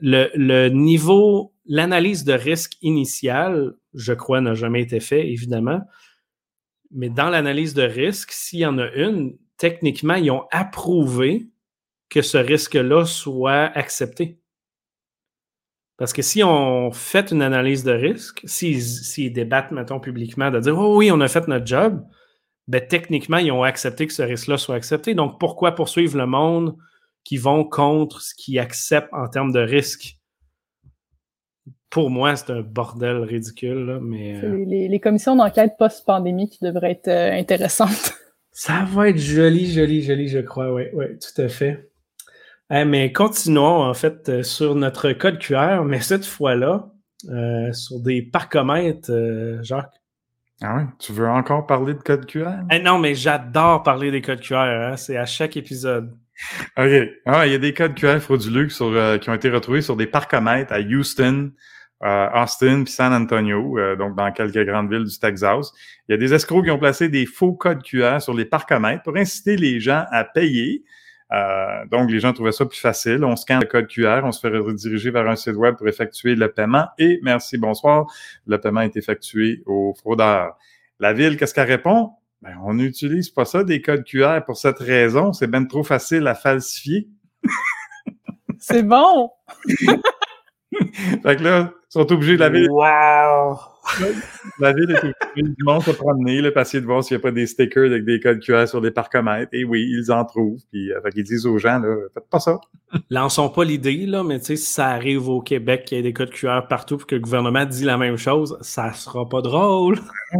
le, 0.01 0.69
niveau, 0.69 1.53
l'analyse 1.67 2.23
de 2.23 2.33
risque 2.33 2.73
initiale, 2.81 3.75
je 3.93 4.13
crois, 4.13 4.41
n'a 4.41 4.55
jamais 4.55 4.81
été 4.81 4.99
fait, 4.99 5.29
évidemment. 5.29 5.81
Mais 6.89 7.09
dans 7.09 7.29
l'analyse 7.29 7.75
de 7.75 7.83
risque, 7.83 8.31
s'il 8.31 8.59
y 8.59 8.65
en 8.65 8.79
a 8.79 8.89
une, 8.93 9.37
techniquement, 9.57 10.15
ils 10.15 10.31
ont 10.31 10.47
approuvé 10.49 11.49
que 12.09 12.23
ce 12.23 12.39
risque-là 12.39 13.05
soit 13.05 13.65
accepté. 13.77 14.39
Parce 15.97 16.13
que 16.13 16.21
si 16.21 16.43
on 16.43 16.91
fait 16.91 17.31
une 17.31 17.41
analyse 17.41 17.83
de 17.83 17.91
risque, 17.91 18.41
s'ils 18.45 19.33
débattent, 19.33 19.71
mettons, 19.71 19.99
publiquement, 19.99 20.51
de 20.51 20.59
dire 20.59 20.77
Oh 20.77 20.97
oui, 20.97 21.11
on 21.11 21.19
a 21.21 21.27
fait 21.27 21.47
notre 21.47 21.65
job, 21.65 22.05
ben 22.67 22.85
techniquement, 22.85 23.37
ils 23.37 23.51
ont 23.51 23.63
accepté 23.63 24.05
que 24.05 24.13
ce 24.13 24.21
risque-là 24.21 24.57
soit 24.57 24.75
accepté. 24.75 25.15
Donc, 25.15 25.39
pourquoi 25.39 25.73
poursuivre 25.73 26.17
le 26.17 26.27
monde 26.27 26.75
qui 27.23 27.37
vont 27.37 27.63
contre 27.63 28.21
ce 28.21 28.35
qu'ils 28.35 28.59
acceptent 28.59 29.13
en 29.13 29.27
termes 29.27 29.51
de 29.51 29.59
risque? 29.59 30.17
pour 31.89 32.09
moi, 32.09 32.35
c'est 32.35 32.51
un 32.51 32.61
bordel 32.61 33.17
ridicule, 33.17 33.85
là, 33.85 33.99
mais... 34.01 34.41
Les, 34.41 34.87
les 34.87 34.99
commissions 34.99 35.35
d'enquête 35.35 35.73
post-pandémie 35.77 36.49
qui 36.49 36.59
devraient 36.63 36.91
être 36.91 37.07
euh, 37.07 37.31
intéressantes. 37.31 38.13
Ça 38.51 38.85
va 38.87 39.09
être 39.09 39.17
joli, 39.17 39.71
joli, 39.71 40.01
joli, 40.01 40.27
je 40.27 40.39
crois, 40.39 40.73
oui, 40.73 40.83
oui, 40.93 41.05
tout 41.19 41.41
à 41.41 41.47
fait. 41.47 41.89
Eh, 42.69 42.83
mais 42.83 43.13
continuons, 43.13 43.83
en 43.83 43.93
fait, 43.93 44.27
euh, 44.27 44.43
sur 44.43 44.75
notre 44.75 45.13
code 45.13 45.39
QR, 45.39 45.83
mais 45.85 46.01
cette 46.01 46.25
fois-là, 46.25 46.89
euh, 47.29 47.73
sur 47.73 47.99
des 47.99 48.21
parcomètres, 48.21 49.11
euh, 49.11 49.61
Jacques. 49.63 49.93
Ah 50.61 50.75
oui? 50.77 50.83
Tu 50.99 51.13
veux 51.13 51.27
encore 51.27 51.65
parler 51.65 51.93
de 51.93 51.99
code 51.99 52.25
QR? 52.25 52.63
Eh 52.71 52.79
non, 52.79 52.99
mais 52.99 53.15
j'adore 53.15 53.83
parler 53.83 54.11
des 54.11 54.21
codes 54.21 54.41
QR, 54.41 54.55
hein, 54.55 54.97
c'est 54.97 55.17
à 55.17 55.25
chaque 55.25 55.57
épisode. 55.57 56.15
OK. 56.77 56.91
Ah, 57.25 57.47
il 57.47 57.51
y 57.51 57.55
a 57.55 57.57
des 57.57 57.73
codes 57.73 57.95
QR 57.95 58.19
frauduleux 58.19 58.69
sur, 58.69 58.87
euh, 58.87 59.17
qui 59.17 59.29
ont 59.29 59.33
été 59.33 59.49
retrouvés 59.49 59.81
sur 59.81 59.95
des 59.95 60.05
parcomètres 60.07 60.73
à 60.73 60.79
Houston, 60.79 61.51
Austin 61.99 62.83
puis 62.83 62.93
San 62.93 63.11
Antonio, 63.11 63.75
donc 63.95 64.15
dans 64.15 64.31
quelques 64.31 64.63
grandes 64.67 64.91
villes 64.91 65.05
du 65.05 65.17
Texas. 65.17 65.71
Il 66.07 66.11
y 66.11 66.13
a 66.13 66.17
des 66.17 66.31
escrocs 66.31 66.63
qui 66.63 66.69
ont 66.69 66.77
placé 66.77 67.09
des 67.09 67.25
faux 67.25 67.53
codes 67.53 67.81
QR 67.81 68.19
sur 68.19 68.35
les 68.35 68.45
parcomètres 68.45 69.01
pour 69.01 69.17
inciter 69.17 69.57
les 69.57 69.79
gens 69.79 70.05
à 70.11 70.23
payer. 70.23 70.83
Euh, 71.33 71.85
donc, 71.91 72.09
les 72.09 72.19
gens 72.19 72.33
trouvaient 72.33 72.51
ça 72.51 72.65
plus 72.65 72.79
facile. 72.79 73.23
On 73.23 73.35
scanne 73.35 73.59
le 73.61 73.67
code 73.67 73.87
QR, 73.87 74.21
on 74.23 74.31
se 74.31 74.39
fait 74.39 74.55
rediriger 74.55 75.11
vers 75.11 75.27
un 75.27 75.35
site 75.35 75.55
web 75.55 75.75
pour 75.75 75.87
effectuer 75.87 76.35
le 76.35 76.51
paiement 76.51 76.87
et 76.97 77.19
merci, 77.21 77.57
bonsoir, 77.57 78.05
le 78.45 78.59
paiement 78.59 78.81
est 78.81 78.95
effectué 78.95 79.61
au 79.65 79.93
fraudeur. 79.93 80.57
La 80.99 81.13
ville, 81.13 81.37
qu'est-ce 81.37 81.53
qu'elle 81.53 81.67
répond? 81.67 82.11
Ben, 82.41 82.55
on 82.63 82.75
n'utilise 82.75 83.29
pas 83.29 83.45
ça, 83.45 83.63
des 83.63 83.81
codes 83.81 84.03
QR, 84.03 84.41
pour 84.45 84.57
cette 84.57 84.79
raison. 84.79 85.33
C'est 85.33 85.47
bien 85.47 85.65
trop 85.65 85.83
facile 85.83 86.27
à 86.27 86.35
falsifier. 86.35 87.07
C'est 88.59 88.83
bon! 88.83 89.31
fait 89.65 91.35
que 91.37 91.43
là, 91.43 91.71
ils 91.73 91.91
sont 91.91 92.11
obligés, 92.11 92.37
la 92.37 92.49
ville, 92.49 92.69
Wow! 92.69 93.57
la 94.59 94.73
ville 94.73 94.95
est 95.35 95.41
du 95.41 95.63
monde 95.63 95.81
se 95.83 95.91
promener, 95.91 96.41
le 96.41 96.51
passer 96.51 96.81
de 96.81 96.85
voir 96.85 97.03
s'il 97.03 97.15
n'y 97.17 97.21
a 97.21 97.23
pas 97.23 97.31
des 97.31 97.47
stickers 97.47 97.85
avec 97.85 98.05
des 98.05 98.19
codes 98.19 98.39
QR 98.39 98.67
sur 98.67 98.81
des 98.81 98.91
parcomètres. 98.91 99.49
Et 99.53 99.63
oui, 99.63 99.87
ils 99.89 100.11
en 100.11 100.25
trouvent. 100.25 100.59
Puis, 100.71 100.91
euh, 100.91 101.01
fait 101.01 101.11
qu'ils 101.11 101.23
disent 101.23 101.45
aux 101.45 101.57
gens, 101.57 101.79
là, 101.79 101.95
faites 102.13 102.29
pas 102.29 102.39
ça. 102.39 102.59
Lançons 103.09 103.49
pas 103.49 103.63
l'idée, 103.63 104.05
là, 104.05 104.23
mais 104.23 104.39
tu 104.39 104.45
sais, 104.45 104.55
si 104.55 104.71
ça 104.71 104.87
arrive 104.87 105.27
au 105.29 105.41
Québec 105.41 105.85
qu'il 105.85 105.97
y 105.97 105.99
ait 105.99 106.03
des 106.03 106.13
codes 106.13 106.31
QR 106.31 106.61
partout 106.69 106.97
et 107.01 107.05
que 107.05 107.15
le 107.15 107.21
gouvernement 107.21 107.65
dit 107.65 107.83
la 107.83 107.97
même 107.97 108.17
chose, 108.17 108.57
ça 108.61 108.91
sera 108.93 109.27
pas 109.27 109.41
drôle. 109.41 109.99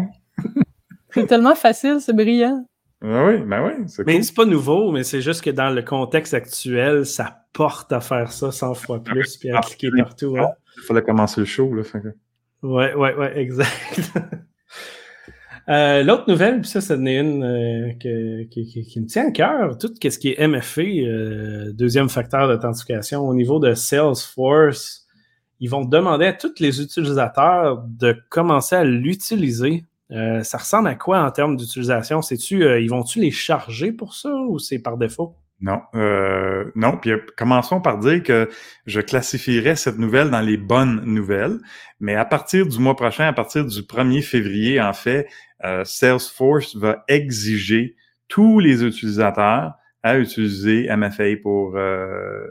C'est 1.14 1.26
tellement 1.28 1.56
facile, 1.56 1.98
c'est 2.00 2.16
brillant. 2.16 2.68
Ah 3.04 3.26
oui, 3.28 3.38
ben 3.46 3.64
oui, 3.66 3.84
c'est 3.88 4.06
Mais 4.06 4.16
cool. 4.16 4.24
c'est 4.24 4.36
pas 4.36 4.46
nouveau, 4.46 4.92
mais 4.92 5.04
c'est 5.04 5.22
juste 5.22 5.42
que 5.44 5.50
dans 5.50 5.70
le 5.70 5.82
contexte 5.82 6.34
actuel, 6.34 7.06
ça 7.06 7.44
porte 7.54 7.92
à 7.92 8.02
faire 8.02 8.32
ça 8.32 8.52
100 8.52 8.74
fois 8.76 9.04
plus 9.04 9.38
puis 9.38 9.50
à 9.52 9.58
Ah, 9.58 9.62
cliquer 9.62 9.90
partout. 9.98 10.36
Hein. 10.38 10.50
Il 10.78 10.84
fallait 10.84 11.02
commencer 11.04 11.40
le 11.40 11.46
show, 11.46 11.74
là. 11.74 11.84
fait 11.84 12.02
que- 12.02 12.08
Ouais, 12.64 12.94
ouais, 12.96 13.14
ouais, 13.16 13.38
exact. 13.40 14.00
Euh, 15.70 16.04
L'autre 16.04 16.26
nouvelle, 16.30 16.62
puis 16.62 16.70
ça, 16.70 16.80
c'en 16.82 17.06
est 17.06 17.20
une 17.20 17.44
euh, 17.44 17.92
que- 18.02 18.44
qui, 18.44 18.66
qui- 18.86 19.00
me 19.02 19.06
tient 19.06 19.28
à 19.28 19.32
cœur, 19.32 19.78
tout 19.78 19.90
ce 20.02 20.18
qui 20.18 20.30
est 20.30 20.40
MFA, 20.40 20.82
euh, 20.82 21.74
deuxième 21.74 22.08
facteur 22.10 22.48
d'authentification, 22.48 23.28
au 23.28 23.34
niveau 23.34 23.60
de 23.60 23.74
Salesforce, 23.74 25.06
ils 25.60 25.70
vont 25.70 25.84
demander 25.86 26.26
à 26.28 26.34
tous 26.34 26.60
les 26.60 26.82
utilisateurs 26.82 27.84
de 27.88 28.16
commencer 28.30 28.76
à 28.76 28.84
l'utiliser. 28.86 29.84
Euh, 30.12 30.44
ça 30.44 30.58
ressemble 30.60 30.88
à 30.90 30.96
quoi 30.96 31.22
en 31.26 31.32
termes 31.32 31.58
d'utilisation? 31.58 32.22
C'est-tu, 32.22 32.64
euh, 32.64 32.80
ils 32.80 32.90
vont-tu 32.90 33.20
les 33.20 33.32
charger 33.32 33.92
pour 33.92 34.14
ça 34.16 34.34
ou 34.34 34.60
c'est 34.60 34.80
par 34.80 34.98
défaut? 34.98 35.36
Non, 35.60 35.82
euh, 35.96 36.72
non. 36.76 36.98
Puis 36.98 37.12
euh, 37.12 37.18
commençons 37.36 37.82
par 37.82 37.98
dire 37.98 38.22
que 38.22 38.48
je 38.86 39.02
classifierais 39.02 39.76
cette 39.76 39.98
nouvelle 39.98 40.30
dans 40.30 40.42
les 40.42 40.58
bonnes 40.58 41.02
nouvelles. 41.06 41.58
Mais 42.00 42.14
à 42.16 42.26
partir 42.26 42.68
du 42.68 42.78
mois 42.80 42.96
prochain, 42.96 43.28
à 43.28 43.34
partir 43.34 43.66
du 43.66 43.82
1er 43.84 44.22
février, 44.22 44.80
en 44.80 44.94
fait, 44.94 45.28
euh, 45.66 45.84
Salesforce 45.84 46.76
va 46.76 47.04
exiger 47.08 47.96
tous 48.28 48.60
les 48.60 48.84
utilisateurs 48.84 49.74
à 50.04 50.20
utiliser 50.20 50.88
MFA 50.96 51.38
pour 51.42 51.76
euh, 51.76 52.46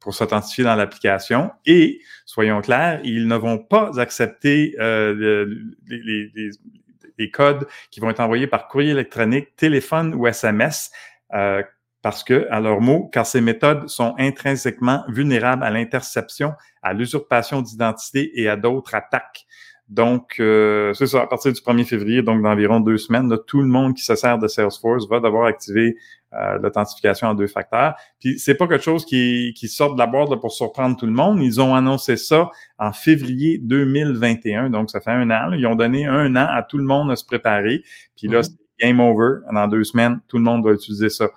pour 0.00 0.12
s'authentifier 0.14 0.64
dans 0.64 0.74
l'application. 0.74 1.52
Et 1.64 2.00
soyons 2.26 2.60
clairs, 2.60 3.00
ils 3.04 3.28
ne 3.28 3.36
vont 3.36 3.58
pas 3.58 3.98
accepter 4.00 4.74
le- 4.78 5.44
les, 5.86 5.98
les- 6.02 6.32
les- 6.34 6.50
les 7.18 7.30
codes 7.30 7.66
qui 7.90 8.00
vont 8.00 8.10
être 8.10 8.20
envoyés 8.20 8.46
par 8.46 8.68
courrier 8.68 8.90
électronique, 8.90 9.54
téléphone 9.56 10.14
ou 10.14 10.26
SMS. 10.26 10.90
euh, 11.34 11.62
parce 12.02 12.24
que, 12.24 12.46
à 12.50 12.60
leur 12.60 12.80
mot, 12.80 13.08
car 13.12 13.24
ces 13.24 13.40
méthodes 13.40 13.88
sont 13.88 14.14
intrinsèquement 14.18 15.04
vulnérables 15.08 15.62
à 15.62 15.70
l'interception, 15.70 16.52
à 16.82 16.92
l'usurpation 16.92 17.62
d'identité 17.62 18.32
et 18.40 18.48
à 18.48 18.56
d'autres 18.56 18.94
attaques. 18.94 19.46
Donc, 19.88 20.36
euh, 20.40 20.94
c'est 20.94 21.06
ça, 21.06 21.22
à 21.22 21.26
partir 21.26 21.52
du 21.52 21.60
1er 21.60 21.84
février, 21.84 22.22
donc 22.22 22.42
d'environ 22.42 22.80
deux 22.80 22.96
semaines, 22.96 23.28
là, 23.28 23.36
tout 23.38 23.60
le 23.60 23.66
monde 23.68 23.94
qui 23.94 24.02
se 24.02 24.14
sert 24.14 24.38
de 24.38 24.48
Salesforce 24.48 25.06
va 25.08 25.20
devoir 25.20 25.44
activer 25.46 25.96
euh, 26.32 26.58
l'authentification 26.62 27.28
en 27.28 27.34
deux 27.34 27.46
facteurs. 27.46 27.94
Puis, 28.18 28.38
c'est 28.38 28.54
pas 28.54 28.66
quelque 28.66 28.82
chose 28.84 29.04
qui, 29.04 29.52
qui 29.54 29.68
sort 29.68 29.94
de 29.94 29.98
la 29.98 30.06
boîte 30.06 30.30
là, 30.30 30.38
pour 30.38 30.50
surprendre 30.50 30.96
tout 30.96 31.04
le 31.04 31.12
monde. 31.12 31.40
Ils 31.42 31.60
ont 31.60 31.74
annoncé 31.74 32.16
ça 32.16 32.50
en 32.78 32.92
février 32.92 33.58
2021, 33.58 34.70
donc 34.70 34.90
ça 34.90 35.00
fait 35.00 35.10
un 35.10 35.30
an. 35.30 35.48
là. 35.48 35.56
Ils 35.56 35.66
ont 35.66 35.74
donné 35.74 36.06
un 36.06 36.34
an 36.36 36.46
à 36.48 36.62
tout 36.62 36.78
le 36.78 36.84
monde 36.84 37.10
à 37.10 37.16
se 37.16 37.24
préparer. 37.26 37.82
Puis 38.16 38.28
là, 38.28 38.38
Mhm. 38.38 38.42
c'est 38.44 38.86
game 38.86 38.98
over. 39.00 39.40
Dans 39.52 39.68
deux 39.68 39.84
semaines, 39.84 40.20
tout 40.26 40.38
le 40.38 40.44
monde 40.44 40.64
va 40.64 40.72
utiliser 40.72 41.10
ça. 41.10 41.28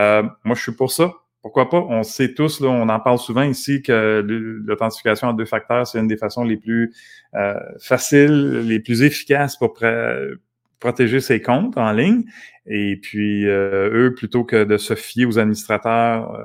Euh, 0.00 0.22
moi, 0.44 0.56
je 0.56 0.62
suis 0.62 0.72
pour 0.72 0.90
ça. 0.90 1.12
Pourquoi 1.42 1.70
pas? 1.70 1.78
On 1.78 2.02
sait 2.02 2.34
tous, 2.34 2.60
là, 2.60 2.68
on 2.68 2.88
en 2.88 3.00
parle 3.00 3.18
souvent 3.18 3.42
ici 3.42 3.82
que 3.82 4.24
l'authentification 4.66 5.28
en 5.28 5.32
deux 5.32 5.46
facteurs, 5.46 5.86
c'est 5.86 5.98
une 5.98 6.06
des 6.06 6.18
façons 6.18 6.44
les 6.44 6.58
plus 6.58 6.94
euh, 7.34 7.54
faciles, 7.80 8.60
les 8.66 8.80
plus 8.80 9.02
efficaces 9.02 9.56
pour 9.56 9.74
pr- 9.74 10.36
protéger 10.80 11.20
ses 11.20 11.40
comptes 11.40 11.78
en 11.78 11.92
ligne. 11.92 12.24
Et 12.66 12.98
puis, 13.00 13.46
euh, 13.48 13.90
eux, 13.92 14.14
plutôt 14.14 14.44
que 14.44 14.64
de 14.64 14.76
se 14.76 14.94
fier 14.94 15.24
aux 15.24 15.38
administrateurs, 15.38 16.38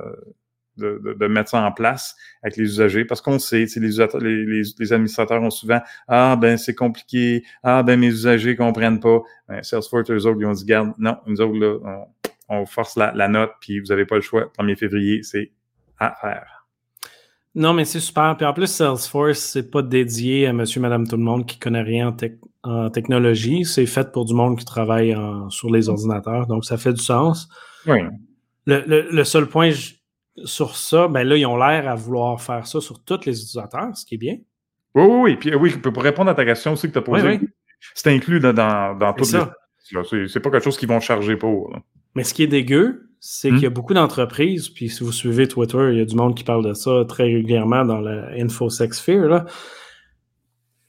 de, 0.78 1.26
mettre 1.26 1.50
ça 1.50 1.62
en 1.62 1.72
place 1.72 2.16
avec 2.42 2.56
les 2.56 2.64
usagers, 2.64 3.04
parce 3.04 3.20
qu'on 3.20 3.38
sait, 3.38 3.66
les 3.80 4.92
administrateurs 4.92 5.42
ont 5.42 5.50
souvent 5.50 5.80
«Ah, 6.08 6.36
ben 6.40 6.56
c'est 6.56 6.74
compliqué. 6.74 7.44
Ah, 7.62 7.82
ben 7.82 7.98
mes 7.98 8.08
usagers 8.08 8.56
comprennent 8.56 9.00
pas. 9.00 9.20
Ben, 9.48 9.62
Salesforce, 9.62 10.10
eux 10.10 10.26
autres, 10.26 10.38
ils 10.40 10.46
ont 10.46 10.52
dit 10.52 10.64
«Garde, 10.66 10.92
non, 10.98 11.16
nous 11.26 11.40
autres, 11.40 11.58
là, 11.58 11.78
on, 11.84 12.28
on 12.48 12.66
force 12.66 12.96
la, 12.96 13.12
la 13.12 13.28
note, 13.28 13.52
puis 13.60 13.80
vous 13.80 13.86
n'avez 13.86 14.06
pas 14.06 14.16
le 14.16 14.20
choix. 14.20 14.50
1er 14.58 14.76
février, 14.76 15.22
c'est 15.22 15.52
à 15.98 16.14
faire. 16.20 16.66
Non, 17.54 17.72
mais 17.72 17.84
c'est 17.86 18.00
super. 18.00 18.36
Puis 18.36 18.44
en 18.46 18.52
plus, 18.52 18.66
Salesforce, 18.66 19.38
c'est 19.38 19.70
pas 19.70 19.80
dédié 19.82 20.46
à 20.46 20.52
monsieur, 20.52 20.80
madame, 20.80 21.08
tout 21.08 21.16
le 21.16 21.22
monde 21.22 21.46
qui 21.46 21.58
connaît 21.58 21.80
rien 21.82 22.08
en, 22.08 22.12
tec- 22.12 22.38
en 22.62 22.90
technologie. 22.90 23.64
C'est 23.64 23.86
fait 23.86 24.12
pour 24.12 24.26
du 24.26 24.34
monde 24.34 24.58
qui 24.58 24.64
travaille 24.66 25.14
en- 25.16 25.48
sur 25.48 25.70
les 25.70 25.88
ordinateurs. 25.88 26.46
Donc, 26.46 26.64
ça 26.66 26.76
fait 26.76 26.92
du 26.92 27.02
sens. 27.02 27.48
Oui. 27.86 28.00
Le, 28.66 28.84
le- 28.86 29.08
le 29.10 29.24
seul 29.24 29.46
point 29.46 29.70
sur 30.44 30.76
ça, 30.76 31.08
ben 31.08 31.24
là, 31.26 31.34
ils 31.36 31.46
ont 31.46 31.56
l'air 31.56 31.88
à 31.88 31.94
vouloir 31.94 32.38
faire 32.42 32.66
ça 32.66 32.80
sur 32.82 33.02
tous 33.02 33.24
les 33.24 33.32
utilisateurs, 33.40 33.96
ce 33.96 34.04
qui 34.04 34.16
est 34.16 34.18
bien. 34.18 34.36
Oui, 34.94 35.04
oui, 35.04 35.18
oui. 35.22 35.36
Puis 35.36 35.54
oui, 35.54 35.70
pour 35.78 36.02
répondre 36.02 36.30
à 36.30 36.34
ta 36.34 36.44
question 36.44 36.72
aussi 36.74 36.88
que 36.88 36.92
tu 36.92 36.98
as 36.98 37.02
posée, 37.02 37.26
Oui, 37.26 37.38
oui. 37.40 37.48
c'est 37.94 38.10
inclus 38.14 38.38
là, 38.38 38.52
dans, 38.52 38.94
dans 38.98 39.14
toutes 39.14 39.26
C'est 39.28 39.38
les... 39.38 40.40
pas 40.40 40.50
quelque 40.50 40.64
chose 40.64 40.76
qu'ils 40.76 40.88
vont 40.88 41.00
charger 41.00 41.36
pour. 41.36 41.70
là. 41.72 41.78
Mais 42.16 42.24
ce 42.24 42.34
qui 42.34 42.42
est 42.42 42.48
dégueu, 42.48 43.08
c'est 43.20 43.50
Hmm. 43.50 43.54
qu'il 43.54 43.62
y 43.62 43.66
a 43.66 43.70
beaucoup 43.70 43.94
d'entreprises, 43.94 44.68
puis 44.68 44.88
si 44.88 45.04
vous 45.04 45.12
suivez 45.12 45.46
Twitter, 45.48 45.88
il 45.92 45.98
y 45.98 46.00
a 46.00 46.04
du 46.04 46.16
monde 46.16 46.34
qui 46.34 46.42
parle 46.44 46.64
de 46.66 46.74
ça 46.74 47.04
très 47.08 47.24
régulièrement 47.24 47.84
dans 47.84 48.00
la 48.00 48.30
InfoSec 48.40 48.92
Sphere, 48.94 49.28
là. 49.28 49.44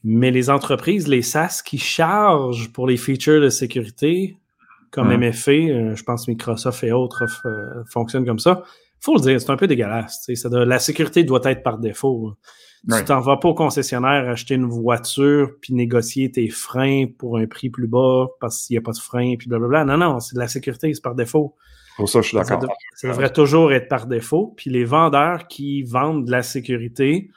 Mais 0.03 0.31
les 0.31 0.49
entreprises, 0.49 1.07
les 1.07 1.21
SaaS 1.21 1.61
qui 1.65 1.77
chargent 1.77 2.71
pour 2.71 2.87
les 2.87 2.97
features 2.97 3.41
de 3.41 3.49
sécurité, 3.49 4.37
comme 4.91 5.09
Hmm. 5.09 5.23
MFA, 5.23 5.51
euh, 5.51 5.95
je 5.95 6.03
pense 6.03 6.27
Microsoft 6.27 6.83
et 6.83 6.91
autres 6.91 7.23
euh, 7.45 7.83
fonctionnent 7.91 8.25
comme 8.25 8.39
ça, 8.39 8.63
faut 9.01 9.15
le 9.15 9.21
dire, 9.21 9.39
c'est 9.41 9.49
un 9.51 9.57
peu 9.57 9.67
dégueulasse. 9.67 10.27
ça 10.33 10.49
doit- 10.49 10.65
la 10.65 10.79
sécurité 10.79 11.23
doit 11.23 11.41
être 11.45 11.61
par 11.61 11.77
défaut. 11.77 12.33
Tu 12.89 13.03
t'en 13.03 13.19
vas 13.19 13.37
pas 13.37 13.49
au 13.49 13.53
concessionnaire 13.53 14.29
acheter 14.29 14.55
une 14.55 14.65
voiture 14.65 15.51
puis 15.61 15.73
négocier 15.73 16.31
tes 16.31 16.49
freins 16.49 17.05
pour 17.17 17.37
un 17.37 17.45
prix 17.45 17.69
plus 17.69 17.87
bas 17.87 18.27
parce 18.39 18.65
qu'il 18.65 18.75
n'y 18.75 18.77
a 18.77 18.81
pas 18.81 18.93
de 18.93 18.97
frein 18.97 19.35
puis 19.37 19.49
blablabla. 19.49 19.83
Non, 19.83 19.97
non, 19.97 20.19
c'est 20.21 20.35
de 20.35 20.39
la 20.39 20.47
sécurité, 20.47 20.93
c'est 20.93 21.03
par 21.03 21.15
défaut. 21.15 21.55
Pour 21.97 22.07
ça, 22.07 22.21
je 22.21 22.29
suis 22.29 22.37
d'accord. 22.37 22.63
ça 22.95 23.07
devrait 23.09 23.33
toujours 23.33 23.73
être 23.73 23.89
par 23.89 24.07
défaut. 24.07 24.53
Puis 24.55 24.69
les 24.69 24.85
vendeurs 24.85 25.47
qui 25.47 25.83
vendent 25.83 26.25
de 26.25 26.31
la 26.31 26.43
sécurité 26.43 27.29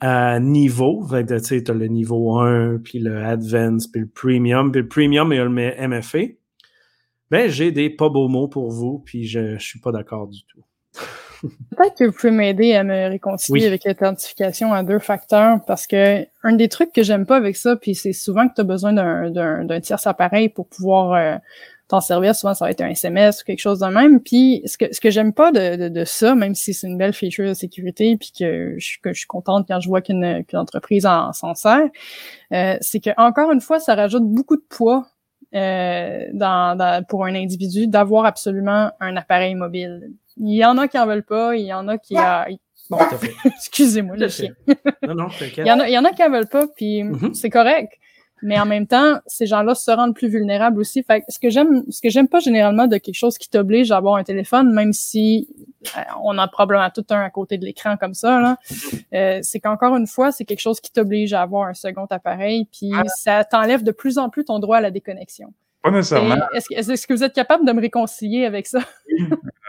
à 0.00 0.38
niveau, 0.38 1.06
que, 1.06 1.22
tu 1.22 1.44
sais, 1.44 1.62
t'as 1.64 1.72
le 1.72 1.86
niveau 1.86 2.38
1, 2.38 2.78
puis 2.84 2.98
le 2.98 3.24
Advance, 3.24 3.86
puis 3.86 4.02
le 4.02 4.08
Premium, 4.08 4.70
puis 4.70 4.82
le 4.82 4.88
Premium 4.88 5.32
et 5.32 5.38
le 5.38 5.48
MFA. 5.48 6.18
Ben, 7.30 7.50
j'ai 7.50 7.72
des 7.72 7.90
pas 7.90 8.10
beaux 8.10 8.28
mots 8.28 8.46
pour 8.46 8.70
vous, 8.70 9.02
puis 9.04 9.26
je, 9.26 9.56
je 9.56 9.64
suis 9.64 9.80
pas 9.80 9.90
d'accord 9.90 10.28
du 10.28 10.44
tout. 10.44 10.62
Peut-être 11.42 11.96
que 11.98 12.04
vous 12.04 12.12
pouvez 12.12 12.30
m'aider 12.30 12.74
à 12.74 12.84
me 12.84 13.08
réconcilier 13.08 13.60
Oui. 13.60 13.66
avec 13.66 13.84
l'authentification 13.84 14.72
à 14.72 14.82
deux 14.82 14.98
facteurs 14.98 15.58
parce 15.66 15.86
que 15.86 16.26
un 16.42 16.52
des 16.54 16.68
trucs 16.68 16.92
que 16.92 17.02
j'aime 17.02 17.26
pas 17.26 17.36
avec 17.36 17.56
ça, 17.56 17.76
puis 17.76 17.94
c'est 17.94 18.12
souvent 18.12 18.48
que 18.48 18.54
tu 18.54 18.60
as 18.60 18.64
besoin 18.64 18.92
d'un, 18.92 19.30
d'un, 19.30 19.64
d'un 19.64 19.80
tierce 19.80 20.06
appareil 20.06 20.48
pour 20.48 20.66
pouvoir 20.68 21.12
euh, 21.12 21.36
t'en 21.88 22.00
servir. 22.00 22.34
Souvent, 22.34 22.54
ça 22.54 22.64
va 22.64 22.70
être 22.70 22.80
un 22.80 22.88
SMS 22.88 23.42
ou 23.42 23.44
quelque 23.44 23.60
chose 23.60 23.78
de 23.80 23.86
même. 23.86 24.20
Puis, 24.20 24.62
ce 24.66 24.76
que, 24.76 24.92
ce 24.92 25.00
que 25.00 25.10
j'aime 25.10 25.32
pas 25.32 25.52
de, 25.52 25.88
de, 25.88 26.04
ça, 26.04 26.34
même 26.34 26.54
si 26.54 26.74
c'est 26.74 26.86
une 26.86 26.98
belle 26.98 27.12
feature 27.12 27.48
de 27.48 27.54
sécurité, 27.54 28.16
puis 28.16 28.32
que 28.36 28.74
je, 28.78 28.98
que 29.02 29.12
je 29.12 29.18
suis 29.18 29.26
contente 29.26 29.66
quand 29.68 29.80
je 29.80 29.88
vois 29.88 30.02
qu'une 30.02 30.44
qu'une 30.44 30.58
entreprise 30.58 31.08
s'en 31.32 31.54
sert, 31.54 31.88
euh, 32.52 32.76
c'est 32.80 33.00
que 33.00 33.10
encore 33.16 33.52
une 33.52 33.60
fois, 33.60 33.78
ça 33.78 33.94
rajoute 33.94 34.24
beaucoup 34.24 34.56
de 34.56 34.64
poids 34.68 35.06
euh, 35.54 36.26
dans, 36.32 37.04
pour 37.08 37.24
un 37.24 37.34
individu 37.34 37.86
d'avoir 37.86 38.24
absolument 38.24 38.90
un 39.00 39.16
appareil 39.16 39.54
mobile. 39.54 40.10
Il 40.38 40.54
y 40.54 40.64
en 40.64 40.76
a 40.78 40.88
qui 40.88 40.98
en 40.98 41.06
veulent 41.06 41.24
pas, 41.24 41.56
il 41.56 41.66
y 41.66 41.72
en 41.72 41.88
a 41.88 41.98
qui... 41.98 42.16
A, 42.16 42.46
bon, 42.90 42.98
excusez-moi, 43.44 44.16
le 44.16 44.28
chien. 44.28 44.52
non, 45.06 45.14
non, 45.14 45.28
il, 45.40 45.66
y 45.66 45.72
en 45.72 45.80
a, 45.80 45.88
il 45.88 45.92
y 45.92 45.98
en 45.98 46.04
a 46.04 46.10
qui 46.12 46.22
en 46.22 46.30
veulent 46.30 46.48
pas, 46.48 46.66
puis 46.76 47.02
mm-hmm. 47.02 47.34
c'est 47.34 47.50
correct. 47.50 47.92
Mais 48.42 48.60
en 48.60 48.66
même 48.66 48.86
temps, 48.86 49.18
ces 49.26 49.46
gens-là 49.46 49.74
se 49.74 49.90
rendent 49.90 50.14
plus 50.14 50.28
vulnérables 50.28 50.78
aussi. 50.78 51.02
Fait 51.02 51.24
ce 51.28 51.38
que 51.38 51.48
j'aime, 51.48 51.84
ce 51.88 52.02
que 52.02 52.10
j'aime 52.10 52.28
pas 52.28 52.38
généralement 52.38 52.86
de 52.86 52.98
quelque 52.98 53.14
chose 53.14 53.38
qui 53.38 53.48
t'oblige 53.48 53.90
à 53.90 53.96
avoir 53.96 54.16
un 54.16 54.24
téléphone, 54.24 54.72
même 54.74 54.92
si 54.92 55.48
euh, 55.96 56.00
on 56.22 56.36
a 56.36 56.46
probablement 56.46 56.90
tout 56.90 57.04
un 57.10 57.20
à 57.22 57.30
côté 57.30 57.56
de 57.56 57.64
l'écran 57.64 57.96
comme 57.96 58.12
ça, 58.12 58.40
là, 58.40 58.58
euh, 59.14 59.38
c'est 59.42 59.58
qu'encore 59.58 59.96
une 59.96 60.06
fois, 60.06 60.32
c'est 60.32 60.44
quelque 60.44 60.60
chose 60.60 60.80
qui 60.80 60.92
t'oblige 60.92 61.32
à 61.32 61.40
avoir 61.40 61.66
un 61.66 61.74
second 61.74 62.06
appareil, 62.10 62.66
puis 62.70 62.90
ah. 62.94 63.04
ça 63.06 63.44
t'enlève 63.44 63.82
de 63.82 63.92
plus 63.92 64.18
en 64.18 64.28
plus 64.28 64.44
ton 64.44 64.58
droit 64.58 64.76
à 64.76 64.80
la 64.82 64.90
déconnexion. 64.90 65.54
Pas 65.82 65.90
nécessairement. 65.90 66.36
Est-ce 66.52 67.06
que 67.06 67.14
vous 67.14 67.24
êtes 67.24 67.34
capable 67.34 67.66
de 67.66 67.72
me 67.72 67.80
réconcilier 67.80 68.44
avec 68.44 68.66
ça? 68.66 68.80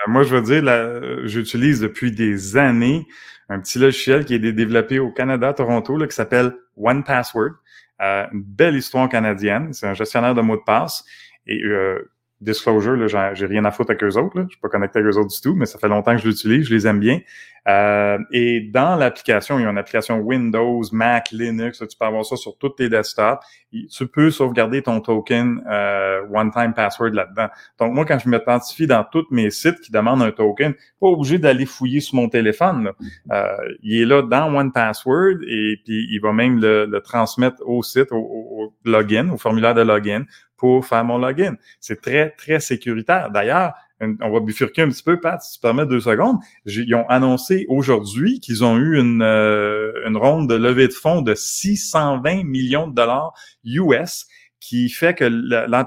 Euh, 0.06 0.12
moi, 0.12 0.24
je 0.24 0.36
veux 0.36 0.41
dire, 0.41 1.28
j'utilise 1.28 1.80
depuis 1.80 2.12
des 2.12 2.58
années 2.58 3.08
un 3.50 3.60
petit 3.60 3.80
logiciel 3.80 4.26
qui 4.26 4.34
est 4.34 4.39
développé 4.39 5.00
au 5.00 5.12
Canada, 5.12 5.54
Toronto, 5.54 5.98
là, 5.98 6.08
qui 6.08 6.16
s'appelle 6.16 6.54
One 6.76 7.04
Password. 7.04 7.54
Euh, 8.02 8.26
une 8.32 8.43
belle 8.43 8.76
histoire 8.76 9.10
canadienne. 9.10 9.74
C'est 9.74 9.88
un 9.88 9.93
gestionnaire 9.93 10.36
de 10.36 10.41
mots 10.41 10.58
de 10.58 10.64
passe. 10.64 11.06
Et 11.48 11.64
euh, 11.64 12.12
Disclosure, 12.40 12.96
là, 12.96 13.34
j'ai 13.34 13.46
rien 13.48 13.66
à 13.66 13.72
foutre 13.72 13.92
avec 13.92 14.04
eux 14.04 14.16
autres. 14.18 14.38
Là. 14.38 14.44
Je 14.44 14.54
suis 14.54 14.62
pas 14.62 14.70
connecté 14.70 15.00
avec 15.00 15.12
eux 15.12 15.18
autres 15.18 15.34
du 15.34 15.42
tout, 15.42 15.56
mais 15.56 15.66
ça 15.66 15.80
fait 15.80 15.88
longtemps 15.88 16.16
que 16.16 16.22
je 16.22 16.28
l'utilise, 16.28 16.68
je 16.68 16.74
les 16.74 16.86
aime 16.86 17.00
bien. 17.00 17.20
Euh, 17.68 18.18
et 18.32 18.62
dans 18.62 18.96
l'application, 18.96 19.60
il 19.60 19.64
y 19.64 19.66
a 19.66 19.70
une 19.70 19.78
application 19.78 20.20
Windows, 20.20 20.84
Mac, 20.94 21.32
Linux, 21.32 21.80
tu 21.80 21.98
peux 22.00 22.06
avoir 22.06 22.26
ça 22.26 22.38
sur 22.38 22.58
tous 22.58 22.70
tes 22.70 22.90
desktops. 22.90 23.46
Tu 23.92 24.08
peux 24.08 24.32
sauvegarder 24.32 24.82
ton 24.82 25.02
token 25.02 25.62
euh, 25.70 26.22
one-time 26.32 26.74
password 26.74 27.10
là-dedans. 27.10 27.48
Donc 27.80 27.94
moi, 27.94 28.06
quand 28.06 28.20
je 28.20 28.30
m'authentifie 28.30 28.88
dans 28.88 29.04
tous 29.04 29.26
mes 29.32 29.50
sites 29.50 29.82
qui 29.82 29.92
demandent 29.92 30.22
un 30.22 30.32
token, 30.32 30.74
pas 31.02 31.08
obligé 31.08 31.40
d'aller 31.40 31.66
fouiller 31.66 32.00
sur 32.00 32.16
mon 32.16 32.30
téléphone. 32.30 32.92
Euh, 33.32 33.48
il 33.84 34.02
est 34.02 34.06
là 34.06 34.22
dans 34.22 34.56
One 34.56 34.72
Password 34.72 35.40
et 35.46 35.82
puis 35.84 36.08
il 36.10 36.20
va 36.20 36.32
même 36.32 36.62
le, 36.62 37.00
transmettre 37.04 37.58
au 37.66 37.84
site, 37.84 38.12
au 38.12 38.74
login, 38.86 39.30
au 39.30 39.38
formulaire 39.38 39.74
de 39.74 39.82
login 39.82 40.24
pour 40.58 40.86
faire 40.86 41.03
mon 41.03 41.18
login. 41.18 41.55
C'est 41.80 42.01
très, 42.01 42.32
très 42.32 42.60
sécuritaire. 42.60 43.32
D'ailleurs, 43.32 43.74
on 43.99 44.32
va 44.32 44.39
bifurquer 44.39 44.84
un 44.84 44.89
petit 44.89 45.03
peu, 45.03 45.20
Pat, 45.20 45.41
si 45.41 45.53
tu 45.53 45.60
permets 45.60 45.86
deux 45.86 46.01
secondes. 46.01 46.38
Ils 46.66 46.93
ont 46.93 47.08
annoncé 47.10 47.66
aujourd'hui 47.68 48.39
qu'ils 48.39 48.64
ont 48.64 48.78
eu 48.78 48.99
une, 48.99 49.24
euh, 49.24 49.91
une 50.05 50.18
ronde 50.18 50.49
de 50.49 50.55
levée 50.55 50.88
de 50.88 50.93
fonds 50.93 51.22
de 51.22 51.34
620 51.34 52.43
millions 52.43 52.88
de 52.88 52.93
dollars 52.93 53.34
US 53.64 54.28
qui 54.60 54.89
fait 54.89 55.14
que 55.14 55.30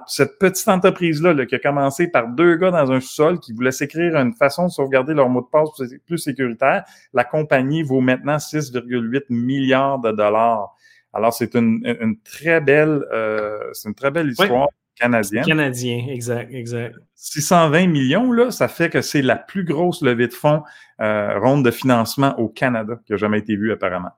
cette 0.06 0.38
petite 0.38 0.68
entreprise-là, 0.68 1.44
qui 1.44 1.54
a 1.54 1.58
commencé 1.58 2.08
par 2.08 2.28
deux 2.28 2.56
gars 2.56 2.70
dans 2.70 2.90
un 2.92 3.00
sol 3.00 3.40
qui 3.40 3.52
voulaient 3.52 3.72
s'écrire 3.72 4.16
une 4.16 4.32
façon 4.32 4.66
de 4.66 4.70
sauvegarder 4.70 5.12
leur 5.12 5.28
mot 5.28 5.40
de 5.40 5.46
passe 5.46 5.68
plus 6.06 6.18
sécuritaire, 6.18 6.84
la 7.12 7.24
compagnie 7.24 7.82
vaut 7.82 8.00
maintenant 8.00 8.36
6,8 8.36 9.24
milliards 9.28 9.98
de 9.98 10.12
dollars. 10.12 10.74
Alors, 11.12 11.32
c'est 11.32 11.54
une, 11.54 11.80
une, 11.84 12.18
très 12.20 12.60
belle, 12.60 13.04
euh, 13.12 13.58
c'est 13.72 13.88
une 13.88 13.94
très 13.94 14.10
belle 14.10 14.30
histoire 14.30 14.68
canadienne. 14.96 15.44
Canadien, 15.44 16.06
exact, 16.08 16.52
exact. 16.52 16.96
620 17.14 17.86
millions, 17.88 18.32
là, 18.32 18.50
ça 18.50 18.68
fait 18.68 18.90
que 18.90 19.00
c'est 19.00 19.22
la 19.22 19.36
plus 19.36 19.64
grosse 19.64 20.02
levée 20.02 20.28
de 20.28 20.32
fonds 20.32 20.62
euh, 21.00 21.38
ronde 21.38 21.64
de 21.64 21.70
financement 21.70 22.38
au 22.38 22.48
Canada 22.48 23.00
qui 23.06 23.14
a 23.14 23.16
jamais 23.16 23.38
été 23.38 23.56
vue 23.56 23.72
apparemment. 23.72 24.12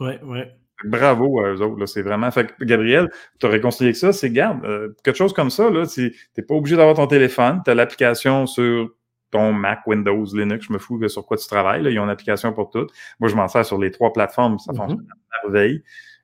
Oui, 0.00 0.12
oui. 0.22 0.40
Bravo 0.84 1.40
à 1.40 1.54
eux 1.54 1.62
autres, 1.62 1.80
là, 1.80 1.86
c'est 1.86 2.02
vraiment. 2.02 2.30
Fait 2.30 2.54
que, 2.54 2.64
Gabriel, 2.64 3.08
tu 3.40 3.46
as 3.46 3.48
réconcilié 3.48 3.92
que 3.92 3.98
ça, 3.98 4.12
c'est 4.12 4.30
garde, 4.30 4.62
euh, 4.64 4.94
quelque 5.02 5.16
chose 5.16 5.32
comme 5.32 5.48
ça, 5.48 5.70
là, 5.70 5.86
tu 5.86 6.14
n'es 6.36 6.44
pas 6.44 6.54
obligé 6.54 6.76
d'avoir 6.76 6.96
ton 6.96 7.06
téléphone, 7.06 7.62
tu 7.64 7.70
as 7.70 7.74
l'application 7.74 8.46
sur 8.46 8.90
ton 9.30 9.52
Mac, 9.52 9.86
Windows, 9.86 10.24
Linux, 10.34 10.66
je 10.68 10.72
me 10.72 10.78
fous 10.78 11.00
sur 11.08 11.26
quoi 11.26 11.36
tu 11.36 11.48
travailles. 11.48 11.82
Là. 11.82 11.90
Ils 11.90 11.98
ont 11.98 12.04
une 12.04 12.10
application 12.10 12.52
pour 12.52 12.70
tout. 12.70 12.86
Moi, 13.18 13.28
je 13.28 13.34
m'en 13.34 13.48
sers 13.48 13.64
sur 13.64 13.78
les 13.78 13.90
trois 13.90 14.12
plateformes, 14.12 14.58
ça 14.58 14.72
mm-hmm. 14.72 14.76
fonctionne 14.76 15.06
à 15.10 15.46
merveille. 15.46 15.82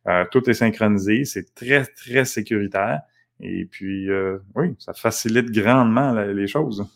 Euh, 0.09 0.25
tout 0.31 0.49
est 0.51 0.55
synchronisé, 0.55 1.25
c'est 1.25 1.55
très, 1.55 1.85
très 1.85 2.25
sécuritaire. 2.25 3.01
Et 3.41 3.65
puis, 3.65 4.11
euh, 4.11 4.39
oui, 4.55 4.75
ça 4.79 4.93
facilite 4.93 5.51
grandement 5.51 6.13
les 6.13 6.47
choses. 6.47 6.87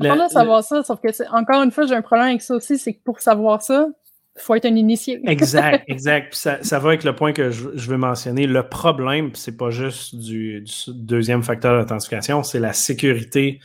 On 0.00 0.16
de 0.16 0.30
savoir 0.30 0.64
ça, 0.64 0.82
sauf 0.82 1.00
que, 1.00 1.08
encore 1.32 1.62
une 1.62 1.70
fois, 1.70 1.86
j'ai 1.86 1.94
un 1.94 2.02
problème 2.02 2.28
avec 2.28 2.42
ça 2.42 2.54
aussi, 2.54 2.78
c'est 2.78 2.94
que 2.94 3.02
pour 3.04 3.20
savoir 3.20 3.62
ça, 3.62 3.88
il 4.36 4.40
faut 4.40 4.54
être 4.54 4.66
un 4.66 4.74
initié. 4.74 5.20
exact, 5.28 5.84
exact. 5.88 6.34
ça, 6.34 6.62
ça, 6.62 6.78
va 6.78 6.88
avec 6.88 7.04
le 7.04 7.14
point 7.14 7.32
que 7.32 7.50
je, 7.50 7.68
veux 7.68 7.96
mentionner. 7.96 8.46
Le 8.46 8.68
problème, 8.68 9.30
c'est 9.34 9.56
pas 9.56 9.70
juste 9.70 10.16
du, 10.16 10.64
deuxième 10.88 11.42
facteur 11.42 11.80
d'authentification, 11.80 12.42
c'est 12.42 12.60
la 12.60 12.72
sécurité 12.72 13.60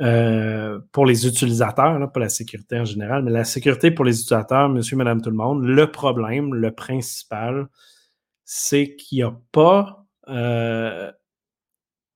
euh, 0.00 0.80
pour 0.90 1.06
les 1.06 1.26
utilisateurs, 1.26 1.98
là, 1.98 2.08
pas 2.08 2.20
la 2.20 2.28
sécurité 2.28 2.80
en 2.80 2.84
général, 2.84 3.22
mais 3.22 3.30
la 3.30 3.44
sécurité 3.44 3.90
pour 3.90 4.04
les 4.04 4.20
utilisateurs, 4.20 4.68
monsieur, 4.68 4.96
madame, 4.96 5.22
tout 5.22 5.30
le 5.30 5.36
monde. 5.36 5.62
Le 5.62 5.90
problème, 5.90 6.54
le 6.54 6.72
principal, 6.72 7.68
c'est 8.44 8.96
qu'il 8.96 9.18
n'y 9.18 9.24
a 9.24 9.34
pas. 9.52 10.06
Euh, 10.28 11.10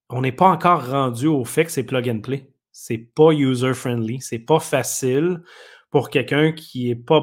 on 0.09 0.20
n'est 0.20 0.33
pas 0.33 0.49
encore 0.49 0.89
rendu 0.89 1.27
au 1.27 1.45
fait 1.45 1.64
que 1.64 1.70
c'est 1.70 1.85
plug 1.85 2.09
and 2.09 2.20
play. 2.20 2.51
C'est 2.72 2.99
pas 2.99 3.33
user-friendly. 3.33 4.20
C'est 4.20 4.39
pas 4.39 4.61
facile 4.61 5.43
pour 5.91 6.11
quelqu'un 6.11 6.53
qui 6.53 6.91
est 6.91 6.95
pas 6.95 7.22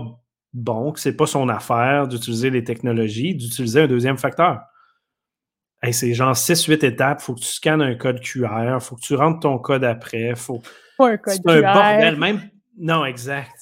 bon, 0.54 0.92
que 0.92 1.00
c'est 1.00 1.16
pas 1.16 1.28
son 1.28 1.50
affaire 1.50 2.08
d'utiliser 2.08 2.50
les 2.50 2.64
technologies, 2.64 3.36
d'utiliser 3.36 3.82
un 3.82 3.88
deuxième 3.88 4.18
facteur. 4.18 4.62
c'est 5.92 6.14
genre 6.14 6.34
6-8 6.34 6.86
étapes. 6.86 7.22
Faut 7.22 7.36
que 7.36 7.40
tu 7.40 7.48
scannes 7.48 7.82
un 7.82 7.96
code 7.96 8.20
QR. 8.20 8.80
Faut 8.82 8.96
que 8.96 9.02
tu 9.02 9.16
rentres 9.16 9.42
ton 9.42 9.58
code 9.60 9.84
après. 9.84 10.36
Faut... 10.36 10.62
Pas 10.98 11.12
un 11.12 11.18
code 11.18 11.42
QR. 11.44 11.52
un 11.52 11.74
bordel. 11.74 12.18
Même... 12.18 12.50
Non, 12.78 13.06
exact. 13.06 13.56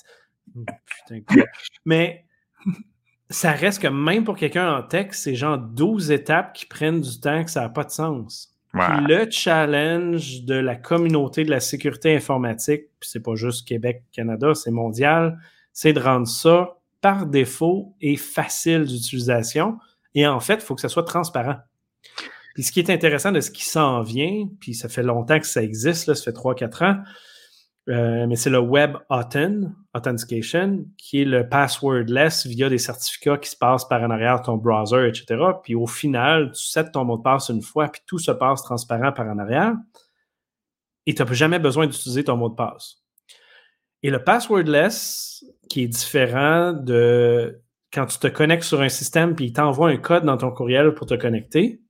Putain. 1.08 1.44
Mais 1.86 2.26
ça 3.32 3.52
reste 3.52 3.82
que 3.82 3.88
même 3.88 4.24
pour 4.24 4.36
quelqu'un 4.36 4.76
en 4.76 4.84
tech, 4.84 5.08
c'est 5.12 5.36
genre 5.36 5.58
12 5.58 6.12
étapes 6.12 6.54
qui 6.54 6.66
prennent 6.66 7.02
du 7.02 7.20
temps 7.20 7.44
que 7.44 7.52
ça 7.52 7.62
n'a 7.62 7.70
pas 7.70 7.84
de 7.84 7.92
sens. 7.92 8.50
le 8.74 9.30
challenge 9.30 10.44
de 10.44 10.56
la 10.56 10.76
communauté 10.76 11.44
de 11.44 11.50
la 11.50 11.60
sécurité 11.60 12.16
informatique, 12.16 12.84
puis 13.00 13.10
c'est 13.10 13.20
pas 13.20 13.36
juste 13.36 13.68
Québec, 13.68 14.04
Canada, 14.14 14.54
c'est 14.54 14.72
mondial, 14.72 15.38
c'est 15.74 15.94
de 15.94 16.00
rendre 16.00 16.28
ça 16.28 16.78
par 17.02 17.26
défaut 17.26 17.96
et 18.00 18.16
facile 18.16 18.86
d'utilisation. 18.86 19.78
Et 20.14 20.28
en 20.28 20.40
fait, 20.40 20.56
il 20.56 20.62
faut 20.62 20.76
que 20.76 20.82
ça 20.82 20.90
soit 20.90 21.04
transparent. 21.04 21.58
Puis 22.54 22.64
ce 22.64 22.72
qui 22.72 22.80
est 22.80 22.90
intéressant 22.90 23.32
de 23.32 23.40
ce 23.40 23.50
qui 23.50 23.66
s'en 23.66 24.02
vient, 24.04 24.48
puis 24.60 24.74
ça 24.74 24.90
fait 24.90 25.04
longtemps 25.04 25.40
que 25.40 25.48
ça 25.48 25.64
existe, 25.64 26.08
là, 26.08 26.16
ça 26.16 26.24
fait 26.24 26.38
3-4 26.38 26.86
ans, 26.86 26.98
euh, 27.90 28.28
mais 28.28 28.36
c'est 28.36 28.50
le 28.50 28.60
Web 28.60 28.96
Authn, 29.10 29.74
Authentication, 29.94 30.86
qui 30.98 31.22
est 31.22 31.26
le 31.26 31.50
passwordless 31.50 32.46
via 32.46 32.70
des 32.70 32.78
certificats 32.78 33.38
qui 33.38 33.50
se 33.50 33.58
passent 33.58 33.88
par 33.88 34.02
en 34.04 34.12
arrière 34.12 34.42
ton 34.42 34.58
browser, 34.58 35.08
etc. 35.08 35.44
Puis 35.64 35.76
au 35.76 35.88
final, 35.88 36.52
tu 36.52 36.64
sets 36.64 36.92
ton 36.92 37.06
mot 37.06 37.18
de 37.18 37.24
passe 37.24 37.50
une 37.50 37.62
fois, 37.62 37.88
puis 37.88 38.02
tout 38.06 38.20
se 38.20 38.32
passe 38.32 38.64
transparent 38.64 39.12
par 39.12 39.28
en 39.28 39.40
arrière. 39.40 39.74
Et 41.08 41.16
tu 41.16 41.24
n'as 41.24 41.34
jamais 41.34 41.60
besoin 41.60 41.88
d'utiliser 41.88 42.24
ton 42.24 42.38
mot 42.38 42.50
de 42.50 42.56
passe. 42.56 43.02
Et 44.04 44.12
le 44.12 44.24
passwordless, 44.24 45.44
qui 45.70 45.84
est 45.84 45.88
différent 45.88 46.74
de 46.74 47.62
quand 47.94 48.06
tu 48.06 48.20
te 48.20 48.28
connectes 48.28 48.64
sur 48.64 48.82
un 48.82 48.90
système 48.90 49.36
puis 49.36 49.46
il 49.46 49.54
t'envoie 49.54 49.90
un 49.90 49.98
code 49.98 50.24
dans 50.24 50.38
ton 50.38 50.52
courriel 50.52 50.94
pour 50.94 51.08
te 51.08 51.14
connecter, 51.14 51.82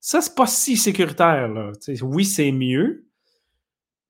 ça, 0.00 0.20
c'est 0.20 0.34
pas 0.34 0.46
si 0.46 0.76
sécuritaire. 0.76 1.48
Là. 1.48 1.72
oui, 2.02 2.24
c'est 2.24 2.52
mieux, 2.52 3.05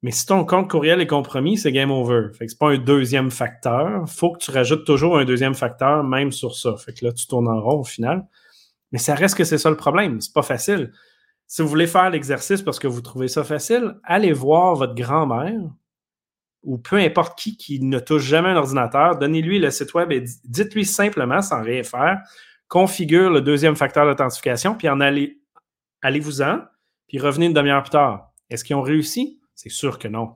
mais 0.03 0.11
si 0.11 0.26
ton 0.26 0.44
compte 0.44 0.70
courriel 0.70 1.01
est 1.01 1.07
compromis, 1.07 1.57
c'est 1.57 1.72
game 1.72 1.90
over. 1.90 2.28
Fait 2.32 2.47
que 2.47 2.53
c'est 2.53 2.59
pas 2.59 2.70
un 2.70 2.78
deuxième 2.78 3.30
facteur. 3.30 4.09
Faut 4.09 4.32
que 4.32 4.38
tu 4.38 4.51
rajoutes 4.51 4.84
toujours 4.84 5.18
un 5.18 5.24
deuxième 5.24 5.55
facteur, 5.55 6.05
même 6.05 6.32
sur 6.32 6.55
ça. 6.55 6.76
Fait 6.76 6.92
que 6.92 7.05
là, 7.05 7.12
tu 7.12 7.26
tournes 7.26 7.49
en 7.49 7.61
rond 7.61 7.80
au 7.80 7.84
final. 7.84 8.26
Mais 8.92 8.99
ça 8.99 9.14
reste 9.14 9.36
que 9.36 9.44
c'est 9.44 9.59
ça 9.59 9.70
le 9.70 9.76
problème. 9.76 10.20
C'est 10.20 10.32
pas 10.32 10.42
facile. 10.42 10.92
Si 11.47 11.62
vous 11.62 11.68
voulez 11.68 11.86
faire 11.86 12.11
l'exercice 12.11 12.62
parce 12.62 12.78
que 12.78 12.86
vous 12.86 13.01
trouvez 13.01 13.28
ça 13.28 13.44
facile, 13.44 13.94
allez 14.05 14.32
voir 14.32 14.74
votre 14.74 14.94
grand-mère 14.94 15.61
ou 16.62 16.78
peu 16.78 16.97
importe 16.97 17.38
qui 17.38 17.57
qui 17.57 17.80
ne 17.80 17.99
touche 18.01 18.24
jamais 18.24 18.49
un 18.49 18.57
ordinateur, 18.57 19.16
donnez-lui 19.16 19.61
le 19.61 19.70
site 19.70 19.94
web 19.94 20.11
et 20.11 20.24
dites-lui 20.44 20.84
simplement, 20.84 21.40
sans 21.40 21.62
rien 21.62 21.84
faire, 21.84 22.20
configure 22.68 23.30
le 23.30 23.40
deuxième 23.40 23.76
facteur 23.76 24.05
d'authentification, 24.05 24.74
puis 24.74 24.88
en 24.88 25.01
allez, 25.01 25.40
allez-vous-en, 26.03 26.59
puis 27.07 27.20
revenez 27.20 27.47
une 27.47 27.53
demi-heure 27.53 27.84
plus 27.84 27.90
tard. 27.90 28.32
Est-ce 28.51 28.64
qu'ils 28.64 28.74
ont 28.74 28.82
réussi? 28.82 29.40
C'est 29.59 29.70
sûr 29.70 29.98
que 29.98 30.07
non. 30.07 30.34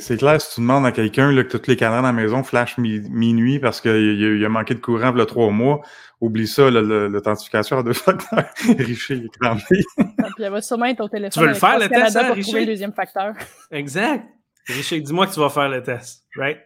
c'est 0.00 0.18
clair, 0.18 0.38
si 0.38 0.54
tu 0.54 0.60
demandes 0.60 0.84
à 0.84 0.92
quelqu'un 0.92 1.34
que 1.44 1.56
tous 1.56 1.66
les 1.66 1.76
cadrans 1.76 2.02
dans 2.02 2.08
la 2.08 2.12
maison 2.12 2.42
flashent 2.42 2.76
minuit 2.76 3.58
parce 3.58 3.80
qu'il 3.80 4.44
a 4.44 4.48
manqué 4.50 4.74
de 4.74 4.80
courant 4.80 5.16
a 5.16 5.26
trois 5.26 5.50
mois, 5.50 5.80
oublie 6.20 6.46
ça, 6.46 6.70
l'authentification 6.70 7.78
à 7.78 7.82
deux 7.82 7.94
facteurs. 7.94 8.44
Richer, 8.78 9.14
il 9.14 9.24
est 9.24 9.38
crampé. 9.40 9.80
Ah, 9.98 10.28
puis 10.36 10.44
elle 10.44 10.52
va 10.52 10.60
sûrement 10.60 10.84
être 10.84 11.00
au 11.00 11.08
téléphone. 11.08 11.30
Tu 11.30 11.40
veux 11.40 11.46
le 11.46 11.54
faire, 11.54 11.78
le 11.78 11.88
test, 11.88 12.16
hein, 12.16 12.34
pour 12.34 12.42
trouver 12.42 12.60
le 12.60 12.66
deuxième 12.66 12.92
facteur. 12.92 13.32
Exact. 13.70 14.26
Richer, 14.66 15.00
dis-moi 15.00 15.26
que 15.26 15.32
tu 15.32 15.40
vas 15.40 15.48
faire 15.48 15.70
le 15.70 15.82
test, 15.82 16.26
right? 16.36 16.58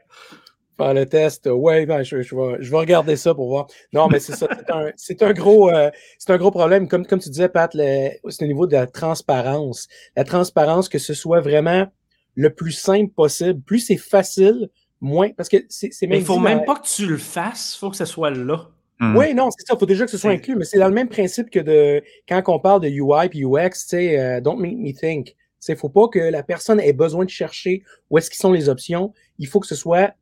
Faire 0.76 0.94
le 0.94 1.04
test, 1.04 1.46
ouais, 1.46 1.84
ben, 1.84 2.02
je, 2.02 2.16
vais, 2.16 2.76
regarder 2.76 3.16
ça 3.16 3.34
pour 3.34 3.48
voir. 3.48 3.66
Non, 3.92 4.08
mais 4.08 4.20
c'est 4.20 4.34
ça, 4.34 4.48
c'est 4.96 5.22
un, 5.22 5.32
gros, 5.34 5.68
euh, 5.70 5.90
un 6.28 6.36
gros 6.38 6.50
problème. 6.50 6.88
Comme, 6.88 7.06
comme 7.06 7.20
tu 7.20 7.28
disais, 7.28 7.50
Pat, 7.50 7.70
c'est 7.72 8.20
au 8.42 8.46
niveau 8.46 8.66
de 8.66 8.72
la 8.72 8.86
transparence. 8.86 9.88
La 10.16 10.24
transparence, 10.24 10.88
que 10.88 10.98
ce 10.98 11.12
soit 11.12 11.40
vraiment 11.40 11.86
le 12.34 12.50
plus 12.50 12.72
simple 12.72 13.12
possible. 13.12 13.60
Plus 13.60 13.80
c'est 13.80 13.96
facile, 13.98 14.70
moins. 15.00 15.30
Parce 15.36 15.48
que 15.48 15.58
c'est 15.68 15.90
même. 16.06 16.20
Il 16.20 16.24
faut 16.24 16.38
même 16.38 16.64
pas 16.64 16.76
que 16.76 16.86
tu 16.86 17.06
le 17.06 17.18
fasses, 17.18 17.74
il 17.76 17.78
faut 17.78 17.90
que 17.90 17.96
ce 17.96 18.06
soit 18.06 18.30
là. 18.30 18.68
Hmm. 18.98 19.16
Oui, 19.16 19.34
non, 19.34 19.50
c'est 19.50 19.66
ça. 19.66 19.74
Il 19.74 19.78
faut 19.78 19.86
déjà 19.86 20.04
que 20.04 20.10
ce 20.10 20.18
soit 20.18 20.30
inclus, 20.30 20.56
mais 20.56 20.64
c'est 20.64 20.78
dans 20.78 20.88
le 20.88 20.94
même 20.94 21.08
principe 21.08 21.50
que 21.50 21.60
de 21.60 22.02
quand 22.28 22.42
on 22.46 22.58
parle 22.58 22.80
de 22.80 22.88
UI 22.88 23.26
et 23.32 23.44
UX, 23.44 23.70
tu 23.70 23.88
sais, 23.88 24.18
euh, 24.18 24.40
don't 24.40 24.60
make 24.60 24.76
me 24.76 24.92
think. 24.92 25.34
Il 25.68 25.72
ne 25.72 25.76
faut 25.76 25.88
pas 25.88 26.08
que 26.08 26.18
la 26.18 26.42
personne 26.42 26.80
ait 26.80 26.92
besoin 26.92 27.24
de 27.24 27.30
chercher 27.30 27.84
où 28.10 28.18
est-ce 28.18 28.30
qu'ils 28.30 28.40
sont 28.40 28.52
les 28.52 28.68
options. 28.68 29.12
Il 29.38 29.46
faut 29.46 29.60
que 29.60 29.66
ce 29.66 29.76
soit 29.76 30.12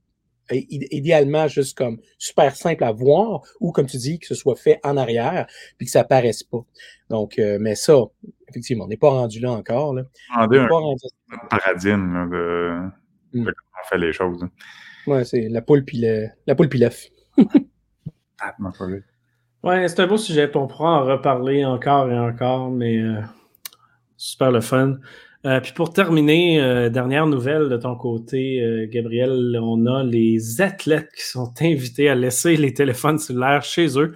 idéalement 0.52 1.48
juste 1.48 1.76
comme 1.76 1.98
super 2.18 2.54
simple 2.56 2.84
à 2.84 2.92
voir 2.92 3.42
ou 3.60 3.72
comme 3.72 3.86
tu 3.86 3.96
dis 3.96 4.18
que 4.18 4.26
ce 4.26 4.34
soit 4.34 4.56
fait 4.56 4.80
en 4.82 4.96
arrière 4.96 5.46
puis 5.78 5.86
que 5.86 5.92
ça 5.92 6.00
apparaisse 6.00 6.42
pas. 6.42 6.64
Donc 7.08 7.38
euh, 7.38 7.58
mais 7.60 7.74
ça 7.74 7.94
effectivement, 8.48 8.84
on 8.84 8.88
n'est 8.88 8.96
pas 8.96 9.10
rendu 9.10 9.40
là 9.40 9.52
encore 9.52 9.94
là. 9.94 10.02
On 10.36 10.46
n'est 10.46 10.68
pas 10.68 10.78
rendu 10.78 11.04
paradigme 11.48 12.30
de, 12.30 12.80
hmm. 13.32 13.44
comment 13.44 13.52
on 13.82 13.88
fait 13.88 13.98
les 13.98 14.12
choses. 14.12 14.44
Ouais, 15.06 15.24
c'est 15.24 15.48
la 15.48 15.62
poule 15.62 15.84
puis 15.84 15.98
le 16.00 16.28
la 16.46 16.54
poule 16.54 16.68
puis 16.68 16.78
l'œuf. 16.78 17.06
ah, 18.40 18.54
ouais, 19.62 19.88
c'est 19.88 20.00
un 20.00 20.06
beau 20.06 20.18
sujet, 20.18 20.50
on 20.54 20.66
pourra 20.66 21.00
en 21.00 21.04
reparler 21.04 21.64
encore 21.64 22.10
et 22.10 22.18
encore 22.18 22.70
mais 22.70 22.98
euh, 22.98 23.20
super 24.16 24.50
le 24.50 24.60
fun. 24.60 24.98
Euh, 25.46 25.60
puis 25.60 25.72
pour 25.72 25.92
terminer, 25.92 26.60
euh, 26.60 26.90
dernière 26.90 27.26
nouvelle 27.26 27.70
de 27.70 27.76
ton 27.78 27.96
côté, 27.96 28.60
euh, 28.60 28.86
Gabriel, 28.90 29.58
on 29.62 29.86
a 29.86 30.02
les 30.04 30.60
athlètes 30.60 31.08
qui 31.16 31.22
sont 31.22 31.52
invités 31.62 32.10
à 32.10 32.14
laisser 32.14 32.56
les 32.56 32.74
téléphones 32.74 33.18
cellulaires 33.18 33.62
chez 33.62 33.98
eux. 33.98 34.14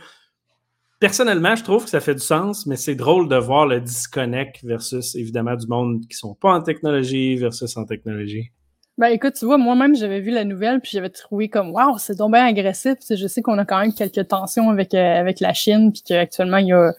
Personnellement, 1.01 1.57
je 1.57 1.64
trouve 1.64 1.85
que 1.85 1.91
ça 1.91 2.01
fait 2.01 2.14
du 2.14 2.20
sens, 2.20 2.66
mais 2.66 2.77
c'est 2.77 2.95
drôle 2.95 3.29
de 3.29 3.37
voir 3.37 3.66
le 3.66 3.81
disconnect 3.81 4.62
versus 4.64 5.14
évidemment 5.16 5.57
du 5.57 5.66
monde 5.66 6.01
qui 6.09 6.16
sont 6.16 6.35
pas 6.35 6.53
en 6.53 6.62
technologie 6.62 7.37
versus 7.37 7.75
en 7.77 7.85
technologie. 7.85 8.51
Ben 8.97 9.09
écoute, 9.09 9.35
tu 9.35 9.45
vois, 9.45 9.59
moi-même 9.59 9.97
j'avais 9.97 10.20
vu 10.20 10.31
la 10.31 10.45
nouvelle 10.45 10.81
puis 10.81 10.93
j'avais 10.93 11.11
trouvé 11.11 11.49
comme 11.49 11.72
waouh, 11.72 11.99
c'est 11.99 12.16
donc 12.16 12.33
bien 12.33 12.47
agressif. 12.47 12.95
Je 13.11 13.27
sais 13.27 13.43
qu'on 13.43 13.59
a 13.59 13.64
quand 13.64 13.81
même 13.81 13.93
quelques 13.93 14.29
tensions 14.29 14.70
avec 14.70 14.95
avec 14.95 15.41
la 15.41 15.53
Chine 15.53 15.91
puis 15.93 16.03
qu'actuellement 16.07 16.59
il 16.59 16.68
y 16.68 16.72
a 16.72 16.93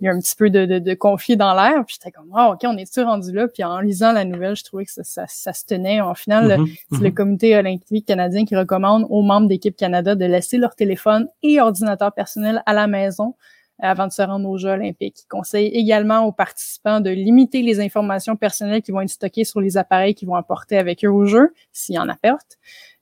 il 0.00 0.04
y 0.04 0.08
a 0.08 0.12
un 0.12 0.18
petit 0.18 0.36
peu 0.36 0.50
de, 0.50 0.66
de, 0.66 0.78
de 0.78 0.94
conflit 0.94 1.36
dans 1.36 1.54
l'air. 1.54 1.84
Puis 1.86 1.96
j'étais 1.98 2.12
comme, 2.12 2.32
oh, 2.34 2.52
OK, 2.52 2.60
on 2.64 2.76
est-tu 2.76 3.02
rendu 3.02 3.32
là? 3.32 3.48
Puis 3.48 3.64
en 3.64 3.80
lisant 3.80 4.12
la 4.12 4.24
nouvelle, 4.24 4.56
je 4.56 4.64
trouvais 4.64 4.84
que 4.84 4.92
ça, 4.92 5.04
ça, 5.04 5.24
ça 5.26 5.52
se 5.52 5.64
tenait. 5.64 6.00
En 6.00 6.14
final, 6.14 6.48
mm-hmm, 6.48 6.76
c'est 6.92 6.98
le 6.98 7.08
mm-hmm. 7.08 7.14
comité 7.14 7.56
olympique 7.56 8.06
canadien 8.06 8.44
qui 8.44 8.56
recommande 8.56 9.06
aux 9.10 9.22
membres 9.22 9.48
d'équipe 9.48 9.76
Canada 9.76 10.14
de 10.14 10.24
laisser 10.24 10.58
leur 10.58 10.74
téléphone 10.74 11.28
et 11.42 11.60
ordinateur 11.60 12.12
personnel 12.12 12.62
à 12.66 12.72
la 12.72 12.86
maison 12.86 13.34
avant 13.80 14.06
de 14.06 14.12
se 14.12 14.22
rendre 14.22 14.48
aux 14.48 14.58
Jeux 14.58 14.70
olympiques. 14.70 15.20
Il 15.24 15.28
conseille 15.28 15.68
également 15.68 16.24
aux 16.24 16.32
participants 16.32 17.00
de 17.00 17.10
limiter 17.10 17.62
les 17.62 17.80
informations 17.80 18.36
personnelles 18.36 18.82
qui 18.82 18.90
vont 18.90 19.00
être 19.00 19.08
stockées 19.08 19.44
sur 19.44 19.60
les 19.60 19.76
appareils 19.76 20.14
qu'ils 20.14 20.28
vont 20.28 20.34
apporter 20.34 20.76
avec 20.76 21.04
eux 21.04 21.10
aux 21.10 21.26
Jeux, 21.26 21.54
s'ils 21.72 21.98
en 21.98 22.08
apportent. 22.08 22.58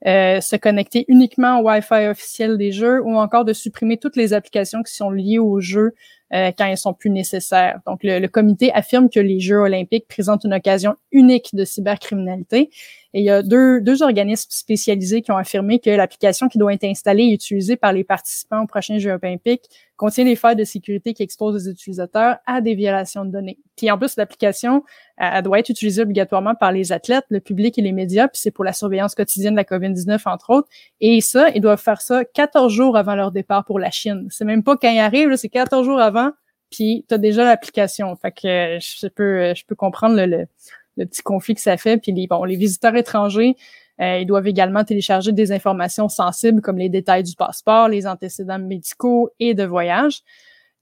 Euh, 0.06 0.40
se 0.42 0.56
connecter 0.56 1.06
uniquement 1.08 1.60
au 1.60 1.68
Wi-Fi 1.68 2.08
officiel 2.08 2.58
des 2.58 2.72
Jeux 2.72 3.00
ou 3.02 3.16
encore 3.16 3.46
de 3.46 3.54
supprimer 3.54 3.96
toutes 3.96 4.16
les 4.16 4.34
applications 4.34 4.82
qui 4.82 4.94
sont 4.94 5.10
liées 5.10 5.38
aux 5.38 5.60
Jeux 5.60 5.94
euh, 6.32 6.50
quand 6.56 6.66
elles 6.66 6.78
sont 6.78 6.94
plus 6.94 7.10
nécessaires. 7.10 7.80
Donc, 7.86 8.00
le, 8.02 8.26
comité 8.26 8.72
affirme 8.72 9.08
que 9.08 9.20
les 9.20 9.40
Jeux 9.40 9.58
olympiques 9.58 10.08
présentent 10.08 10.44
une 10.44 10.54
occasion 10.54 10.96
unique 11.12 11.54
de 11.54 11.64
cybercriminalité. 11.64 12.70
Et 13.16 13.20
il 13.20 13.24
y 13.24 13.30
a 13.30 13.42
deux, 13.42 13.80
deux 13.80 14.02
organismes 14.02 14.50
spécialisés 14.50 15.22
qui 15.22 15.32
ont 15.32 15.38
affirmé 15.38 15.78
que 15.78 15.88
l'application 15.88 16.48
qui 16.48 16.58
doit 16.58 16.74
être 16.74 16.84
installée 16.84 17.22
et 17.22 17.32
utilisée 17.32 17.76
par 17.76 17.94
les 17.94 18.04
participants 18.04 18.62
aux 18.62 18.66
prochains 18.66 18.98
Jeux 18.98 19.10
olympiques 19.10 19.70
contient 19.96 20.26
des 20.26 20.36
failles 20.36 20.54
de 20.54 20.64
sécurité 20.64 21.14
qui 21.14 21.22
exposent 21.22 21.64
les 21.64 21.72
utilisateurs 21.72 22.36
à 22.44 22.60
des 22.60 22.74
violations 22.74 23.24
de 23.24 23.30
données. 23.30 23.58
Puis 23.74 23.90
en 23.90 23.96
plus, 23.96 24.16
l'application 24.16 24.84
elle 25.16 25.42
doit 25.42 25.60
être 25.60 25.70
utilisée 25.70 26.02
obligatoirement 26.02 26.54
par 26.54 26.72
les 26.72 26.92
athlètes, 26.92 27.24
le 27.30 27.40
public 27.40 27.78
et 27.78 27.80
les 27.80 27.92
médias, 27.92 28.28
puis 28.28 28.38
c'est 28.38 28.50
pour 28.50 28.64
la 28.64 28.74
surveillance 28.74 29.14
quotidienne 29.14 29.54
de 29.54 29.56
la 29.56 29.64
COVID-19, 29.64 30.20
entre 30.26 30.50
autres. 30.50 30.68
Et 31.00 31.22
ça, 31.22 31.48
ils 31.54 31.62
doivent 31.62 31.80
faire 31.80 32.02
ça 32.02 32.22
14 32.22 32.70
jours 32.70 32.98
avant 32.98 33.14
leur 33.14 33.32
départ 33.32 33.64
pour 33.64 33.78
la 33.78 33.90
Chine. 33.90 34.26
C'est 34.28 34.44
même 34.44 34.62
pas 34.62 34.76
quand 34.76 34.90
ils 34.90 34.98
arrivent, 34.98 35.34
c'est 35.36 35.48
14 35.48 35.86
jours 35.86 36.00
avant, 36.00 36.32
puis 36.70 37.06
tu 37.08 37.14
as 37.14 37.18
déjà 37.18 37.44
l'application. 37.44 38.14
Fait 38.16 38.32
que 38.32 38.76
euh, 38.76 38.78
je 38.78 39.06
peux, 39.06 39.54
je 39.54 39.64
peux 39.64 39.74
comprendre 39.74 40.16
le, 40.16 40.26
le, 40.26 40.46
petit 41.04 41.22
conflit 41.22 41.54
que 41.54 41.60
ça 41.60 41.76
fait. 41.76 41.98
Puis 41.98 42.12
les, 42.12 42.26
bon, 42.26 42.44
les 42.44 42.56
visiteurs 42.56 42.96
étrangers, 42.96 43.56
euh, 44.00 44.18
ils 44.18 44.26
doivent 44.26 44.46
également 44.46 44.84
télécharger 44.84 45.32
des 45.32 45.52
informations 45.52 46.08
sensibles 46.08 46.60
comme 46.60 46.78
les 46.78 46.88
détails 46.88 47.22
du 47.22 47.34
passeport, 47.34 47.88
les 47.88 48.06
antécédents 48.06 48.58
médicaux 48.58 49.30
et 49.40 49.54
de 49.54 49.64
voyage. 49.64 50.22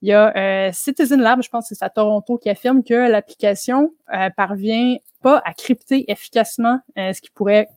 Il 0.01 0.09
y 0.09 0.13
a 0.13 0.35
euh, 0.35 0.69
Citizen 0.73 1.19
Lab, 1.19 1.41
je 1.41 1.49
pense 1.49 1.67
que 1.67 1.73
c'est 1.73 1.83
à 1.83 1.89
Toronto, 1.89 2.37
qui 2.37 2.47
affirme 2.49 2.83
que 2.83 2.93
l'application 2.93 3.91
euh, 4.13 4.29
parvient 4.35 4.97
pas 5.23 5.41
à 5.45 5.53
crypter 5.53 6.05
efficacement, 6.11 6.79
euh, 6.97 7.11
ce 7.13 7.21
qui 7.21 7.31
pourrait 7.31 7.67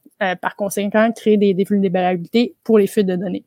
par 0.42 0.56
conséquent 0.56 1.12
créer 1.12 1.36
des, 1.36 1.54
des 1.54 1.62
vulnérabilités 1.62 2.56
pour 2.64 2.76
les 2.76 2.88
fuites 2.88 3.06
de 3.06 3.14
données. 3.14 3.44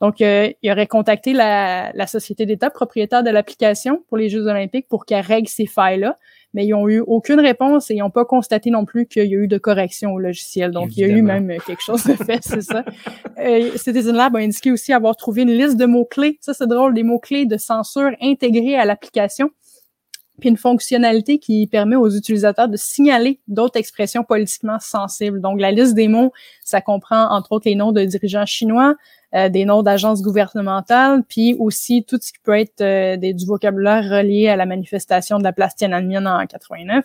Donc, 0.00 0.20
il 0.20 0.70
aurait 0.70 0.86
contacté 0.86 1.32
la, 1.32 1.90
la 1.94 2.06
société 2.06 2.46
d'État 2.46 2.70
propriétaire 2.70 3.24
de 3.24 3.30
l'application 3.30 4.04
pour 4.06 4.18
les 4.18 4.28
Jeux 4.28 4.46
olympiques 4.46 4.86
pour 4.88 5.04
qu'elle 5.04 5.24
règle 5.24 5.48
ces 5.48 5.66
failles-là 5.66 6.16
mais 6.54 6.66
ils 6.66 6.74
ont 6.74 6.88
eu 6.88 7.00
aucune 7.00 7.40
réponse 7.40 7.90
et 7.90 7.94
ils 7.94 8.00
n'ont 8.00 8.10
pas 8.10 8.24
constaté 8.24 8.70
non 8.70 8.84
plus 8.84 9.06
qu'il 9.06 9.24
y 9.24 9.34
a 9.34 9.38
eu 9.38 9.48
de 9.48 9.58
correction 9.58 10.12
au 10.12 10.18
logiciel. 10.18 10.70
Donc, 10.70 10.96
il 10.96 11.00
y 11.00 11.04
a 11.04 11.08
eu 11.08 11.22
même 11.22 11.52
quelque 11.66 11.82
chose 11.82 12.04
de 12.04 12.14
fait, 12.14 12.42
c'est 12.42 12.62
ça. 12.62 12.84
Euh, 13.38 13.70
Citizen 13.76 14.14
Lab 14.14 14.36
a 14.36 14.40
indiqué 14.40 14.70
aussi 14.70 14.92
avoir 14.92 15.16
trouvé 15.16 15.42
une 15.42 15.52
liste 15.52 15.76
de 15.76 15.86
mots-clés. 15.86 16.38
Ça, 16.40 16.54
c'est 16.54 16.66
drôle, 16.66 16.94
des 16.94 17.02
mots-clés 17.02 17.46
de 17.46 17.56
censure 17.56 18.10
intégrés 18.20 18.76
à 18.76 18.84
l'application 18.84 19.50
puis 20.40 20.48
une 20.48 20.56
fonctionnalité 20.56 21.38
qui 21.38 21.66
permet 21.66 21.96
aux 21.96 22.08
utilisateurs 22.08 22.68
de 22.68 22.76
signaler 22.76 23.40
d'autres 23.48 23.78
expressions 23.78 24.24
politiquement 24.24 24.78
sensibles. 24.80 25.40
Donc, 25.40 25.60
la 25.60 25.70
liste 25.70 25.94
des 25.94 26.08
mots, 26.08 26.32
ça 26.64 26.80
comprend 26.80 27.28
entre 27.30 27.52
autres 27.52 27.68
les 27.68 27.74
noms 27.74 27.92
de 27.92 28.04
dirigeants 28.04 28.46
chinois, 28.46 28.96
euh, 29.34 29.48
des 29.48 29.64
noms 29.64 29.82
d'agences 29.82 30.22
gouvernementales, 30.22 31.22
puis 31.28 31.54
aussi 31.58 32.04
tout 32.04 32.18
ce 32.20 32.32
qui 32.32 32.38
peut 32.42 32.58
être 32.58 32.80
euh, 32.80 33.16
du 33.16 33.46
vocabulaire 33.46 34.04
relié 34.04 34.48
à 34.48 34.56
la 34.56 34.66
manifestation 34.66 35.38
de 35.38 35.44
la 35.44 35.52
place 35.52 35.76
Tiananmen 35.76 36.26
en 36.26 36.46
89, 36.46 37.04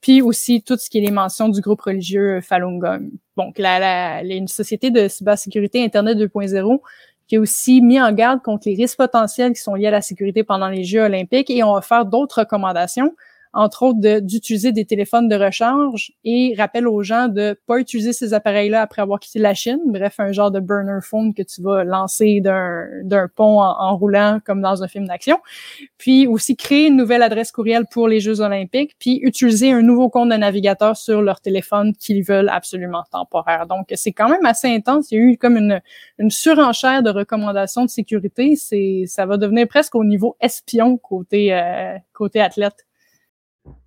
puis 0.00 0.20
aussi 0.22 0.62
tout 0.62 0.76
ce 0.76 0.90
qui 0.90 0.98
est 0.98 1.02
les 1.02 1.10
mentions 1.10 1.48
du 1.48 1.60
groupe 1.60 1.80
religieux 1.80 2.40
Falun 2.40 2.78
Gong. 2.78 3.10
Donc, 3.36 3.58
la, 3.58 3.78
la, 3.78 4.22
une 4.22 4.48
société 4.48 4.90
de 4.90 5.08
cybersécurité 5.08 5.82
Internet 5.84 6.18
2.0 6.18 6.80
qui 7.26 7.36
a 7.36 7.40
aussi 7.40 7.80
mis 7.80 8.00
en 8.00 8.12
garde 8.12 8.42
contre 8.42 8.68
les 8.68 8.74
risques 8.74 8.98
potentiels 8.98 9.52
qui 9.52 9.60
sont 9.60 9.74
liés 9.74 9.88
à 9.88 9.90
la 9.90 10.02
sécurité 10.02 10.44
pendant 10.44 10.68
les 10.68 10.84
Jeux 10.84 11.02
olympiques 11.02 11.50
et 11.50 11.62
on 11.62 11.74
va 11.74 11.80
faire 11.80 12.04
d'autres 12.04 12.40
recommandations 12.40 13.14
entre 13.56 13.84
autres 13.84 14.20
d'utiliser 14.20 14.70
des 14.70 14.84
téléphones 14.84 15.28
de 15.28 15.34
recharge 15.34 16.12
et 16.24 16.54
rappelle 16.58 16.86
aux 16.86 17.02
gens 17.02 17.28
de 17.28 17.58
pas 17.66 17.78
utiliser 17.78 18.12
ces 18.12 18.34
appareils-là 18.34 18.82
après 18.82 19.00
avoir 19.00 19.18
quitté 19.18 19.38
la 19.38 19.54
Chine. 19.54 19.80
Bref, 19.86 20.16
un 20.18 20.30
genre 20.30 20.50
de 20.50 20.60
burner 20.60 20.98
phone 21.00 21.32
que 21.32 21.42
tu 21.42 21.62
vas 21.62 21.82
lancer 21.82 22.42
d'un 22.42 23.28
pont 23.34 23.62
en, 23.62 23.96
roulant 23.96 24.40
comme 24.44 24.60
dans 24.60 24.82
un 24.82 24.88
film 24.88 25.06
d'action. 25.06 25.38
Puis 25.96 26.26
aussi 26.26 26.54
créer 26.54 26.88
une 26.88 26.96
nouvelle 26.96 27.22
adresse 27.22 27.50
courriel 27.50 27.86
pour 27.90 28.08
les 28.08 28.20
Jeux 28.20 28.42
olympiques, 28.42 28.94
puis 28.98 29.20
utiliser 29.22 29.72
un 29.72 29.80
nouveau 29.80 30.10
compte 30.10 30.28
de 30.28 30.36
navigateur 30.36 30.94
sur 30.94 31.22
leur 31.22 31.40
téléphone 31.40 31.94
qu'ils 31.94 32.22
veulent 32.22 32.50
absolument 32.50 33.04
temporaire. 33.10 33.66
Donc, 33.66 33.86
c'est 33.94 34.12
quand 34.12 34.28
même 34.28 34.44
assez 34.44 34.68
intense. 34.68 35.10
Il 35.10 35.14
y 35.14 35.18
a 35.18 35.24
eu 35.24 35.38
comme 35.38 35.56
une, 35.56 35.80
une 36.18 36.30
surenchère 36.30 37.02
de 37.02 37.08
recommandations 37.08 37.86
de 37.86 37.90
sécurité. 37.90 38.54
C'est, 38.54 39.04
ça 39.06 39.24
va 39.24 39.38
devenir 39.38 39.66
presque 39.66 39.94
au 39.94 40.04
niveau 40.04 40.36
espion 40.42 40.98
côté, 40.98 41.54
euh, 41.54 41.96
côté 42.12 42.42
athlète. 42.42 42.86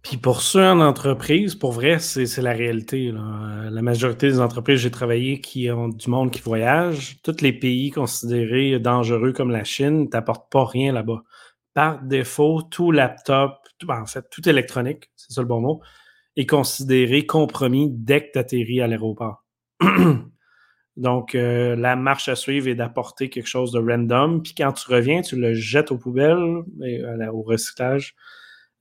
Puis 0.02 0.18
pour 0.18 0.42
ceux 0.42 0.64
en 0.64 0.80
entreprise, 0.80 1.56
pour 1.56 1.72
vrai, 1.72 2.00
c'est 2.00 2.42
la 2.42 2.54
réalité. 2.54 3.12
La 3.12 3.82
majorité 3.82 4.28
des 4.28 4.40
entreprises 4.40 4.78
que 4.78 4.82
j'ai 4.84 4.92
travaillé 4.92 5.42
qui 5.42 5.70
ont 5.70 5.90
du 5.90 6.10
monde 6.10 6.32
qui 6.32 6.42
voyage, 6.42 7.18
tous 7.24 7.42
les 7.42 7.54
pays 7.54 7.92
considérés 7.92 8.80
dangereux 8.80 9.34
comme 9.34 9.52
la 9.52 9.64
Chine 9.64 10.10
t'apportent 10.10 10.52
pas 10.52 10.66
rien 10.66 10.94
là-bas. 10.94 11.24
Par 11.74 12.02
défaut, 12.02 12.62
tout 12.62 12.92
laptop, 12.92 13.58
ben, 13.84 14.02
en 14.02 14.06
fait, 14.06 14.26
tout 14.32 14.48
électronique, 14.48 15.12
c'est 15.16 15.34
ça 15.34 15.42
le 15.42 15.48
bon 15.48 15.62
mot, 15.62 15.82
est 16.36 16.46
considéré 16.46 17.26
compromis 17.26 17.90
dès 17.92 18.22
que 18.26 18.32
tu 18.34 18.40
atterris 18.40 18.82
à 18.82 18.88
l'aéroport. 18.88 19.44
Donc, 20.98 21.36
euh, 21.36 21.76
la 21.76 21.96
marche 21.96 22.28
à 22.28 22.36
suivre 22.36 22.68
est 22.68 22.76
d'apporter 22.76 23.30
quelque 23.30 23.48
chose 23.48 23.72
de 23.72 23.80
random. 23.80 24.42
Puis 24.42 24.54
quand 24.54 24.74
tu 24.74 24.92
reviens, 24.92 25.22
tu 25.22 25.38
le 25.38 25.54
jettes 25.54 25.92
aux 25.92 25.98
poubelles, 25.98 26.64
au 27.32 27.42
recyclage. 27.42 28.16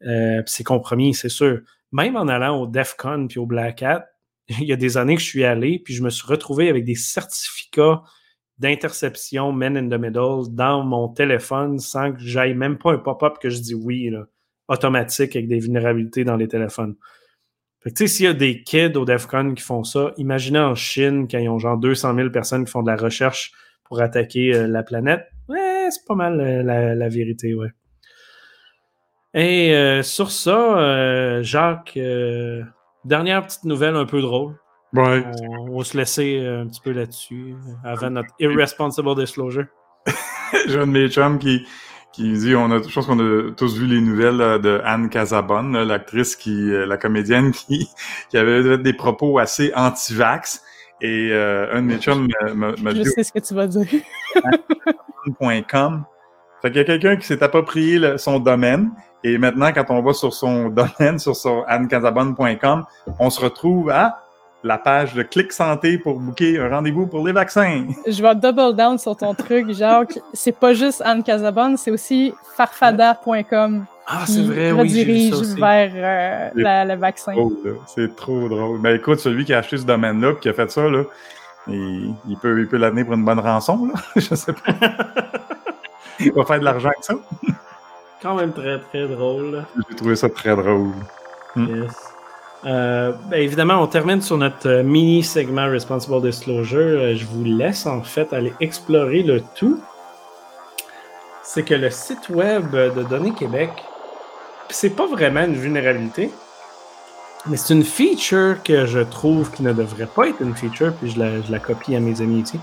Euh, 0.06 0.42
c'est 0.46 0.64
compromis, 0.64 1.14
c'est 1.14 1.28
sûr. 1.28 1.60
Même 1.92 2.16
en 2.16 2.28
allant 2.28 2.60
au 2.60 2.66
DEF 2.66 2.94
CON 2.96 3.26
puis 3.28 3.38
au 3.38 3.46
Black 3.46 3.82
Hat, 3.82 4.06
il 4.48 4.64
y 4.64 4.72
a 4.72 4.76
des 4.76 4.96
années 4.96 5.16
que 5.16 5.22
je 5.22 5.26
suis 5.26 5.44
allé, 5.44 5.78
puis 5.78 5.94
je 5.94 6.02
me 6.02 6.10
suis 6.10 6.26
retrouvé 6.26 6.68
avec 6.68 6.84
des 6.84 6.94
certificats 6.94 8.02
d'interception 8.58 9.52
men 9.52 9.76
in 9.76 9.88
the 9.88 10.00
middle 10.00 10.52
dans 10.52 10.82
mon 10.82 11.08
téléphone 11.08 11.78
sans 11.78 12.12
que 12.12 12.18
j'aille 12.20 12.54
même 12.54 12.76
pas 12.76 12.92
un 12.92 12.98
pop-up 12.98 13.38
que 13.40 13.50
je 13.50 13.60
dis 13.60 13.74
oui, 13.74 14.10
automatique 14.68 15.36
avec 15.36 15.48
des 15.48 15.60
vulnérabilités 15.60 16.24
dans 16.24 16.36
les 16.36 16.48
téléphones. 16.48 16.96
Fait 17.80 17.90
tu 17.90 18.06
sais, 18.06 18.06
s'il 18.08 18.26
y 18.26 18.28
a 18.28 18.34
des 18.34 18.62
kids 18.64 18.96
au 18.96 19.04
DEFCON 19.04 19.54
qui 19.54 19.62
font 19.62 19.84
ça, 19.84 20.12
imaginez 20.16 20.58
en 20.58 20.74
Chine 20.74 21.28
quand 21.30 21.38
ils 21.38 21.48
ont 21.48 21.60
genre 21.60 21.78
200 21.78 22.16
000 22.16 22.30
personnes 22.30 22.64
qui 22.64 22.70
font 22.72 22.82
de 22.82 22.90
la 22.90 22.96
recherche 22.96 23.52
pour 23.84 24.00
attaquer 24.00 24.54
euh, 24.54 24.66
la 24.66 24.82
planète. 24.82 25.26
Ouais, 25.48 25.88
c'est 25.90 26.04
pas 26.06 26.16
mal 26.16 26.40
euh, 26.40 26.62
la, 26.62 26.94
la, 26.96 27.08
vérité, 27.08 27.54
ouais. 27.54 27.68
Et 29.34 29.74
euh, 29.74 30.02
sur 30.02 30.30
ça, 30.30 30.78
euh, 30.78 31.42
Jacques, 31.42 31.94
euh, 31.96 32.62
dernière 33.04 33.44
petite 33.44 33.64
nouvelle 33.64 33.96
un 33.96 34.06
peu 34.06 34.20
drôle. 34.20 34.54
Ouais. 34.94 35.22
On, 35.42 35.72
on 35.74 35.78
va 35.78 35.84
se 35.84 35.96
laisser 35.96 36.38
un 36.46 36.66
petit 36.66 36.80
peu 36.80 36.92
là-dessus 36.92 37.54
avant 37.84 38.10
notre 38.10 38.30
irresponsible 38.40 39.14
disclosure. 39.14 39.66
J'ai 40.66 40.78
un 40.78 40.86
de 40.86 40.92
mes 40.92 41.08
chums 41.10 41.38
qui, 41.38 41.66
qui 42.12 42.32
dit, 42.32 42.54
on 42.56 42.70
a, 42.70 42.80
je 42.80 42.92
pense 42.94 43.06
qu'on 43.06 43.18
a 43.20 43.52
tous 43.52 43.76
vu 43.78 43.86
les 43.86 44.00
nouvelles 44.00 44.38
là, 44.38 44.58
de 44.58 44.80
Anne 44.84 45.10
Casabonne, 45.10 45.76
l'actrice 45.82 46.36
qui, 46.36 46.70
la 46.70 46.96
comédienne 46.96 47.50
qui, 47.68 47.86
qui 48.30 48.38
avait 48.38 48.78
des 48.78 48.94
propos 48.94 49.38
assez 49.38 49.72
anti-vax. 49.76 50.62
Et 51.00 51.28
euh, 51.30 51.70
un 51.72 51.82
de 51.82 51.86
mes 51.86 51.98
chums 51.98 52.26
m'a 52.54 52.72
m'a 52.76 52.90
Je 52.90 53.02
dit 53.02 53.04
sais 53.04 53.22
ce 53.22 53.30
que 53.32 53.38
tu 53.38 53.54
vas 53.54 53.66
dire. 53.66 53.86
.com. 55.70 56.04
Fait 56.62 56.70
qu'il 56.70 56.78
y 56.78 56.80
a 56.80 56.84
quelqu'un 56.84 57.16
qui 57.16 57.26
s'est 57.26 57.42
approprié 57.42 57.98
le- 57.98 58.18
son 58.18 58.40
domaine. 58.40 58.90
Et 59.24 59.36
maintenant, 59.38 59.72
quand 59.72 59.84
on 59.90 60.02
va 60.02 60.12
sur 60.12 60.32
son 60.32 60.68
domaine, 60.70 61.18
sur 61.18 61.34
son 61.36 61.64
annecasabonne.com, 61.66 62.84
on 63.18 63.30
se 63.30 63.40
retrouve 63.40 63.90
à 63.90 64.22
la 64.64 64.76
page 64.76 65.14
de 65.14 65.22
Clic 65.22 65.52
Santé 65.52 65.98
pour 65.98 66.18
booker 66.18 66.58
un 66.58 66.68
rendez-vous 66.68 67.06
pour 67.06 67.24
les 67.26 67.32
vaccins. 67.32 67.84
Je 68.06 68.20
vais 68.22 68.34
double 68.34 68.74
down 68.74 68.98
sur 68.98 69.16
ton 69.16 69.32
truc, 69.34 69.70
Jacques. 69.72 70.18
C'est 70.32 70.58
pas 70.58 70.72
juste 70.74 71.00
Anne 71.04 71.22
Casabonne, 71.22 71.76
c'est 71.76 71.92
aussi 71.92 72.34
farfada.com 72.56 73.84
Ah, 74.06 74.22
qui 74.26 74.32
c'est 74.32 74.42
vrai, 74.42 74.72
oui, 74.72 74.78
redirige 74.80 75.34
vers 75.56 75.90
euh, 75.94 76.50
la- 76.54 76.84
le 76.84 76.94
vaccin. 76.96 77.34
C'est 77.86 78.16
trop 78.16 78.48
drôle. 78.48 78.80
Ben 78.80 78.96
écoute, 78.96 79.20
celui 79.20 79.44
qui 79.44 79.54
a 79.54 79.58
acheté 79.58 79.76
ce 79.78 79.84
domaine-là 79.86 80.32
et 80.32 80.36
qui 80.40 80.48
a 80.48 80.52
fait 80.52 80.70
ça, 80.70 80.88
là, 80.88 81.02
il, 81.68 82.14
il 82.28 82.36
peut, 82.36 82.58
il 82.60 82.66
peut 82.66 82.78
l'amener 82.78 83.04
pour 83.04 83.14
une 83.14 83.24
bonne 83.24 83.38
rançon, 83.40 83.86
là. 83.92 84.00
Je 84.16 84.34
sais 84.34 84.52
pas. 84.52 84.72
il 86.18 86.32
va 86.32 86.44
faire 86.44 86.58
de 86.58 86.64
l'argent 86.64 86.88
avec 86.88 87.04
ça. 87.04 87.14
Quand 88.20 88.34
même 88.34 88.52
très, 88.52 88.78
très 88.80 89.06
drôle. 89.06 89.64
J'ai 89.88 89.96
trouvé 89.96 90.16
ça 90.16 90.28
très 90.28 90.56
drôle. 90.56 90.92
Mm. 91.54 91.82
Yes. 91.82 92.08
Euh, 92.64 93.12
ben, 93.30 93.40
évidemment, 93.40 93.80
on 93.80 93.86
termine 93.86 94.20
sur 94.20 94.36
notre 94.36 94.68
euh, 94.68 94.82
mini 94.82 95.22
segment 95.22 95.70
Responsible 95.70 96.20
Disclosure. 96.22 96.78
Euh, 96.78 97.14
je 97.14 97.24
vous 97.24 97.44
laisse 97.44 97.86
en 97.86 98.02
fait 98.02 98.32
aller 98.32 98.52
explorer 98.60 99.22
le 99.22 99.42
tout. 99.54 99.80
C'est 101.44 101.62
que 101.62 101.74
le 101.74 101.90
site 101.90 102.28
web 102.28 102.72
de 102.72 103.02
Données 103.04 103.32
Québec, 103.32 103.70
c'est 104.68 104.90
pas 104.90 105.06
vraiment 105.06 105.44
une 105.44 105.54
vulnérabilité, 105.54 106.30
mais 107.46 107.56
c'est 107.56 107.72
une 107.72 107.84
feature 107.84 108.62
que 108.62 108.84
je 108.84 108.98
trouve 108.98 109.50
qui 109.50 109.62
ne 109.62 109.72
devrait 109.72 110.06
pas 110.06 110.28
être 110.28 110.42
une 110.42 110.54
feature, 110.54 110.92
puis 111.00 111.10
je 111.10 111.18
la, 111.18 111.40
je 111.40 111.50
la 111.50 111.58
copie 111.58 111.96
à 111.96 112.00
mes 112.00 112.20
amis 112.20 112.40
ici. 112.40 112.60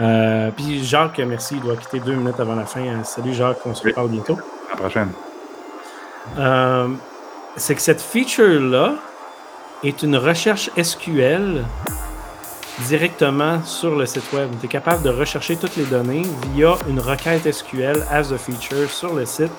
Euh, 0.00 0.50
puis 0.50 0.84
Jacques, 0.84 1.18
merci, 1.26 1.54
il 1.56 1.62
doit 1.62 1.76
quitter 1.76 2.00
deux 2.00 2.14
minutes 2.14 2.38
avant 2.38 2.54
la 2.54 2.66
fin. 2.66 2.80
Euh, 2.82 3.02
Salut 3.04 3.32
Jacques, 3.34 3.58
on 3.64 3.74
se 3.74 3.82
Oui. 3.84 3.90
reparle 3.90 4.08
bientôt. 4.10 4.38
À 4.68 4.72
la 4.72 4.76
prochaine. 4.76 5.12
Euh, 6.38 6.88
c'est 7.56 7.74
que 7.74 7.80
cette 7.80 8.00
feature-là 8.02 8.94
est 9.84 10.02
une 10.02 10.16
recherche 10.16 10.70
SQL 10.80 11.64
directement 12.80 13.62
sur 13.64 13.96
le 13.96 14.04
site 14.04 14.30
web. 14.34 14.50
Tu 14.60 14.66
es 14.66 14.68
capable 14.68 15.02
de 15.02 15.08
rechercher 15.10 15.56
toutes 15.56 15.76
les 15.76 15.84
données 15.84 16.22
via 16.54 16.74
une 16.88 17.00
requête 17.00 17.50
SQL 17.50 18.04
as 18.10 18.32
a 18.32 18.36
feature 18.38 18.90
sur 18.90 19.14
le 19.14 19.24
site 19.24 19.52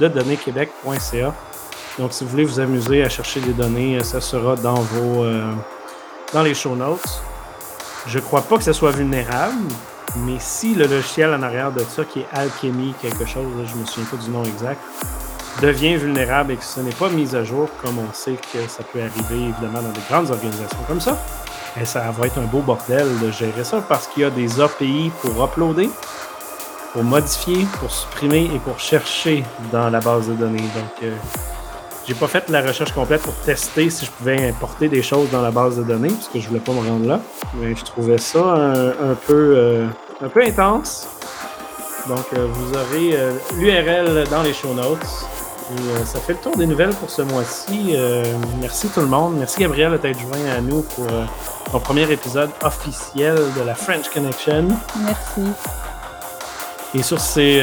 de 0.00 0.08
donnéesquebec.ca. 0.08 1.32
Donc, 2.00 2.12
si 2.12 2.24
vous 2.24 2.30
voulez 2.30 2.44
vous 2.44 2.58
amuser 2.58 3.04
à 3.04 3.08
chercher 3.08 3.38
des 3.40 3.52
données, 3.52 4.02
ça 4.02 4.20
sera 4.20 4.56
dans 4.56 4.74
vos 4.80 5.22
euh, 5.22 5.52
dans 6.32 6.42
les 6.42 6.54
show 6.54 6.74
notes. 6.74 7.22
Je 8.06 8.18
crois 8.18 8.42
pas 8.42 8.58
que 8.58 8.64
ce 8.64 8.72
soit 8.72 8.90
vulnérable, 8.90 9.62
mais 10.26 10.36
si 10.38 10.74
le 10.74 10.86
logiciel 10.86 11.32
en 11.32 11.42
arrière 11.42 11.72
de 11.72 11.80
ça, 11.80 12.04
qui 12.04 12.20
est 12.20 12.26
Alchemy 12.32 12.94
quelque 13.00 13.24
chose, 13.24 13.46
là, 13.56 13.64
je 13.64 13.76
me 13.76 13.84
souviens 13.86 14.08
pas 14.10 14.16
du 14.16 14.30
nom 14.30 14.44
exact, 14.44 14.80
devient 15.62 15.96
vulnérable 15.96 16.52
et 16.52 16.56
que 16.56 16.64
ce 16.64 16.80
n'est 16.80 16.92
pas 16.92 17.08
mis 17.08 17.34
à 17.34 17.44
jour, 17.44 17.68
comme 17.82 17.98
on 17.98 18.12
sait 18.12 18.36
que 18.52 18.68
ça 18.68 18.82
peut 18.84 19.00
arriver 19.00 19.48
évidemment 19.48 19.82
dans 19.82 19.92
des 19.92 20.02
grandes 20.08 20.30
organisations 20.30 20.78
comme 20.86 21.00
ça, 21.00 21.18
et 21.80 21.84
ça 21.84 22.10
va 22.10 22.26
être 22.26 22.38
un 22.38 22.44
beau 22.44 22.60
bordel 22.60 23.08
de 23.20 23.30
gérer 23.30 23.64
ça 23.64 23.80
parce 23.88 24.06
qu'il 24.06 24.22
y 24.22 24.26
a 24.26 24.30
des 24.30 24.60
API 24.60 25.10
pour 25.22 25.42
uploader, 25.42 25.90
pour 26.92 27.02
modifier, 27.02 27.66
pour 27.80 27.90
supprimer 27.90 28.44
et 28.54 28.58
pour 28.58 28.78
chercher 28.78 29.44
dans 29.72 29.90
la 29.90 30.00
base 30.00 30.28
de 30.28 30.34
données. 30.34 30.58
Donc, 30.58 31.02
euh, 31.02 31.16
j'ai 32.06 32.14
pas 32.14 32.26
fait 32.26 32.50
la 32.50 32.60
recherche 32.60 32.92
complète 32.92 33.22
pour 33.22 33.34
tester 33.34 33.88
si 33.88 34.04
je 34.04 34.10
pouvais 34.10 34.48
importer 34.48 34.88
des 34.88 35.02
choses 35.02 35.30
dans 35.30 35.40
la 35.40 35.50
base 35.50 35.78
de 35.78 35.82
données 35.82 36.10
parce 36.10 36.28
que 36.28 36.38
je 36.38 36.48
voulais 36.48 36.60
pas 36.60 36.72
me 36.72 36.86
rendre 36.86 37.06
là. 37.06 37.20
Mais 37.54 37.74
je 37.74 37.82
trouvais 37.82 38.18
ça 38.18 38.40
un, 38.40 38.88
un 38.88 39.14
peu 39.26 39.54
euh, 39.56 39.86
un 40.20 40.28
peu 40.28 40.42
intense. 40.42 41.08
Donc, 42.08 42.26
euh, 42.34 42.46
vous 42.52 42.72
aurez 42.74 43.16
euh, 43.16 43.32
l'URL 43.56 44.28
dans 44.28 44.42
les 44.42 44.52
show 44.52 44.74
notes. 44.74 44.98
Et, 45.72 46.04
ça 46.04 46.18
fait 46.20 46.34
le 46.34 46.40
tour 46.40 46.54
des 46.58 46.66
nouvelles 46.66 46.94
pour 46.94 47.08
ce 47.08 47.22
mois-ci. 47.22 47.96
Merci 48.60 48.88
tout 48.88 49.00
le 49.00 49.06
monde. 49.06 49.36
Merci 49.38 49.60
Gabriel 49.60 49.92
de 49.92 49.96
t'être 49.96 50.20
joint 50.20 50.50
à 50.54 50.60
nous 50.60 50.82
pour 50.82 51.06
ton 51.72 51.80
premier 51.80 52.10
épisode 52.12 52.50
officiel 52.62 53.34
de 53.34 53.62
la 53.62 53.74
French 53.74 54.10
Connection. 54.10 54.68
Merci. 55.02 55.40
Et 56.92 57.02
sur 57.02 57.18
ces 57.18 57.62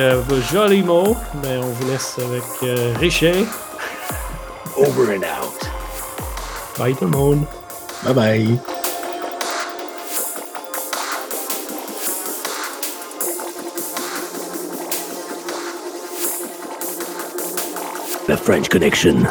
jolis 0.51 0.81
mots, 0.81 1.15
ben, 1.43 1.61
on 1.63 1.67
vous 1.67 1.91
laisse 1.91 2.17
avec 2.17 2.97
Richer. 2.99 3.45
Over 4.81 5.13
and 5.13 5.23
out. 5.23 5.59
Bye 6.77 6.93
tout. 6.93 7.47
Bye 8.03 8.13
bye. 8.13 8.59
The 18.25 18.37
French 18.37 18.69
Connection. 18.71 19.27